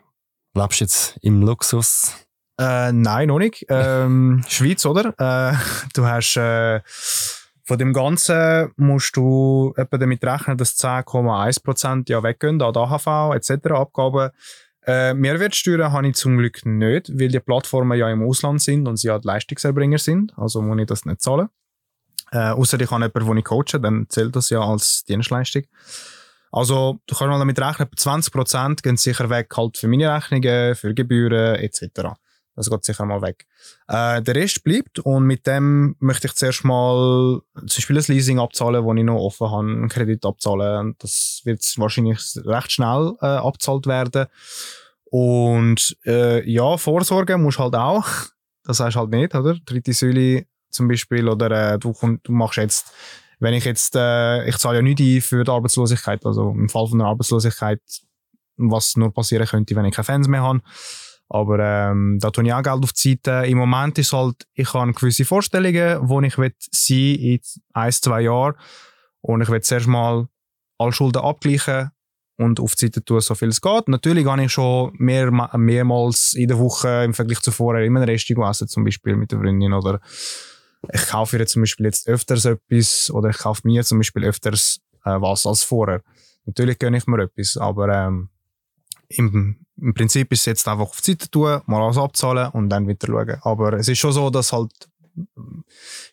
Lebst 0.55 0.81
du 0.81 0.85
jetzt 0.85 1.19
im 1.23 1.43
Luxus? 1.43 2.15
Äh, 2.61 2.93
nein, 2.93 3.29
noch 3.29 3.39
nicht. 3.39 3.65
Ähm, 3.71 4.45
Schweiz, 4.49 4.85
oder? 4.85 5.15
Äh, 5.19 5.57
du 5.95 6.05
hast 6.05 6.37
äh, 6.37 6.81
von 7.65 7.79
dem 7.79 7.93
Ganzen 7.93 8.73
musst 8.77 9.17
du 9.17 9.75
etwa 9.77 9.99
damit 9.99 10.25
rechnen, 10.25 10.57
dass 10.57 10.79
10,1% 10.79 12.09
ja 12.09 12.23
weggehen 12.23 12.61
an 12.63 12.75
AHV 12.75 13.35
etc. 13.35 13.71
Abgaben. 13.73 14.31
Äh, 14.87 15.13
Mehrwertsteuern 15.15 15.93
habe 15.93 16.09
ich 16.09 16.15
zum 16.15 16.39
Glück 16.39 16.65
nicht, 16.65 17.11
weil 17.19 17.29
die 17.29 17.41
Plattformen 17.41 17.99
ja 17.99 18.11
im 18.11 18.27
Ausland 18.27 18.63
sind 18.63 18.89
und 18.89 18.97
sie 18.97 19.09
ja 19.09 19.19
die 19.19 19.27
Leistungserbringer 19.27 19.99
sind. 19.99 20.33
Also 20.39 20.63
muss 20.63 20.81
ich 20.81 20.87
das 20.87 21.05
nicht 21.05 21.21
zahlen. 21.21 21.49
Äh, 22.33 22.51
außer 22.51 22.81
ich 22.81 22.91
habe 22.91 23.05
jemanden, 23.05 23.27
den 23.27 23.39
ich 23.39 23.45
coache, 23.45 23.81
dann 23.81 24.07
zählt 24.09 24.37
das 24.37 24.51
ja 24.51 24.61
als 24.61 25.05
Dienstleistung. 25.05 25.63
Also, 26.51 26.99
du 27.07 27.15
kannst 27.15 27.31
mal 27.31 27.39
damit 27.39 27.61
rechnen, 27.61 27.89
etwa 27.93 28.11
20% 28.11 28.83
gehen 28.83 28.97
sicher 28.97 29.29
weg 29.29 29.55
halt 29.57 29.77
für 29.77 29.89
meine 29.89 30.15
Rechnungen, 30.15 30.75
für 30.75 30.95
Gebühren 30.95 31.57
etc. 31.57 32.17
Das 32.59 32.71
geht 32.71 32.85
sicher 32.85 33.07
mal 33.07 33.23
weg. 33.23 33.47
Äh, 33.87 34.21
der 34.23 34.35
Rest 34.35 34.65
bleibt 34.65 34.99
und 34.99 35.25
mit 35.25 35.47
dem 35.47 35.95
möchte 36.01 36.27
ich 36.27 36.35
zuerst 36.35 36.65
mal 36.65 37.41
zum 37.55 37.67
Beispiel 37.67 37.99
ein 37.99 38.05
Leasing 38.09 38.39
abzahlen, 38.41 38.85
das 38.85 38.97
ich 38.97 39.05
noch 39.05 39.21
offen 39.21 39.51
habe, 39.51 39.69
einen 39.69 39.89
Kredit 39.89 40.25
abzahlen. 40.25 40.97
Das 40.99 41.43
wird 41.45 41.63
wahrscheinlich 41.77 42.19
recht 42.37 42.73
schnell 42.73 43.15
äh, 43.21 43.27
abzahlt 43.27 43.87
werden. 43.87 44.27
Und 45.05 45.97
äh, 46.05 46.49
ja, 46.51 46.77
Vorsorge 46.77 47.39
musst 47.39 47.61
halt 47.61 47.77
auch. 47.77 48.07
Das 48.65 48.81
heißt 48.81 48.97
halt 48.97 49.11
nicht, 49.11 49.35
oder? 49.35 49.55
Dritte 49.65 49.93
Säule 49.93 50.47
zum 50.71 50.89
Beispiel 50.89 51.29
oder 51.29 51.75
äh, 51.75 51.79
du, 51.79 51.95
du 52.23 52.33
machst 52.33 52.57
jetzt, 52.57 52.93
wenn 53.41 53.55
ich 53.55 53.65
jetzt, 53.65 53.95
äh, 53.97 54.49
ich 54.49 54.59
zahle 54.59 54.77
ja 54.77 54.83
nicht 54.83 55.01
ein 55.01 55.21
für 55.21 55.45
die 55.45 55.51
Arbeitslosigkeit, 55.51 56.25
also 56.27 56.51
im 56.51 56.69
Fall 56.69 56.89
von 56.89 57.01
einer 57.01 57.11
Arbeitslosigkeit, 57.11 57.81
was 58.57 58.97
nur 58.97 59.13
passieren 59.13 59.47
könnte, 59.47 59.77
wenn 59.77 59.85
ich 59.85 59.95
keine 59.95 60.05
Fans 60.05 60.29
mehr 60.29 60.43
habe. 60.43 60.61
Aber 61.31 61.59
ähm, 61.59 62.19
da 62.21 62.31
tue 62.31 62.45
ich 62.45 62.53
auch 62.53 62.63
Geld 62.63 62.83
auf 62.83 62.93
die 62.93 63.11
Seite. 63.11 63.47
Im 63.47 63.59
Moment 63.59 63.99
ist 63.99 64.13
halt, 64.13 64.47
ich 64.55 64.73
habe 64.73 64.93
gewisse 64.93 65.27
Vorstellungen, 65.27 66.09
wo 66.09 66.21
ich 66.23 66.39
will 66.39 66.55
sein 66.59 66.97
in 66.97 67.41
ein, 67.75 67.93
zwei 67.93 68.23
Jahren. 68.23 68.55
Und 69.21 69.43
ich 69.43 69.49
will 69.49 69.61
zuerst 69.61 69.87
mal 69.87 70.27
alle 70.79 70.93
Schulden 70.93 71.23
abgleichen 71.23 71.91
und 72.39 72.61
auf 72.61 72.75
die 72.77 72.87
Seite 72.87 73.05
tun, 73.05 73.21
so 73.21 73.35
viel 73.35 73.49
es 73.49 73.61
geht. 73.61 73.89
Natürlich 73.89 74.25
habe 74.27 74.43
ich 74.43 74.53
schon 74.53 74.93
mehr, 74.97 75.31
mehrmals 75.57 76.35
in 76.35 76.49
der 76.49 76.59
Woche 76.59 77.05
im 77.05 77.13
Vergleich 77.13 77.41
zu 77.41 77.51
vorher 77.51 77.85
immer 77.85 78.01
ein 78.01 78.09
Restaurant 78.09 78.53
essen, 78.53 78.69
zum 78.69 78.85
Beispiel 78.85 79.17
mit 79.17 79.33
der 79.33 79.41
Freundin. 79.41 79.73
Oder 79.73 80.01
ich 80.93 81.07
kaufe 81.07 81.39
ihr 81.39 81.47
zum 81.47 81.63
Beispiel 81.63 81.87
jetzt 81.87 82.09
öfters 82.09 82.45
etwas 82.45 83.11
oder 83.11 83.31
ich 83.31 83.39
kaufe 83.39 83.63
mir 83.65 83.85
zum 83.85 83.99
Beispiel 83.99 84.25
öfters 84.25 84.81
äh, 85.05 85.21
was 85.21 85.47
als 85.47 85.63
vorher. 85.63 86.03
Natürlich 86.47 86.79
gönne 86.79 86.99
ich 86.99 87.07
mir 87.07 87.23
etwas, 87.23 87.57
aber 87.57 87.89
ähm, 87.89 88.31
im, 89.09 89.57
im 89.77 89.95
Prinzip 89.95 90.33
ist 90.33 90.41
es 90.41 90.47
jetzt 90.47 90.69
einfach 90.69 90.87
auf 90.87 91.01
die 91.01 91.13
Seite 91.13 91.31
tun, 91.31 91.61
mal 91.67 91.83
alles 91.83 91.99
abzahlen 91.99 92.51
und 92.53 92.69
dann 92.69 92.89
wieder 92.89 93.07
schauen. 93.07 93.39
Aber 93.43 93.73
es 93.75 93.89
ist 93.89 93.99
schon 93.99 94.13
so, 94.13 94.31
dass 94.31 94.53
halt 94.53 94.73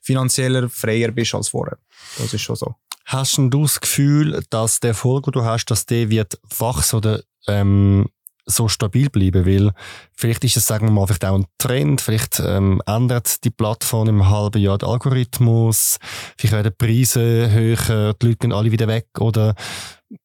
finanzieller 0.01 0.69
freier 0.69 1.11
bist 1.11 1.35
als 1.35 1.49
vorher. 1.49 1.77
Das 2.17 2.33
ist 2.33 2.41
schon 2.41 2.55
so. 2.55 2.75
Hast 3.05 3.37
du 3.37 3.49
das 3.49 3.79
Gefühl, 3.79 4.43
dass 4.49 4.79
der 4.79 4.89
Erfolg, 4.89 5.25
den 5.25 5.33
du 5.33 5.43
hast, 5.43 5.65
dass 5.65 5.85
der 5.85 6.09
wird 6.09 6.39
wachsen 6.57 6.97
oder 6.97 7.21
ähm, 7.47 8.09
so 8.45 8.67
stabil 8.67 9.09
bleiben? 9.09 9.45
Weil 9.45 9.71
vielleicht 10.15 10.43
ist 10.43 10.57
es, 10.57 10.67
sagen 10.67 10.87
wir 10.87 10.91
mal, 10.91 11.07
vielleicht 11.07 11.25
auch 11.25 11.35
ein 11.35 11.45
Trend, 11.57 12.01
vielleicht 12.01 12.39
ähm, 12.39 12.81
ändert 12.85 13.43
die 13.43 13.49
Plattform 13.49 14.09
im 14.09 14.29
halben 14.29 14.61
Jahr 14.61 14.77
den 14.77 14.89
Algorithmus, 14.89 15.97
vielleicht 16.37 16.53
werden 16.53 16.73
die 16.77 16.85
Preise 16.85 17.51
höher, 17.51 18.13
die 18.13 18.27
Leute 18.27 18.37
gehen 18.37 18.53
alle 18.53 18.71
wieder 18.71 18.87
weg 18.87 19.07
oder 19.19 19.55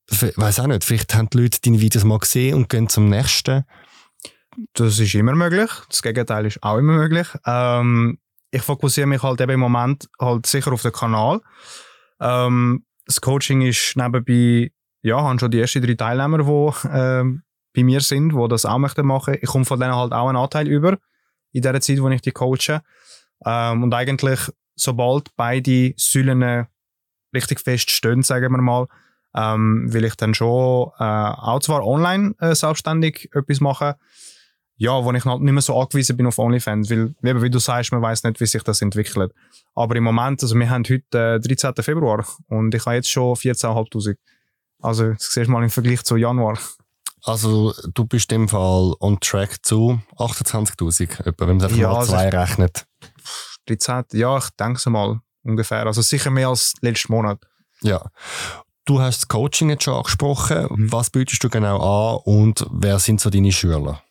weiß 0.08 0.60
auch 0.60 0.66
nicht, 0.66 0.84
vielleicht 0.84 1.14
haben 1.14 1.30
die 1.30 1.38
Leute 1.38 1.58
deine 1.64 1.80
Videos 1.80 2.04
mal 2.04 2.18
gesehen 2.18 2.54
und 2.56 2.68
gehen 2.68 2.88
zum 2.88 3.08
nächsten. 3.08 3.64
Das 4.74 4.98
ist 4.98 5.14
immer 5.14 5.34
möglich. 5.34 5.70
Das 5.88 6.02
Gegenteil 6.02 6.46
ist 6.46 6.62
auch 6.62 6.76
immer 6.76 6.94
möglich. 6.94 7.28
Ähm, 7.46 8.18
ich 8.50 8.62
fokussiere 8.62 9.06
mich 9.06 9.22
halt 9.22 9.40
eben 9.40 9.52
im 9.52 9.60
Moment 9.60 10.08
halt 10.20 10.46
sicher 10.46 10.72
auf 10.72 10.82
den 10.82 10.92
Kanal. 10.92 11.40
Ähm, 12.20 12.84
das 13.06 13.20
Coaching 13.20 13.62
ist 13.62 13.96
nebenbei, 13.96 14.72
ja, 15.02 15.20
haben 15.22 15.38
schon 15.38 15.50
die 15.50 15.60
ersten 15.60 15.82
drei 15.82 15.94
Teilnehmer, 15.94 16.38
die 16.38 16.88
ähm, 16.92 17.42
bei 17.74 17.84
mir 17.84 18.00
sind, 18.00 18.32
die 18.32 18.48
das 18.48 18.66
auch 18.66 18.78
möchten 18.78 19.06
machen. 19.06 19.36
Ich 19.40 19.48
komme 19.48 19.64
von 19.64 19.78
denen 19.78 19.94
halt 19.94 20.12
auch 20.12 20.28
einen 20.28 20.36
Anteil 20.36 20.68
über 20.68 20.98
in 21.52 21.62
der 21.62 21.80
Zeit, 21.80 22.00
wo 22.00 22.08
ich 22.08 22.20
die 22.20 22.32
coache. 22.32 22.82
Ähm, 23.44 23.82
und 23.82 23.94
eigentlich, 23.94 24.40
sobald 24.74 25.34
beide 25.36 25.94
Säulen 25.96 26.66
richtig 27.34 27.60
fest 27.60 27.90
stehen, 27.90 28.22
sagen 28.22 28.52
wir 28.52 28.62
mal, 28.62 28.86
ähm, 29.34 29.92
will 29.92 30.04
ich 30.04 30.16
dann 30.16 30.34
schon 30.34 30.90
äh, 30.98 31.04
auch 31.04 31.60
zwar 31.60 31.86
online 31.86 32.34
äh, 32.40 32.54
selbstständig 32.54 33.30
etwas 33.32 33.60
machen, 33.60 33.94
ja, 34.76 35.04
wo 35.04 35.12
ich 35.12 35.24
halt 35.24 35.42
nicht 35.42 35.52
mehr 35.52 35.62
so 35.62 35.78
angewiesen 35.78 36.16
bin 36.16 36.26
auf 36.26 36.38
OnlyFans, 36.38 36.90
weil, 36.90 37.14
wie 37.20 37.50
du 37.50 37.58
sagst, 37.58 37.92
man 37.92 38.02
weiß 38.02 38.24
nicht, 38.24 38.40
wie 38.40 38.46
sich 38.46 38.62
das 38.62 38.82
entwickelt. 38.82 39.32
Aber 39.74 39.94
im 39.94 40.04
Moment, 40.04 40.42
also 40.42 40.56
wir 40.56 40.68
haben 40.68 40.84
heute 40.88 41.36
äh, 41.36 41.38
13. 41.38 41.74
Februar 41.84 42.26
und 42.48 42.74
ich 42.74 42.84
habe 42.84 42.96
jetzt 42.96 43.10
schon 43.10 43.34
14.500. 43.34 44.16
Also, 44.82 45.12
das 45.12 45.32
siehst 45.32 45.46
du 45.48 45.50
mal 45.50 45.62
im 45.62 45.70
Vergleich 45.70 46.02
zu 46.02 46.16
Januar. 46.16 46.58
Also 47.24 47.74
du 47.94 48.04
bist 48.04 48.30
dem 48.30 48.48
Fall 48.48 48.94
on 49.00 49.18
track 49.20 49.64
zu 49.64 50.00
28'000, 50.16 51.26
etwa, 51.26 51.46
wenn 51.46 51.56
man 51.56 51.56
es 51.58 51.64
einfach 51.64 51.76
Ja, 51.76 51.88
mal 51.88 51.98
also 51.98 52.12
zwei 52.12 52.28
rechnet. 52.28 52.86
13. 53.66 54.04
Ja, 54.12 54.38
ich 54.38 54.48
denke 54.58 54.78
es 54.78 54.86
mal 54.86 55.20
ungefähr. 55.42 55.86
Also 55.86 56.02
sicher 56.02 56.30
mehr 56.30 56.48
als 56.48 56.74
letzten 56.80 57.12
Monat. 57.12 57.38
Ja. 57.82 58.02
Du 58.84 59.00
hast 59.00 59.22
das 59.22 59.28
Coaching 59.28 59.70
jetzt 59.70 59.84
schon 59.84 59.94
angesprochen. 59.94 60.66
Mhm. 60.70 60.92
Was 60.92 61.10
bietest 61.10 61.42
du 61.44 61.48
genau 61.48 61.78
an 61.78 62.20
und 62.24 62.66
wer 62.70 62.98
sind 62.98 63.20
so 63.20 63.30
deine 63.30 63.52
Schüler? 63.52 64.02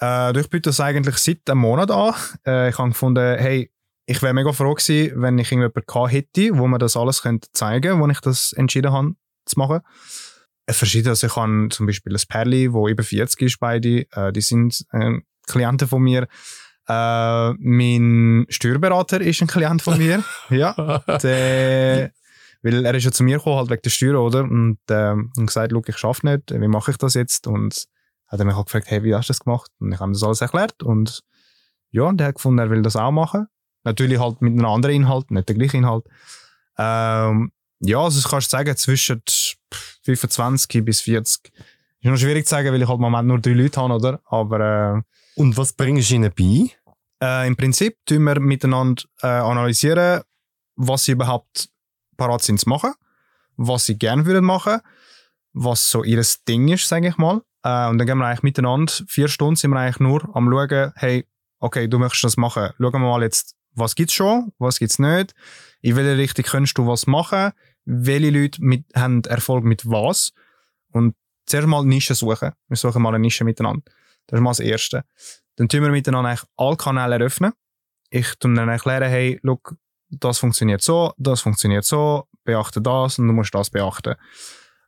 Äh, 0.00 0.38
ich 0.38 0.48
biete 0.48 0.70
das 0.70 0.80
eigentlich 0.80 1.16
seit 1.18 1.48
einem 1.48 1.60
Monat 1.60 1.90
an. 1.90 2.14
Äh, 2.46 2.70
ich 2.70 2.78
habe 2.78 2.88
gefunden, 2.90 3.38
hey, 3.38 3.70
ich 4.06 4.22
wäre 4.22 4.34
mega 4.34 4.52
froh 4.52 4.74
gewesen, 4.74 5.20
wenn 5.20 5.38
ich 5.38 5.50
irgendjemanden 5.50 6.08
hätte, 6.10 6.58
wo 6.58 6.66
mir 6.66 6.78
das 6.78 6.96
alles 6.96 7.22
könnte 7.22 7.48
zeigen 7.52 8.00
wo 8.00 8.08
ich 8.08 8.20
das 8.20 8.52
entschieden 8.52 8.92
habe 8.92 9.12
zu 9.46 9.58
machen. 9.58 9.80
Verschiedene, 10.68 11.10
also 11.10 11.26
ich 11.26 11.36
habe 11.36 11.68
zum 11.70 11.86
Beispiel 11.86 12.14
ein 12.14 12.22
Perli, 12.28 12.72
wo 12.72 12.88
über 12.88 13.02
40 13.02 13.42
ist 13.42 13.60
beide, 13.60 14.06
äh, 14.12 14.32
die 14.32 14.40
sind 14.40 14.84
äh, 14.92 15.18
Klienten 15.46 15.88
von 15.88 16.02
mir. 16.02 16.26
Äh, 16.88 17.52
mein 17.58 18.46
Steuerberater 18.48 19.20
ist 19.20 19.42
ein 19.42 19.48
Klient 19.48 19.82
von 19.82 19.98
mir. 19.98 20.24
ja, 20.50 21.02
der, 21.22 22.12
weil 22.62 22.86
er 22.86 22.94
ist 22.94 23.04
ja 23.04 23.12
zu 23.12 23.24
mir 23.24 23.38
gekommen, 23.38 23.58
halt 23.58 23.70
wegen 23.70 23.82
der 23.82 23.90
Steuer, 23.90 24.20
oder? 24.20 24.44
Und, 24.44 24.78
ähm, 24.88 25.32
und 25.36 25.46
gesagt, 25.46 25.72
Look, 25.72 25.88
ich 25.88 25.98
schaffe 25.98 26.26
nicht, 26.26 26.50
wie 26.50 26.68
mache 26.68 26.92
ich 26.92 26.96
das 26.96 27.14
jetzt? 27.14 27.46
Und 27.46 27.86
hat 28.26 28.40
er 28.40 28.46
mich 28.46 28.56
halt 28.56 28.66
gefragt, 28.66 28.86
hey, 28.88 29.02
wie 29.02 29.14
hast 29.14 29.28
du 29.28 29.32
das 29.32 29.40
gemacht? 29.40 29.70
Und 29.78 29.92
ich 29.92 30.00
habe 30.00 30.10
ihm 30.10 30.14
das 30.14 30.22
alles 30.22 30.40
erklärt 30.40 30.82
und 30.82 31.20
ja, 31.90 32.02
und 32.02 32.18
der 32.18 32.28
hat 32.28 32.34
gefunden, 32.36 32.58
er 32.58 32.70
will 32.70 32.82
das 32.82 32.96
auch 32.96 33.12
machen. 33.12 33.46
Natürlich 33.84 34.18
halt 34.18 34.42
mit 34.42 34.54
einem 34.54 34.64
anderen 34.64 34.96
Inhalt, 34.96 35.30
nicht 35.30 35.48
der 35.48 35.54
gleiche 35.54 35.76
Inhalt. 35.76 36.04
Ähm, 36.76 37.52
ja, 37.78 37.98
also 37.98 38.18
ich 38.18 38.28
kann 38.28 38.40
sagen, 38.40 38.76
zwischen 38.76 39.22
25 40.02 40.84
bis 40.84 41.00
40. 41.02 41.52
Ist 42.00 42.10
noch 42.10 42.16
schwierig 42.16 42.46
zu 42.46 42.50
sagen, 42.50 42.72
weil 42.72 42.82
ich 42.82 42.88
halt 42.88 42.98
im 42.98 43.02
Moment 43.02 43.28
nur 43.28 43.40
drei 43.40 43.52
Leute 43.52 43.80
habe, 43.80 43.94
oder? 43.94 44.20
Aber 44.26 44.60
äh, 44.98 45.40
Und 45.40 45.56
was 45.56 45.72
bringst 45.72 46.10
du 46.10 46.14
ihnen 46.16 46.32
bei? 46.36 46.70
äh, 47.22 47.46
im 47.46 47.56
Prinzip 47.56 47.96
tun 48.06 48.24
wir 48.24 48.40
miteinander 48.40 49.02
äh, 49.22 49.26
analysieren, 49.26 50.22
was 50.76 51.04
sie 51.04 51.12
überhaupt 51.12 51.68
parat 52.16 52.42
sind 52.42 52.60
zu 52.60 52.68
machen, 52.68 52.92
was 53.56 53.86
sie 53.86 53.98
gerne 53.98 54.26
würden 54.26 54.44
machen, 54.44 54.80
was 55.52 55.88
so 55.90 56.04
ihr 56.04 56.22
Ding 56.48 56.68
ist, 56.68 56.88
sage 56.88 57.08
ich 57.08 57.16
mal. 57.16 57.42
Äh, 57.62 57.88
und 57.88 57.98
dann 57.98 58.06
gehen 58.06 58.18
wir 58.18 58.26
eigentlich 58.26 58.42
miteinander, 58.42 58.92
vier 59.06 59.28
Stunden 59.28 59.56
sind 59.56 59.70
wir 59.70 59.78
eigentlich 59.80 60.00
nur 60.00 60.28
am 60.36 60.50
schauen, 60.50 60.92
hey, 60.96 61.26
okay, 61.60 61.88
du 61.88 61.98
möchtest 61.98 62.24
das 62.24 62.36
machen. 62.36 62.70
Schauen 62.78 62.92
wir 62.92 62.98
mal 62.98 63.22
jetzt, 63.22 63.54
was 63.72 63.94
gibt's 63.94 64.14
schon, 64.14 64.52
was 64.58 64.78
gibt's 64.78 64.98
nicht, 64.98 65.34
in 65.80 65.96
welche 65.96 66.18
Richtung 66.18 66.44
kannst 66.44 66.76
du 66.76 66.86
was 66.86 67.06
machen, 67.06 67.52
welche 67.84 68.30
Leute 68.30 68.62
mit, 68.64 68.84
haben 68.94 69.22
Erfolg 69.24 69.64
mit 69.64 69.88
was. 69.88 70.32
Und 70.92 71.14
zuerst 71.46 71.68
mal 71.68 71.84
Nischen 71.84 72.16
suchen. 72.16 72.52
Wir 72.68 72.76
suchen 72.76 73.02
mal 73.02 73.10
eine 73.10 73.20
Nische 73.20 73.44
miteinander. 73.44 73.82
Das 74.26 74.38
ist 74.38 74.42
mal 74.42 74.50
das 74.50 74.60
Erste. 74.60 75.04
Dann 75.56 75.68
tun 75.68 75.82
wir 75.82 75.90
miteinander 75.90 76.30
eigentlich 76.30 76.48
alle 76.56 76.76
Kanäle 76.76 77.16
eröffnen. 77.16 77.52
Ich 78.10 78.34
tue 78.36 78.54
dann 78.54 78.68
erklären, 78.68 79.10
hey, 79.10 79.38
look, 79.42 79.76
das 80.08 80.38
funktioniert 80.38 80.82
so, 80.82 81.12
das 81.16 81.40
funktioniert 81.40 81.84
so, 81.84 82.28
beachte 82.44 82.80
das 82.80 83.18
und 83.18 83.26
du 83.26 83.32
musst 83.32 83.54
das 83.54 83.70
beachten. 83.70 84.14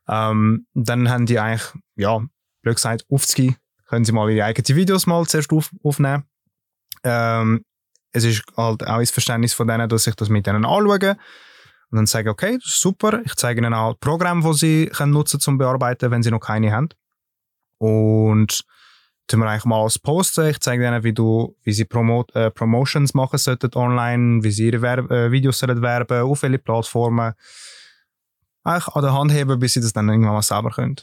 Ähm, 0.07 0.67
dann 0.73 1.09
haben 1.09 1.25
die 1.25 1.39
eigentlich, 1.39 1.67
ja, 1.95 2.21
blöd 2.61 2.75
gesagt, 2.75 3.05
aufzugi, 3.09 3.55
können 3.87 4.05
sie 4.05 4.11
mal 4.11 4.29
ihre 4.29 4.45
eigenen 4.45 4.77
Videos 4.77 5.05
mal 5.05 5.25
zuerst 5.25 5.51
auf, 5.51 5.71
aufnehmen. 5.83 6.23
Ähm, 7.03 7.65
es 8.11 8.23
ist 8.23 8.43
halt 8.55 8.85
auch 8.87 8.99
das 8.99 9.11
Verständnis 9.11 9.53
von 9.53 9.67
denen, 9.67 9.89
dass 9.89 10.07
ich 10.07 10.15
das 10.15 10.29
mit 10.29 10.47
denen 10.47 10.65
anschaue 10.65 11.17
und 11.89 11.95
dann 11.97 12.05
sage, 12.05 12.29
okay, 12.29 12.57
das 12.61 12.73
ist 12.73 12.81
super, 12.81 13.21
ich 13.25 13.35
zeige 13.35 13.61
ihnen 13.61 13.73
auch 13.73 13.95
Programme, 13.99 14.43
die 14.43 14.57
sie 14.57 14.85
können 14.87 15.13
nutzen 15.13 15.39
zum 15.39 15.57
Bearbeiten, 15.57 16.11
wenn 16.11 16.23
sie 16.23 16.31
noch 16.31 16.39
keine 16.41 16.71
haben. 16.71 16.89
Und 17.79 18.63
tun 19.27 19.39
wir 19.41 19.47
eigentlich 19.49 19.65
mal 19.65 19.81
alles 19.81 19.99
posten. 19.99 20.47
Ich 20.49 20.59
zeige 20.59 20.85
ihnen, 20.87 21.03
wie, 21.03 21.13
du, 21.13 21.55
wie 21.63 21.73
sie 21.73 21.85
Promo 21.85 22.25
äh, 22.33 22.49
Promotions 22.51 23.13
machen 23.13 23.37
sollten 23.37 23.73
online, 23.75 24.43
wie 24.43 24.51
sie 24.51 24.67
ihre 24.67 24.81
Werb 24.81 25.11
äh, 25.11 25.31
Videos 25.31 25.59
sollen 25.59 25.81
werben, 25.81 26.21
auf 26.23 26.41
welche 26.43 26.59
Plattformen. 26.59 27.33
Eigentlich 28.63 28.87
an 28.95 29.01
der 29.03 29.13
Hand 29.13 29.31
heben, 29.31 29.59
bis 29.59 29.73
sie 29.73 29.81
das 29.81 29.93
dann 29.93 30.09
irgendwann 30.09 30.33
mal 30.33 30.41
selber 30.41 30.71
können. 30.71 30.97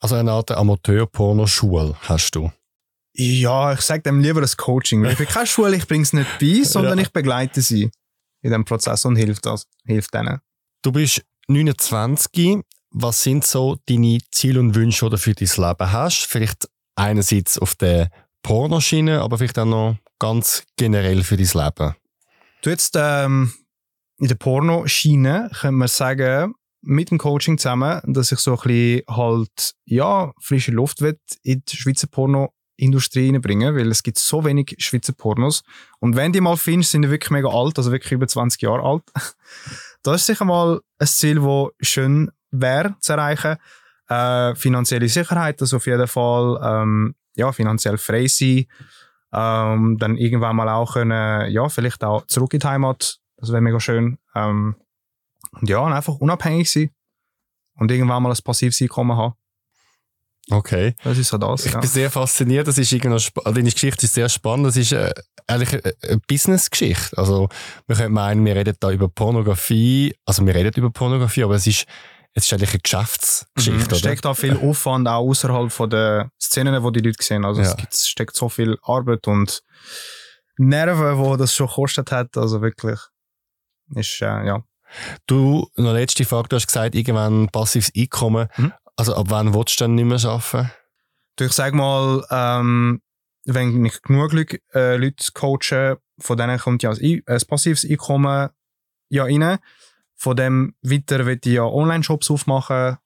Also 0.00 0.14
eine 0.14 0.30
Art 0.32 0.50
Amateur-Pornoschule 0.52 1.96
hast 2.02 2.34
du. 2.34 2.50
Ja, 3.14 3.72
ich 3.72 3.80
sage 3.80 4.02
dem 4.02 4.20
lieber 4.20 4.40
das 4.40 4.56
Coaching. 4.56 5.02
weil 5.02 5.12
Ich 5.12 5.18
bin 5.18 5.26
keine 5.26 5.46
Schule, 5.46 5.74
ich 5.76 5.88
bringe 5.88 6.04
es 6.04 6.12
nicht 6.12 6.38
bei, 6.38 6.62
sondern 6.62 6.98
Ja. 6.98 7.02
ich 7.04 7.12
begleite 7.12 7.60
sie 7.62 7.90
in 8.42 8.50
dem 8.50 8.64
Prozess 8.64 9.04
und 9.04 9.16
hilft 9.16 9.46
das, 9.46 9.66
hilft 9.84 10.14
denen. 10.14 10.40
Du 10.82 10.92
bist 10.92 11.22
29. 11.48 12.60
Was 12.90 13.22
sind 13.22 13.44
so 13.44 13.76
deine 13.86 14.18
Ziele 14.32 14.60
und 14.60 14.74
Wünsche, 14.74 15.06
die 15.06 15.10
du 15.10 15.18
für 15.18 15.34
dein 15.34 15.48
Leben 15.48 15.92
hast? 15.92 16.26
Vielleicht 16.26 16.68
einerseits 16.96 17.58
auf 17.58 17.74
der 17.74 18.10
Pornoschiene, 18.42 19.20
aber 19.20 19.38
vielleicht 19.38 19.58
auch 19.58 19.66
noch 19.66 19.96
ganz 20.18 20.64
generell 20.76 21.22
für 21.22 21.36
dein 21.36 21.64
Leben. 21.64 21.94
Du 22.62 22.70
jetzt 22.70 22.96
ähm, 22.98 23.52
in 24.18 24.28
der 24.28 24.34
Pornoschiene 24.34 25.50
könnte 25.52 25.76
man 25.76 25.88
sagen, 25.88 26.54
mit 26.80 27.10
dem 27.10 27.18
Coaching 27.18 27.58
zusammen, 27.58 28.00
dass 28.06 28.32
ich 28.32 28.38
so 28.38 28.52
ein 28.52 28.62
bisschen 28.62 29.02
halt, 29.08 29.74
ja, 29.84 30.32
frische 30.40 30.72
Luft 30.72 31.00
will 31.00 31.18
in 31.42 31.62
die 31.68 31.76
Schweizer 31.76 32.06
Pornoindustrie 32.78 33.30
reinbringen, 33.30 33.76
weil 33.76 33.90
es 33.90 34.02
gibt 34.02 34.18
so 34.18 34.44
wenig 34.44 34.76
Schweizer 34.78 35.12
Pornos. 35.12 35.62
Und 35.98 36.16
wenn 36.16 36.32
die 36.32 36.40
mal 36.40 36.56
findest, 36.56 36.92
sind 36.92 37.02
die 37.02 37.10
wirklich 37.10 37.30
mega 37.30 37.48
alt, 37.48 37.76
also 37.78 37.90
wirklich 37.90 38.12
über 38.12 38.26
20 38.26 38.62
Jahre 38.62 38.82
alt. 38.82 39.02
Das 40.04 40.20
ist 40.20 40.26
sicher 40.26 40.44
mal 40.44 40.80
ein 41.00 41.06
Ziel, 41.08 41.40
das 41.40 41.88
schön 41.88 42.30
wäre 42.52 42.94
zu 43.00 43.14
erreichen. 43.14 43.56
Äh, 44.08 44.54
finanzielle 44.54 45.08
Sicherheit, 45.08 45.60
also 45.60 45.78
auf 45.78 45.86
jeden 45.86 46.06
Fall, 46.06 46.60
ähm, 46.62 47.16
ja, 47.34 47.50
finanziell 47.50 47.98
frei 47.98 48.28
sein. 48.28 48.66
Ähm, 49.32 49.96
dann 49.98 50.16
irgendwann 50.16 50.54
mal 50.54 50.68
auch 50.68 50.92
können, 50.92 51.50
ja, 51.50 51.68
vielleicht 51.68 52.04
auch 52.04 52.24
zurück 52.28 52.54
in 52.54 52.60
die 52.60 52.66
Heimat. 52.66 53.18
Das 53.38 53.50
wäre 53.50 53.60
mega 53.60 53.80
schön. 53.80 54.18
Ähm, 54.36 54.76
und 55.60 55.68
ja, 55.68 55.80
und 55.80 55.92
einfach 55.92 56.14
unabhängig 56.14 56.70
sein. 56.70 56.90
Und 57.74 57.90
irgendwann 57.90 58.22
mal 58.22 58.30
ein 58.30 58.44
passives 58.44 58.80
Einkommen 58.80 59.16
haben. 59.16 59.34
Okay. 60.50 60.94
Das 61.04 61.18
ist 61.18 61.28
so 61.28 61.38
das. 61.38 61.66
Ich 61.66 61.72
Ja. 61.72 61.80
bin 61.80 61.88
sehr 61.88 62.10
fasziniert. 62.10 62.66
Das 62.68 62.78
ist 62.78 62.90
irgendwie 62.92 63.18
spa- 63.20 63.50
deine 63.50 63.70
Geschichte 63.70 64.06
ist 64.06 64.14
sehr 64.14 64.28
spannend. 64.28 64.66
Das 64.66 64.76
ist 64.76 64.92
äh, 64.92 65.12
eigentlich 65.46 65.72
eine, 65.84 65.94
eine 66.02 66.20
Business-Geschichte. 66.28 67.16
Also, 67.18 67.48
wir 67.86 67.96
können 67.96 68.14
meinen, 68.14 68.44
wir 68.44 68.54
reden 68.56 68.74
da 68.80 68.90
über 68.90 69.08
Pornografie. 69.08 70.14
Also, 70.24 70.46
wir 70.46 70.54
reden 70.54 70.72
über 70.76 70.90
Pornografie, 70.90 71.44
aber 71.44 71.54
es 71.56 71.66
ist, 71.66 71.84
es 72.34 72.44
ist 72.44 72.52
eigentlich 72.52 72.70
eine 72.70 72.80
Geschäftsgeschichte, 72.80 73.80
Mhm. 73.80 73.92
Es 73.92 73.98
steckt 73.98 74.24
da 74.24 74.34
viel 74.34 74.56
Aufwand 74.56 75.06
auch 75.08 75.26
außerhalb 75.28 75.70
von 75.72 75.90
der 75.90 76.30
Szenen, 76.40 76.82
wo 76.82 76.90
die 76.90 77.00
Leute 77.00 77.22
sehen. 77.22 77.44
Also 77.44 77.60
Ja. 77.62 77.68
es 77.68 77.76
gibt, 77.76 77.92
es 77.94 78.08
steckt 78.08 78.36
so 78.36 78.48
viel 78.48 78.78
Arbeit 78.82 79.26
und 79.26 79.60
Nerven, 80.56 81.18
wo 81.18 81.36
das 81.36 81.54
schon 81.54 81.66
gekostet 81.68 82.10
hat. 82.12 82.36
Also 82.36 82.60
wirklich 82.62 82.98
ist 83.94 84.20
äh, 84.22 84.46
ja. 84.46 84.62
Du, 85.26 85.68
noch 85.76 85.92
letzte 85.92 86.24
Frage, 86.24 86.48
du 86.48 86.56
hast 86.56 86.66
gesagt, 86.66 86.94
irgendwann 86.94 87.48
passives 87.48 87.90
Einkommen. 87.96 88.48
Mhm. 88.56 88.72
Also, 88.98 89.14
ab 89.14 89.26
wann 89.30 89.54
willst 89.54 89.80
du 89.80 89.84
dann 89.84 89.94
nicht 89.94 90.04
mehr 90.06 90.18
arbeiten? 90.24 90.72
Du, 91.36 91.44
Ich 91.44 91.52
sag 91.52 91.72
mal, 91.72 92.24
ähm, 92.30 93.00
wenn 93.44 93.84
ich 93.84 94.02
genug 94.02 94.32
Leute, 94.32 94.58
äh, 94.74 94.96
Leute 94.96 95.24
coache, 95.32 95.98
von 96.18 96.36
denen 96.36 96.58
kommt 96.58 96.82
ja 96.82 96.90
ein, 96.90 96.98
Ein- 97.00 97.22
ein 97.26 97.40
passives 97.46 97.84
Einkommen 97.88 98.48
ja 99.08 99.22
rein. 99.24 99.58
Von 100.16 100.36
dem 100.36 100.74
weiter 100.82 101.24
will 101.26 101.38
ich 101.42 101.52
ja 101.52 101.62
Online-Shops 101.62 102.28
aufmachen, 102.32 102.96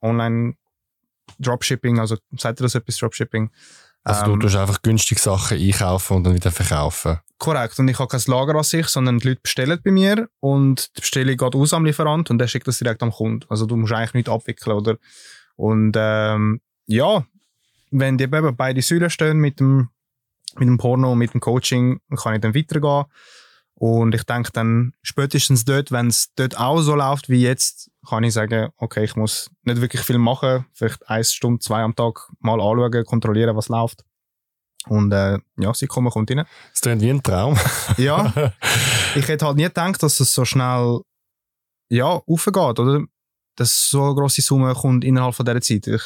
Online-Dropshipping, 0.00 1.98
also 1.98 2.16
sagt 2.36 2.60
ihr 2.60 2.64
das 2.64 2.74
etwas, 2.76 2.96
Dropshipping? 2.98 3.50
Also, 4.04 4.24
Ähm, 4.26 4.32
du 4.40 4.46
tust 4.46 4.56
einfach 4.56 4.80
günstige 4.82 5.20
Sachen 5.20 5.58
einkaufen 5.58 6.16
und 6.18 6.24
dann 6.24 6.34
wieder 6.34 6.50
verkaufen. 6.50 7.18
Korrekt. 7.38 7.78
Und 7.78 7.88
ich 7.88 7.98
habe 7.98 8.08
kein 8.08 8.20
Lager 8.26 8.54
an 8.54 8.62
sich, 8.64 8.86
sondern 8.86 9.18
die 9.18 9.28
Leute 9.28 9.40
bestellen 9.42 9.80
bei 9.82 9.90
mir 9.90 10.28
und 10.40 10.96
die 10.96 11.00
Bestellung 11.00 11.36
geht 11.36 11.54
aus 11.54 11.72
am 11.72 11.84
Lieferant 11.84 12.30
und 12.30 12.38
der 12.38 12.46
schickt 12.48 12.68
das 12.68 12.78
direkt 12.78 13.02
am 13.02 13.10
Kunden. 13.10 13.46
Also 13.48 13.66
du 13.66 13.76
musst 13.76 13.92
eigentlich 13.92 14.14
nichts 14.14 14.30
abwickeln, 14.30 14.76
oder? 14.76 14.96
Und 15.60 15.94
ähm, 15.94 16.62
ja, 16.86 17.26
wenn 17.90 18.16
die 18.16 18.24
eben 18.24 18.56
beide 18.56 18.80
Säulen 18.80 19.10
stehen 19.10 19.36
mit 19.36 19.60
dem, 19.60 19.90
mit 20.56 20.66
dem 20.66 20.78
Porno 20.78 21.12
und 21.12 21.18
mit 21.18 21.34
dem 21.34 21.40
Coaching, 21.42 22.00
dann 22.08 22.18
kann 22.18 22.34
ich 22.34 22.40
dann 22.40 22.54
weitergehen. 22.54 23.04
Und 23.74 24.14
ich 24.14 24.24
denke 24.24 24.52
dann 24.52 24.94
spätestens 25.02 25.66
dort, 25.66 25.92
wenn 25.92 26.06
es 26.06 26.32
dort 26.34 26.58
auch 26.58 26.80
so 26.80 26.94
läuft 26.94 27.28
wie 27.28 27.42
jetzt, 27.42 27.90
kann 28.08 28.24
ich 28.24 28.32
sagen, 28.32 28.70
okay, 28.78 29.04
ich 29.04 29.16
muss 29.16 29.50
nicht 29.64 29.82
wirklich 29.82 30.00
viel 30.00 30.16
machen, 30.16 30.64
vielleicht 30.72 31.06
eine 31.10 31.24
Stunde, 31.24 31.60
zwei 31.60 31.82
am 31.82 31.94
Tag 31.94 32.30
mal 32.38 32.58
anschauen, 32.58 33.04
kontrollieren, 33.04 33.54
was 33.54 33.68
läuft. 33.68 34.02
Und 34.86 35.12
äh, 35.12 35.32
ja, 35.32 35.40
das 35.58 35.82
Einkommen 35.82 36.10
kommt 36.10 36.30
rein. 36.30 36.46
Das 36.72 36.80
klingt 36.80 37.02
wie 37.02 37.10
ein 37.10 37.22
Traum. 37.22 37.58
Ja, 37.98 38.32
ich 39.14 39.28
hätte 39.28 39.44
halt 39.44 39.58
nie 39.58 39.64
gedacht, 39.64 40.02
dass 40.02 40.20
es 40.20 40.32
so 40.32 40.46
schnell 40.46 41.00
ja, 41.90 42.06
aufgeht, 42.06 42.78
oder? 42.78 43.04
Dass 43.60 43.90
so 43.90 44.02
eine 44.04 44.14
grosse 44.14 44.40
Summe 44.40 44.72
kommt 44.72 45.04
innerhalb 45.04 45.34
von 45.34 45.44
dieser 45.44 45.60
Zeit. 45.60 45.86
Ich, 45.86 46.02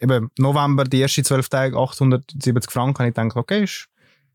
eben, 0.00 0.30
November, 0.36 0.82
die 0.82 1.00
ersten 1.00 1.22
zwölf 1.22 1.48
Tage, 1.48 1.76
870 1.76 2.72
Franken, 2.72 2.98
habe 2.98 3.08
ich 3.10 3.14
gedacht, 3.14 3.36
okay, 3.36 3.62
ist 3.62 3.86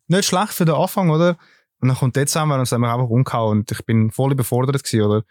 nicht 0.07 0.25
schlecht 0.25 0.53
für 0.53 0.63
den 0.63 0.75
Anfang, 0.75 1.09
oder? 1.09 1.37
Und 1.81 1.89
dann 1.89 1.97
kommt 1.97 2.15
Dezember 2.15 2.55
und 2.55 2.61
es 2.61 2.71
hat 2.71 2.79
mich 2.79 2.89
einfach 2.89 3.09
umgehauen 3.09 3.59
und 3.59 3.71
ich 3.71 3.85
bin 3.85 4.11
voll 4.11 4.31
überfordert 4.31 4.81
gewesen, 4.81 5.01
oder? 5.05 5.23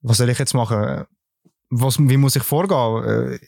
Was 0.00 0.18
soll 0.18 0.28
ich 0.30 0.38
jetzt 0.38 0.54
machen? 0.54 1.06
Was, 1.70 1.98
wie 1.98 2.16
muss 2.16 2.36
ich 2.36 2.44
vorgehen? 2.44 3.32
Äh, 3.32 3.38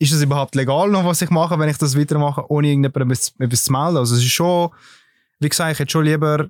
Ist 0.00 0.12
es 0.12 0.20
überhaupt 0.20 0.56
legal 0.56 0.90
noch, 0.90 1.04
was 1.04 1.22
ich 1.22 1.30
mache, 1.30 1.56
wenn 1.56 1.68
ich 1.68 1.78
das 1.78 1.96
weitermache, 1.96 2.50
ohne 2.50 2.66
irgendjemandem 2.66 3.12
etwas, 3.12 3.32
etwas 3.38 3.62
zu 3.62 3.72
melden? 3.72 3.98
Also 3.98 4.16
es 4.16 4.22
ist 4.22 4.32
schon, 4.32 4.70
wie 5.38 5.48
gesagt, 5.48 5.72
ich 5.72 5.78
hätte 5.78 5.92
schon 5.92 6.04
lieber 6.04 6.48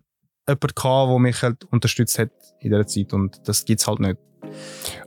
jemanden 0.49 0.75
gehabt, 0.75 1.11
der 1.11 1.19
mich 1.19 1.43
halt 1.43 1.65
unterstützt 1.65 2.19
hat 2.19 2.31
in 2.61 2.71
dieser 2.71 2.87
Zeit 2.87 3.13
und 3.13 3.47
das 3.47 3.67
gibt's 3.67 3.87
halt 3.87 4.01
nicht. 4.01 4.17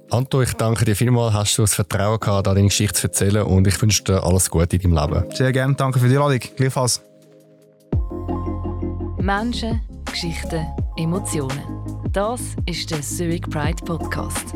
Anto, 0.09 0.41
ich 0.41 0.53
danke 0.53 0.85
dir 0.85 0.95
vielmals, 0.95 1.33
hast 1.33 1.57
du 1.57 1.63
das 1.63 1.73
Vertrauen 1.73 2.19
gehabt, 2.19 2.47
da 2.47 2.53
deine 2.53 2.67
Geschichte 2.67 2.93
zu 2.93 3.07
erzählen 3.07 3.43
und 3.43 3.67
ich 3.67 3.81
wünsche 3.81 4.03
dir 4.03 4.23
alles 4.23 4.49
Gute 4.49 4.75
in 4.75 4.93
deinem 4.93 5.13
Leben. 5.13 5.31
Sehr 5.31 5.51
gerne, 5.51 5.73
danke 5.75 5.99
für 5.99 6.07
die 6.07 6.15
Einladung. 6.15 6.39
Gleichfalls. 6.55 7.01
Menschen, 9.17 9.81
Geschichten, 10.05 10.65
Emotionen. 10.97 11.61
Das 12.11 12.41
ist 12.65 12.91
der 12.91 13.01
Zurich 13.01 13.41
Pride 13.41 13.83
Podcast. 13.83 14.53